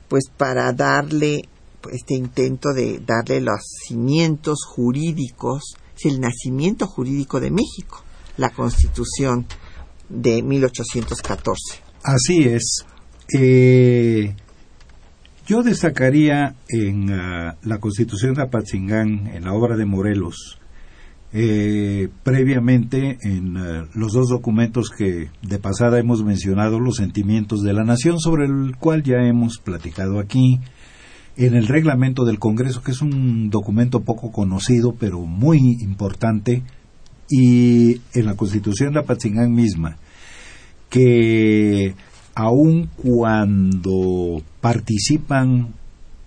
pues, 0.08 0.24
para 0.36 0.72
darle 0.72 1.48
este 1.90 2.14
intento 2.14 2.72
de 2.72 3.00
darle 3.04 3.40
los 3.40 3.60
cimientos 3.86 4.64
jurídicos, 4.66 5.76
es 5.96 6.06
el 6.06 6.20
nacimiento 6.20 6.86
jurídico 6.86 7.40
de 7.40 7.50
México, 7.50 8.04
la 8.36 8.50
Constitución 8.50 9.46
de 10.08 10.42
1814. 10.42 11.80
Así 12.02 12.44
es. 12.44 12.84
Eh, 13.32 14.34
yo 15.46 15.62
destacaría 15.62 16.56
en 16.68 17.10
ah, 17.12 17.56
la 17.62 17.78
Constitución 17.78 18.34
de 18.34 18.42
Apatzingán, 18.42 19.28
en 19.28 19.44
la 19.44 19.52
obra 19.52 19.76
de 19.76 19.86
Morelos, 19.86 20.58
eh, 21.32 22.08
previamente 22.22 23.18
en 23.22 23.56
ah, 23.56 23.88
los 23.94 24.12
dos 24.12 24.28
documentos 24.28 24.90
que 24.90 25.28
de 25.42 25.58
pasada 25.58 25.98
hemos 25.98 26.24
mencionado, 26.24 26.80
los 26.80 26.96
sentimientos 26.96 27.62
de 27.62 27.72
la 27.72 27.84
nación, 27.84 28.18
sobre 28.20 28.46
el 28.46 28.76
cual 28.76 29.02
ya 29.02 29.18
hemos 29.18 29.58
platicado 29.58 30.18
aquí, 30.18 30.60
en 31.36 31.54
el 31.54 31.66
reglamento 31.66 32.24
del 32.24 32.38
Congreso, 32.38 32.82
que 32.82 32.92
es 32.92 33.02
un 33.02 33.50
documento 33.50 34.00
poco 34.00 34.32
conocido, 34.32 34.94
pero 34.98 35.20
muy 35.20 35.58
importante, 35.80 36.62
y 37.28 38.00
en 38.14 38.26
la 38.26 38.34
Constitución 38.34 38.94
de 38.94 39.00
Apatzingán 39.00 39.52
misma, 39.52 39.96
que 40.88 41.94
aun 42.34 42.88
cuando 42.96 44.42
participan 44.60 45.74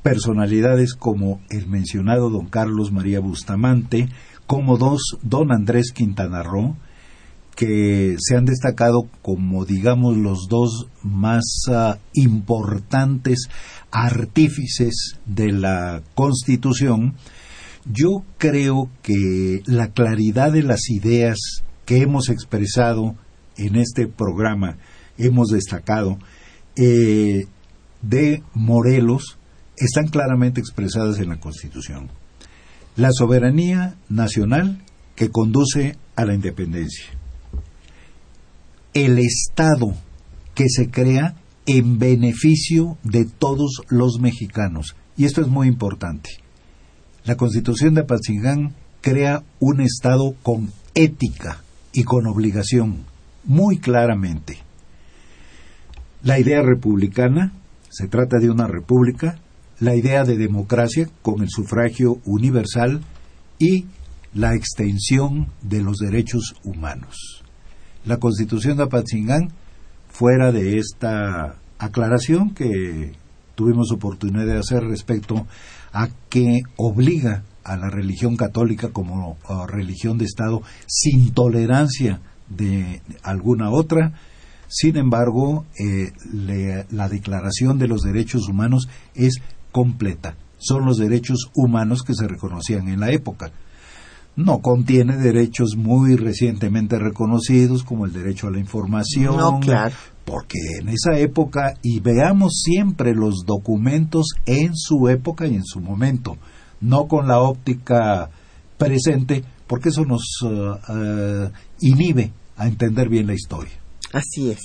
personalidades 0.03 0.93
como 0.93 1.39
el 1.49 1.67
mencionado 1.67 2.29
don 2.29 2.47
Carlos 2.47 2.91
María 2.91 3.19
Bustamante, 3.19 4.09
como 4.49 4.79
dos 4.79 5.15
don 5.21 5.51
Andrés 5.51 5.91
Quintana 5.93 6.41
Roo, 6.41 6.75
que 7.55 8.15
se 8.17 8.35
han 8.35 8.45
destacado 8.45 9.07
como, 9.21 9.63
digamos, 9.63 10.17
los 10.17 10.47
dos 10.49 10.87
más 11.03 11.43
ah, 11.67 11.99
importantes 12.13 13.47
artífices 13.91 15.19
de 15.27 15.51
la 15.51 16.01
Constitución, 16.15 17.13
yo 17.85 18.23
creo 18.39 18.89
que 19.03 19.61
la 19.67 19.91
claridad 19.91 20.51
de 20.51 20.63
las 20.63 20.89
ideas 20.89 21.37
que 21.85 22.01
hemos 22.01 22.29
expresado 22.29 23.13
en 23.55 23.75
este 23.75 24.07
programa, 24.07 24.77
hemos 25.19 25.49
destacado, 25.49 26.17
eh, 26.75 27.45
de 28.01 28.41
Morelos, 28.55 29.37
están 29.77 30.07
claramente 30.07 30.59
expresadas 30.59 31.19
en 31.19 31.29
la 31.29 31.39
Constitución. 31.39 32.09
La 32.99 33.11
soberanía 33.13 33.95
nacional 34.09 34.83
que 35.15 35.29
conduce 35.29 35.95
a 36.17 36.25
la 36.25 36.33
independencia 36.33 37.05
el 38.93 39.19
Estado 39.19 39.93
que 40.53 40.65
se 40.67 40.89
crea 40.89 41.35
en 41.65 41.99
beneficio 41.99 42.97
de 43.03 43.25
todos 43.25 43.83
los 43.87 44.19
mexicanos. 44.19 44.95
Y 45.15 45.25
esto 45.25 45.39
es 45.39 45.47
muy 45.47 45.67
importante. 45.67 46.29
La 47.23 47.37
Constitución 47.37 47.93
de 47.93 48.01
Apatzingán 48.01 48.75
crea 48.99 49.43
un 49.59 49.79
Estado 49.79 50.35
con 50.43 50.71
ética 50.95 51.63
y 51.93 52.03
con 52.03 52.27
obligación, 52.27 53.05
muy 53.45 53.77
claramente. 53.77 54.57
La 56.21 56.37
idea 56.37 56.61
republicana, 56.61 57.53
se 57.89 58.07
trata 58.07 58.39
de 58.39 58.49
una 58.49 58.67
república, 58.67 59.39
la 59.79 59.95
idea 59.95 60.23
de 60.23 60.37
democracia 60.37 61.09
con 61.21 61.41
el 61.41 61.49
sufragio 61.49 62.19
universal 62.25 63.01
y 63.57 63.85
la 64.33 64.55
extensión 64.55 65.47
de 65.61 65.81
los 65.81 65.97
derechos 65.97 66.55
humanos 66.63 67.43
la 68.05 68.17
constitución 68.17 68.77
de 68.77 68.83
Apatzingán 68.83 69.49
fuera 70.09 70.51
de 70.51 70.77
esta 70.77 71.55
aclaración 71.77 72.53
que 72.53 73.13
tuvimos 73.55 73.91
oportunidad 73.91 74.45
de 74.45 74.57
hacer 74.57 74.83
respecto 74.83 75.47
a 75.91 76.09
que 76.29 76.61
obliga 76.77 77.43
a 77.63 77.77
la 77.77 77.89
religión 77.89 78.35
católica 78.35 78.89
como 78.89 79.37
religión 79.67 80.17
de 80.17 80.25
Estado 80.25 80.61
sin 80.87 81.33
tolerancia 81.33 82.21
de 82.47 83.01
alguna 83.21 83.69
otra. 83.69 84.13
Sin 84.67 84.97
embargo, 84.97 85.65
eh, 85.77 86.11
la 86.91 87.09
Declaración 87.09 87.77
de 87.79 87.87
los 87.87 88.01
Derechos 88.01 88.47
Humanos 88.47 88.87
es 89.13 89.41
completa. 89.71 90.35
Son 90.57 90.85
los 90.85 90.97
derechos 90.97 91.49
humanos 91.55 92.03
que 92.03 92.13
se 92.13 92.27
reconocían 92.27 92.89
en 92.89 92.99
la 92.99 93.11
época 93.11 93.51
no 94.39 94.59
contiene 94.59 95.17
derechos 95.17 95.75
muy 95.75 96.15
recientemente 96.15 96.97
reconocidos 96.97 97.83
como 97.83 98.05
el 98.05 98.13
derecho 98.13 98.47
a 98.47 98.51
la 98.51 98.59
información. 98.59 99.37
No, 99.37 99.59
claro. 99.59 99.95
Porque 100.23 100.59
en 100.79 100.89
esa 100.89 101.17
época, 101.17 101.73
y 101.81 101.99
veamos 101.99 102.61
siempre 102.63 103.13
los 103.13 103.45
documentos 103.45 104.27
en 104.45 104.75
su 104.75 105.09
época 105.09 105.47
y 105.47 105.55
en 105.55 105.65
su 105.65 105.81
momento, 105.81 106.37
no 106.79 107.07
con 107.07 107.27
la 107.27 107.39
óptica 107.39 108.29
presente, 108.77 109.43
porque 109.67 109.89
eso 109.89 110.05
nos 110.05 110.23
uh, 110.43 110.47
uh, 110.47 111.51
inhibe 111.81 112.31
a 112.55 112.67
entender 112.67 113.09
bien 113.09 113.27
la 113.27 113.33
historia. 113.33 113.78
Así 114.11 114.51
es. 114.51 114.61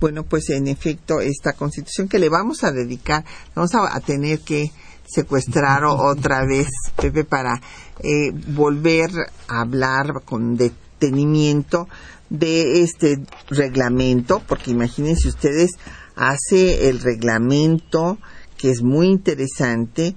Bueno, 0.00 0.24
pues 0.24 0.50
en 0.50 0.66
efecto, 0.66 1.20
esta 1.20 1.52
constitución 1.52 2.08
que 2.08 2.18
le 2.18 2.28
vamos 2.28 2.64
a 2.64 2.72
dedicar, 2.72 3.24
vamos 3.54 3.74
a 3.74 4.00
tener 4.00 4.40
que 4.40 4.72
secuestrar 5.06 5.84
otra 5.84 6.44
vez, 6.44 6.68
Pepe, 6.96 7.24
para 7.24 7.60
eh, 8.00 8.32
volver 8.48 9.10
a 9.48 9.60
hablar 9.60 10.22
con 10.24 10.56
detenimiento 10.56 11.88
de 12.30 12.82
este 12.82 13.18
reglamento, 13.48 14.42
porque 14.48 14.70
imagínense 14.70 15.28
ustedes, 15.28 15.72
hace 16.16 16.88
el 16.88 17.00
reglamento 17.00 18.18
que 18.56 18.70
es 18.70 18.82
muy 18.82 19.08
interesante, 19.08 20.14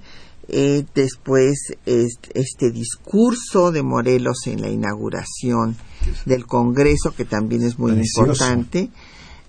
eh, 0.48 0.84
después 0.94 1.72
este, 1.86 2.70
discurso 2.70 3.72
de 3.72 3.82
Morelos 3.82 4.46
en 4.46 4.60
la 4.60 4.68
inauguración 4.68 5.76
del 6.24 6.46
Congreso, 6.46 7.14
que 7.14 7.24
también 7.24 7.62
es 7.62 7.78
muy 7.78 7.92
importante, 7.92 8.90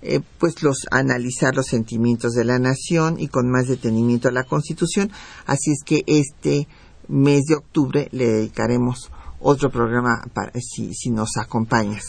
eh, 0.02 0.20
pues 0.38 0.62
los 0.62 0.86
analizar 0.90 1.54
los 1.54 1.66
sentimientos 1.66 2.32
de 2.32 2.44
la 2.44 2.58
nación 2.58 3.18
y 3.18 3.28
con 3.28 3.50
más 3.50 3.68
detenimiento 3.68 4.28
a 4.28 4.32
la 4.32 4.44
Constitución. 4.44 5.10
Así 5.46 5.70
es 5.70 5.82
que 5.84 6.02
este 6.06 6.66
mes 7.08 7.44
de 7.44 7.54
octubre 7.54 8.08
le 8.12 8.26
dedicaremos 8.26 9.10
otro 9.40 9.70
programa 9.70 10.22
para, 10.32 10.52
si, 10.60 10.94
si 10.94 11.10
nos 11.10 11.36
acompañas. 11.36 12.04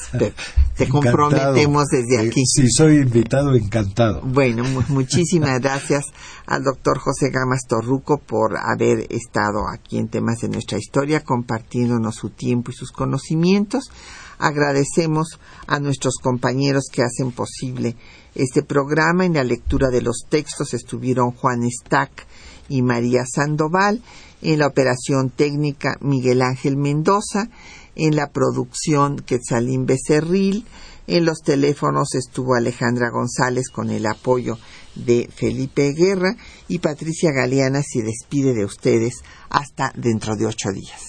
Te 0.75 0.87
comprometemos 0.87 1.85
desde 1.87 2.27
aquí. 2.27 2.45
Si 2.45 2.69
soy 2.69 2.97
invitado, 2.97 3.53
encantado. 3.55 4.21
Bueno, 4.23 4.63
muchísimas 4.89 5.59
gracias 5.61 6.05
al 6.45 6.63
doctor 6.63 6.99
José 6.99 7.29
Gamas 7.29 7.61
Torruco 7.67 8.17
por 8.17 8.57
haber 8.57 9.05
estado 9.11 9.67
aquí 9.71 9.97
en 9.97 10.07
temas 10.07 10.39
de 10.39 10.49
nuestra 10.49 10.77
historia, 10.77 11.23
compartiéndonos 11.23 12.15
su 12.15 12.29
tiempo 12.29 12.71
y 12.71 12.73
sus 12.73 12.91
conocimientos. 12.91 13.91
Agradecemos 14.39 15.39
a 15.67 15.79
nuestros 15.79 16.15
compañeros 16.23 16.85
que 16.91 17.03
hacen 17.03 17.31
posible 17.31 17.97
este 18.35 18.63
programa. 18.63 19.25
En 19.25 19.33
la 19.33 19.43
lectura 19.43 19.89
de 19.89 20.01
los 20.01 20.23
textos 20.29 20.73
estuvieron 20.73 21.31
Juan 21.31 21.69
Stack 21.69 22.25
y 22.69 22.81
María 22.81 23.25
Sandoval, 23.25 24.01
en 24.41 24.59
la 24.59 24.67
operación 24.67 25.29
técnica 25.29 25.97
Miguel 26.01 26.41
Ángel 26.41 26.77
Mendoza, 26.77 27.49
en 27.95 28.15
la 28.15 28.31
producción 28.31 29.17
Quetzalín 29.17 29.85
Becerril, 29.85 30.65
en 31.07 31.25
los 31.25 31.39
teléfonos 31.41 32.13
estuvo 32.13 32.55
Alejandra 32.55 33.09
González 33.09 33.69
con 33.69 33.89
el 33.89 34.05
apoyo 34.05 34.57
de 34.95 35.27
Felipe 35.33 35.91
Guerra 35.93 36.35
y 36.67 36.79
Patricia 36.79 37.31
Galeana 37.31 37.81
se 37.81 38.03
despide 38.03 38.53
de 38.53 38.65
ustedes 38.65 39.23
hasta 39.49 39.91
dentro 39.95 40.35
de 40.35 40.45
ocho 40.45 40.69
días. 40.71 41.08